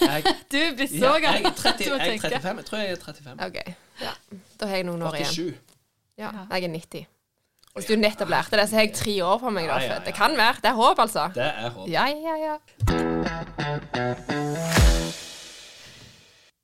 Jeg, 0.00 0.24
Du 0.52 0.58
blir 0.76 0.88
så 0.88 0.96
ja, 0.96 1.14
jeg, 1.14 1.24
er 1.24 1.42
gammel. 1.42 1.52
30, 1.56 1.84
jeg 1.84 1.94
er 1.94 2.20
35. 2.20 2.56
Jeg 2.56 2.66
tror 2.66 2.78
jeg 2.78 2.90
er 2.90 2.96
35. 2.96 3.46
OK. 3.46 3.74
Ja. 4.00 4.12
Da 4.60 4.66
har 4.70 4.76
jeg 4.80 4.86
noen 4.88 5.02
år 5.02 5.18
igjen. 5.20 5.34
87. 5.34 5.54
Ja, 5.54 5.69
Ja. 6.20 6.30
jeg 6.52 6.68
er 6.68 6.74
90. 6.76 7.06
Hvis 7.70 7.86
du 7.86 7.94
nettopp 7.96 8.30
lærte 8.32 8.58
det, 8.58 8.66
så 8.68 8.76
har 8.80 8.86
jeg 8.88 8.94
tre 8.98 9.14
år 9.24 9.38
på 9.40 9.50
meg. 9.54 9.68
Da. 9.70 9.78
Ja, 9.78 9.86
ja, 9.86 9.98
for 9.98 10.04
Det 10.08 10.14
kan 10.16 10.32
være. 10.36 10.58
Det 10.60 10.70
er 10.72 10.78
håp, 10.78 10.98
altså. 10.98 11.28
Det 11.34 11.46
er 11.46 11.70
håp. 11.70 11.88
Ja, 11.88 12.06
ja, 12.10 12.34
ja. 12.44 12.56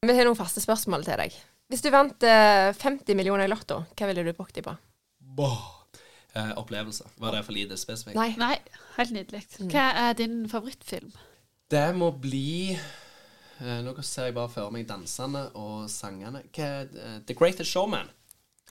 Vi 0.06 0.16
har 0.18 0.26
noen 0.28 0.38
faste 0.38 0.60
spørsmål 0.62 1.06
til 1.06 1.22
deg. 1.22 1.38
Hvis 1.70 1.82
du 1.82 1.88
vant 1.94 2.26
eh, 2.26 2.72
50 2.74 3.16
millioner 3.18 3.46
i 3.46 3.50
Lotto, 3.50 3.80
hva 3.96 4.10
ville 4.10 4.26
du 4.26 4.34
brukt 4.36 4.54
dem 4.54 4.66
på? 4.66 4.74
Eh, 6.36 6.52
opplevelser. 6.58 7.06
Var 7.22 7.38
det 7.38 7.44
for 7.46 7.56
lite 7.56 7.78
spesifikt? 7.80 8.18
Nei. 8.18 8.34
Nei, 8.38 8.58
helt 8.98 9.14
nydelig. 9.14 9.42
Hva 9.72 9.86
er 10.02 10.18
din 10.18 10.44
favorittfilm? 10.50 11.14
Det 11.70 11.86
må 11.98 12.12
bli 12.22 12.74
eh, 12.76 13.78
Nå 13.82 13.94
ser 14.02 14.28
jeg 14.28 14.36
bare 14.36 14.52
for 14.52 14.74
meg 14.74 14.86
dansene 14.90 15.46
og 15.58 15.88
sangene. 15.90 16.44
Hva 16.54 16.68
er? 16.82 16.90
Eh, 16.92 17.18
The 17.26 17.38
Greatest 17.38 17.72
Showman. 17.72 18.10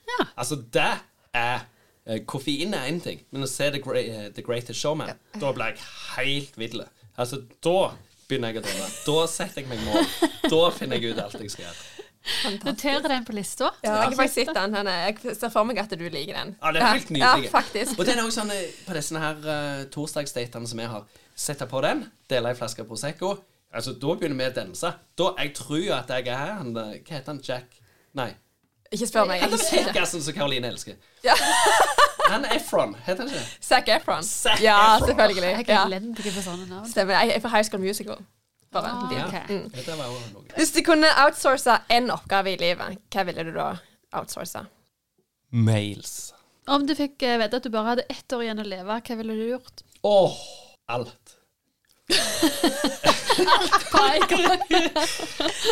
Ja. 0.09 0.25
Altså, 0.35 0.55
det 0.75 0.89
er 1.33 1.65
eh, 2.05 2.19
Koffein 2.29 2.73
er 2.77 2.89
én 2.91 3.01
ting, 3.03 3.23
men 3.31 3.43
å 3.43 3.49
se 3.49 3.71
The, 3.73 3.81
Gre 3.83 4.03
eh, 4.05 4.27
The 4.35 4.43
Greatest 4.45 4.79
Showman, 4.79 5.13
da 5.41 5.51
blir 5.55 5.73
jeg 5.73 5.85
helt 6.15 6.57
vill. 6.61 6.83
Altså, 7.17 7.41
da 7.63 7.91
begynner 8.29 8.53
jeg 8.53 8.61
å 8.61 8.65
drømme. 8.65 8.87
Da 9.05 9.27
setter 9.31 9.61
jeg 9.63 9.69
meg 9.71 9.83
mål. 9.85 10.07
Da 10.49 10.61
finner 10.75 10.97
jeg 11.01 11.13
ut 11.15 11.21
alt 11.25 11.37
jeg 11.41 11.51
skal 11.53 11.67
gjøre. 11.67 11.91
Noterer 12.65 13.05
den 13.09 13.25
på 13.25 13.35
lista. 13.37 13.67
Ja, 13.83 13.99
jeg 13.99 14.05
har 14.09 14.15
faktisk 14.17 14.47
sett 14.49 14.55
den. 14.57 14.87
Jeg 14.89 15.35
ser 15.37 15.51
for 15.53 15.67
meg 15.69 15.77
at 15.83 15.91
du 15.93 16.05
liker 16.09 16.33
den. 16.39 16.55
Ja, 16.61 16.71
det 16.73 16.81
er 16.81 16.87
helt 16.95 17.11
Ja, 17.13 17.33
nydelig. 17.35 17.51
faktisk. 17.53 17.99
Og 17.99 18.07
den 18.07 18.17
er 18.17 18.25
også 18.25 18.39
sånn 18.41 18.53
eh, 18.55 18.63
på 18.87 18.95
disse 18.97 19.21
her 19.21 19.43
uh, 19.45 19.83
torsdagsdatene 19.93 20.71
som 20.71 20.81
jeg 20.81 20.89
har. 20.89 21.05
setter 21.35 21.69
på 21.69 21.81
den, 21.85 22.05
deler 22.31 22.53
ei 22.55 22.57
flaske 22.57 22.85
Prosecco. 22.87 23.35
Altså, 23.75 23.93
Da 23.99 24.15
begynner 24.15 24.39
vi 24.39 24.47
å 24.49 24.55
danse. 24.55 24.93
Da, 25.19 25.29
Jeg 25.43 25.53
tror 25.57 25.77
jo 25.83 25.93
at 25.93 26.09
jeg 26.09 26.27
er 26.31 26.41
her. 26.41 26.63
Hva 26.73 26.87
heter 27.13 27.29
han? 27.33 27.41
Jack? 27.45 27.77
Nei. 28.17 28.31
Ikke 28.93 29.07
spør 29.09 29.25
meg. 29.27 29.41
Er 29.41 29.49
kjekkasen 29.57 30.21
som 30.21 30.33
Karoline 30.37 30.67
elsker. 30.69 30.95
Ja. 31.25 31.33
Han 32.31 32.45
Efron, 32.55 32.95
heter 33.05 33.21
han 33.25 33.29
ikke? 33.33 33.41
Zac 33.61 33.89
Efron. 33.99 34.23
Zac 34.25 34.61
Ja, 34.61 34.75
Efron. 34.97 35.07
selvfølgelig. 35.09 35.51
Jeg 35.51 35.67
er 35.69 35.85
elendig 35.85 36.31
på 36.33 36.41
sånne 36.41 36.65
navn. 36.69 36.87
Stemmer. 36.89 37.19
Jeg 37.21 37.35
er 37.35 37.43
fra 37.43 37.51
High 37.53 37.67
School 37.67 37.81
Musical. 37.83 38.17
Bare 38.73 38.89
Ah, 38.89 39.03
liten- 39.11 39.27
ok. 39.27 39.49
Mm. 39.49 40.55
Hvis 40.57 40.71
du 40.73 40.81
kunne 40.83 41.07
outsource 41.25 41.75
én 41.93 42.09
oppgave 42.11 42.53
i 42.53 42.57
livet, 42.57 42.97
hva 43.13 43.23
ville 43.29 43.43
du 43.45 43.51
da 43.53 43.67
outsource? 44.13 44.65
Mails. 45.51 46.33
Om 46.67 46.87
du 46.89 46.95
fikk 46.97 47.21
eh, 47.23 47.37
vite 47.37 47.59
at 47.59 47.63
du 47.63 47.69
bare 47.69 47.91
hadde 47.93 48.05
ett 48.09 48.33
år 48.33 48.41
igjen 48.47 48.59
å 48.63 48.65
leve, 48.67 48.97
hva 49.05 49.17
ville 49.21 49.35
du 49.37 49.45
gjort? 49.51 49.83
Åh, 50.03 50.39
alt. 50.89 51.34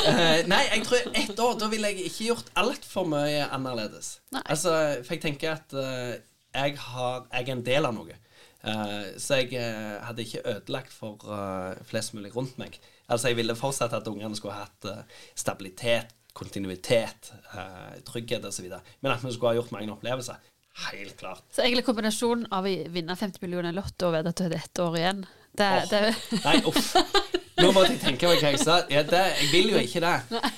Eh, 0.04 0.40
nei, 0.50 0.62
jeg 0.68 0.82
tror 0.88 1.12
ett 1.16 1.40
år, 1.40 1.54
da 1.62 1.68
ville 1.72 1.90
jeg 1.92 2.10
ikke 2.10 2.26
gjort 2.32 2.50
altfor 2.60 3.06
mye 3.08 3.46
annerledes. 3.54 4.18
Nei. 4.34 4.42
Altså, 4.52 4.74
for 5.06 5.16
jeg 5.16 5.24
tenker 5.24 5.54
at 5.54 5.76
uh, 5.78 6.14
jeg, 6.54 6.76
har, 6.82 7.28
jeg 7.32 7.48
er 7.48 7.54
en 7.54 7.66
del 7.66 7.88
av 7.88 7.96
noe. 7.96 8.18
Uh, 8.64 9.14
så 9.20 9.42
jeg 9.42 9.58
eh, 9.60 10.00
hadde 10.08 10.24
ikke 10.24 10.44
ødelagt 10.48 10.94
for 10.96 11.20
flest 11.88 12.14
mulig 12.16 12.32
rundt 12.36 12.58
meg. 12.62 12.78
Altså, 13.12 13.30
jeg 13.30 13.40
ville 13.42 13.56
fortsatt 13.60 13.94
at 13.98 14.08
ungene 14.08 14.38
skulle 14.40 14.56
hatt 14.56 14.88
eh, 14.88 15.04
stabilitet, 15.36 16.14
kontinuitet, 16.34 17.34
uh, 17.54 17.94
trygghet 18.08 18.46
osv. 18.48 18.72
Men 19.04 19.14
at 19.14 19.24
vi 19.24 19.34
skulle 19.34 19.52
ha 19.54 19.60
gjort 19.60 19.74
mange 19.76 19.92
opplevelser. 19.94 20.40
Helt 20.88 21.18
klart. 21.20 21.44
Så 21.54 21.62
egentlig 21.62 21.86
kombinasjonen 21.86 22.48
av 22.56 22.66
å 22.66 22.76
vinne 22.90 23.18
50 23.20 23.44
millioner 23.44 23.70
i 23.70 23.78
Lotto 23.78 24.10
og 24.10 24.16
vite 24.16 24.32
at 24.34 24.40
du 24.40 24.48
har 24.48 24.56
ett 24.58 24.82
år 24.82 24.98
igjen 24.98 25.26
det, 25.54 25.70
oh. 25.70 25.90
det, 25.90 26.42
Nei, 26.44 26.58
uff. 26.70 26.94
Nå 27.54 27.70
måtte 27.70 27.94
jeg 27.94 28.02
tenke 28.02 28.30
meg 28.30 28.42
hva 28.42 28.52
jeg 28.52 28.62
sa. 28.64 28.80
Ja, 28.92 29.04
det, 29.06 29.22
jeg 29.38 29.50
vil 29.52 29.74
jo 29.76 29.82
ikke 29.82 30.02
det. 30.04 30.14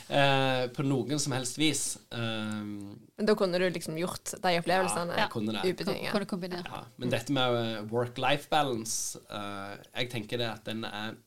Uh, 0.07 0.63
på 0.75 0.85
noen 0.87 1.19
som 1.21 1.35
helst 1.35 1.59
vis. 1.59 1.83
Uh, 2.13 2.95
Men 3.19 3.27
da 3.27 3.35
kunne 3.37 3.59
du 3.59 3.65
liksom 3.67 3.97
gjort 3.99 4.31
de 4.31 4.53
opplevelsene 4.61 5.15
Ja, 5.17 5.25
jeg 5.25 5.33
kunne 5.33 5.55
det. 5.57 5.63
ubetinget. 5.67 6.29
Kan 6.29 6.41
du 6.41 6.47
ja. 6.55 6.83
Men 7.01 7.11
dette 7.11 7.35
med 7.35 7.59
eh, 7.59 7.81
work-life 7.91 8.47
balance 8.51 9.19
uh, 9.29 9.75
Jeg 9.91 10.09
tenker 10.13 10.39
det 10.41 10.49
at 10.49 10.65
den 10.67 10.87
er 10.87 11.17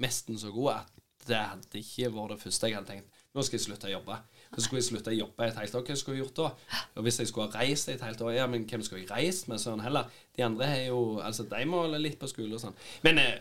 nesten 0.00 0.38
så 0.40 0.50
god 0.54 0.80
at 0.80 0.96
det 1.28 1.38
hadde 1.38 1.82
ikke 1.82 2.10
vært 2.14 2.34
det 2.34 2.42
første 2.42 2.70
jeg 2.70 2.78
hadde 2.78 2.90
tenkt. 2.94 3.24
Nå 3.36 3.44
skal 3.46 3.60
jeg 3.60 3.66
slutte 3.68 3.90
å 3.90 3.94
jobbe. 3.94 4.16
Så 4.50 4.64
skulle 4.64 4.80
jeg 4.82 4.88
slutte 4.88 5.12
å 5.12 5.14
jobbe 5.14 5.46
et 5.46 5.58
helt 5.60 5.74
år. 5.78 5.84
Hva 5.86 5.96
skulle 6.00 6.16
jeg 6.18 6.24
gjort 6.24 6.40
da? 6.40 6.80
Og 6.98 7.04
hvis 7.06 7.20
jeg 7.22 7.28
skulle 7.30 7.46
ha 7.52 7.60
reist 7.60 7.88
et 7.92 8.02
helt 8.02 8.20
år, 8.26 8.32
ja, 8.34 8.48
men 8.50 8.64
hvem 8.66 8.82
skulle 8.82 9.04
jeg 9.04 9.10
reist 9.12 9.46
med 9.48 9.62
Søren 9.62 9.84
heller? 9.84 10.10
De 10.36 10.42
andre 10.42 10.66
har 10.66 10.82
jo 10.88 11.20
Altså, 11.22 11.46
de 11.46 11.64
må 11.70 11.84
litt 11.94 12.18
på 12.18 12.26
skole 12.30 12.56
og 12.58 12.62
sånn. 12.64 12.74
Men 13.06 13.18
eh, 13.22 13.38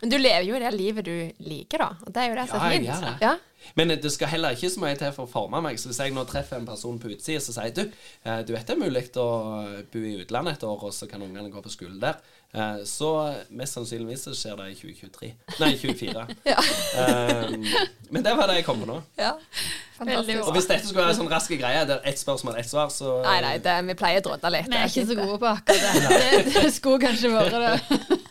Men 0.00 0.14
du 0.14 0.16
lever 0.16 0.46
jo 0.48 0.56
i 0.56 0.62
det 0.62 0.72
livet 0.72 1.04
du 1.04 1.44
liker, 1.44 1.82
da. 1.84 1.90
Og 2.06 2.14
det 2.16 2.22
er 2.22 2.30
jo 2.30 2.38
det 2.38 2.48
som 2.48 2.56
Ja, 2.56 2.70
er 2.70 2.72
jeg 2.78 2.86
gjør 2.88 3.02
det. 3.04 3.14
Ja. 3.20 3.34
Men 3.76 3.92
det 4.00 4.10
skal 4.14 4.30
heller 4.32 4.56
ikke 4.56 4.70
så 4.72 4.80
mye 4.80 4.96
til 4.96 5.12
for 5.12 5.28
å 5.28 5.30
forme 5.30 5.60
meg. 5.60 5.76
Så 5.76 5.90
hvis 5.90 5.98
jeg 6.00 6.14
nå 6.16 6.24
treffer 6.24 6.56
en 6.56 6.64
person 6.70 6.96
på 7.02 7.10
utsida 7.12 7.42
som 7.44 7.52
sier 7.58 7.74
du, 7.76 7.82
eh, 8.24 8.40
du 8.48 8.54
vet 8.54 8.64
det 8.64 8.72
er 8.78 8.80
mulig 8.80 9.02
å 9.20 9.26
bo 9.92 10.00
i 10.00 10.14
utlandet 10.22 10.56
et 10.56 10.64
år, 10.64 10.86
og 10.88 10.94
så 10.96 11.04
kan 11.10 11.20
ungene 11.26 11.52
gå 11.52 11.60
på 11.60 11.74
skole 11.76 12.00
der, 12.00 12.16
eh, 12.54 12.80
så 12.88 13.10
mest 13.50 13.76
sannsynligvis 13.78 14.24
så 14.28 14.34
skjer 14.36 14.56
det 14.60 14.68
i 14.72 14.78
2023. 14.80 15.30
Nei, 15.60 15.70
2024. 15.78 16.26
Ja. 16.50 16.58
Um, 17.00 17.64
men 18.10 18.24
det 18.26 18.32
var 18.38 18.50
det 18.50 18.56
jeg 18.60 18.66
kom 18.66 18.80
på 18.82 18.88
nå. 18.90 18.98
ja. 19.20 19.34
Fantastisk. 20.00 20.46
Og 20.48 20.54
hvis 20.56 20.64
dette 20.64 20.86
skulle 20.88 21.02
være 21.02 21.12
en 21.12 21.18
sånn 21.18 21.28
rask 21.28 21.50
greie, 21.60 21.80
der 21.84 21.98
ett 22.08 22.16
spørsmål, 22.16 22.54
ett 22.56 22.70
svar, 22.70 22.88
så 22.88 23.18
Nei, 23.20 23.34
nei, 23.44 23.50
det, 23.60 23.74
vi 23.84 23.96
pleier 24.00 24.22
å 24.22 24.30
drodle 24.30 24.48
litt. 24.54 24.70
Vi 24.72 24.78
er 24.78 24.88
ikke 24.88 25.04
så 25.10 25.16
gode 25.18 25.36
på 25.42 25.50
akkurat 25.50 25.98
det. 25.98 26.22
Det, 26.46 26.54
det 26.54 26.70
skulle 26.72 27.02
kanskje 27.02 27.32
vært 27.34 27.58
det. 27.60 27.74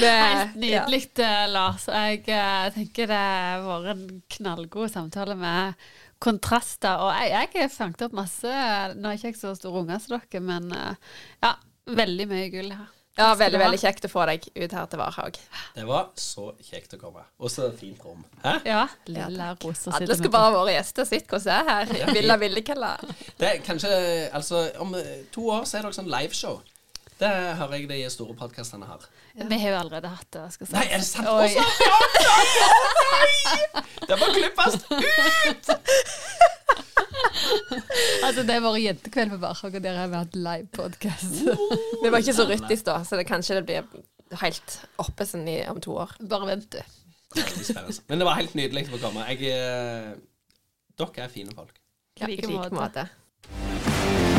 Det- 0.00 0.08
Helt 0.14 0.56
nydelig, 0.58 1.02
ja. 1.20 1.44
Lars. 1.52 1.84
Jeg 1.92 2.24
eh, 2.32 2.64
tenker 2.74 3.12
det 3.12 3.20
har 3.20 3.62
vært 3.66 3.90
en 3.92 4.22
knallgod 4.38 4.90
samtale 4.92 5.36
med 5.38 5.84
kontraster. 6.24 6.96
Og 7.04 7.12
jeg, 7.12 7.30
jeg 7.52 7.62
har 7.66 7.72
fanget 7.76 8.06
opp 8.08 8.16
masse 8.16 8.56
Nå 8.96 9.10
er 9.12 9.20
ikke 9.20 9.30
jeg 9.34 9.38
så 9.40 9.52
stor 9.58 9.76
unge 9.84 10.00
som 10.02 10.16
dere, 10.16 10.42
men 10.48 10.72
eh, 10.72 11.14
ja, 11.44 11.52
veldig 11.92 12.26
mye 12.32 12.48
gull 12.56 12.72
her. 12.74 12.88
Ja, 13.14 13.28
veldig, 13.38 13.58
veldig 13.62 13.78
kjekt 13.78 14.06
å 14.08 14.10
få 14.10 14.24
deg 14.26 14.46
ut 14.58 14.72
her 14.74 14.86
til 14.90 14.98
Varhaug. 14.98 15.36
Det 15.76 15.84
var 15.86 16.08
så 16.18 16.48
kjekt 16.66 16.96
å 16.96 16.98
komme. 16.98 17.22
Og 17.38 17.52
så 17.52 17.68
fint 17.78 18.00
rom. 18.02 18.24
Hæ? 18.42 18.56
Ja, 18.66 18.80
lille 19.06 19.52
Rosa 19.62 19.92
Alle 19.94 20.16
skal 20.18 20.32
bare 20.34 20.50
være 20.56 20.74
gjester. 20.74 21.06
Sitt 21.06 21.30
hvordan 21.30 21.46
det 21.46 21.58
er 21.60 21.68
her. 21.70 22.14
Villa 22.16 22.36
Villekella. 22.42 22.90
Det 23.38 23.50
er 23.52 23.60
kanskje 23.62 23.92
Altså, 24.34 24.64
om 24.82 24.96
eh, 24.98 25.20
to 25.34 25.46
år 25.54 25.62
så 25.62 25.78
er 25.78 25.84
det 25.86 25.92
også 25.92 26.02
en 26.02 26.10
liveshow. 26.10 26.58
Det 27.20 27.30
hører 27.60 27.76
jeg 27.78 27.88
de 27.92 28.00
store 28.10 28.34
podkastene 28.34 28.88
har. 28.90 29.06
Vi 29.34 29.58
har 29.62 29.70
jo 29.70 29.78
allerede 29.84 30.10
hatt 30.10 30.30
det. 30.34 30.48
Skal 30.56 30.66
si. 30.66 30.74
Nei, 30.74 30.84
er 30.90 30.98
det 30.98 31.06
sant? 31.06 31.30
Oi. 31.30 31.46
Også? 31.46 31.62
Ja, 31.86 31.98
ja, 32.24 32.34
ja, 32.58 32.72
nei! 33.78 33.84
Det 34.10 34.18
må 34.18 34.32
klippes 34.34 34.82
ut! 34.90 35.72
Altså, 38.24 38.42
det 38.42 38.56
har 38.56 38.62
vært 38.64 38.82
jentekveld 38.82 39.34
på 39.34 39.38
Varhaug, 39.42 39.76
og 39.78 39.84
der 39.84 39.98
har 39.98 40.10
vi 40.10 40.20
hatt 40.20 40.36
live 40.38 40.68
podkast. 40.74 41.40
Vi 42.02 42.10
var 42.12 42.20
ikke 42.22 42.36
så 42.36 42.46
ryttis 42.48 42.84
da, 42.86 42.98
så 43.06 43.18
det 43.20 43.26
kanskje 43.28 43.60
det 43.60 43.64
blir 43.68 44.38
helt 44.40 44.78
oppe 45.02 45.26
sånn 45.28 45.46
i, 45.50 45.58
om 45.70 45.80
to 45.84 45.96
år. 46.04 46.14
Bare 46.30 46.48
vent, 46.54 46.74
du. 46.74 46.80
Men 48.08 48.22
det 48.22 48.28
var 48.28 48.38
helt 48.38 48.54
nydelig 48.58 48.86
å 48.94 49.02
komme. 49.02 49.26
Jeg, 49.34 49.50
eh, 49.54 50.14
dere 51.00 51.26
er 51.26 51.34
fine 51.34 51.56
folk. 51.56 51.74
I 52.20 52.30
like 52.30 52.46
I 52.46 52.54
like 52.54 52.74
måte. 52.74 54.33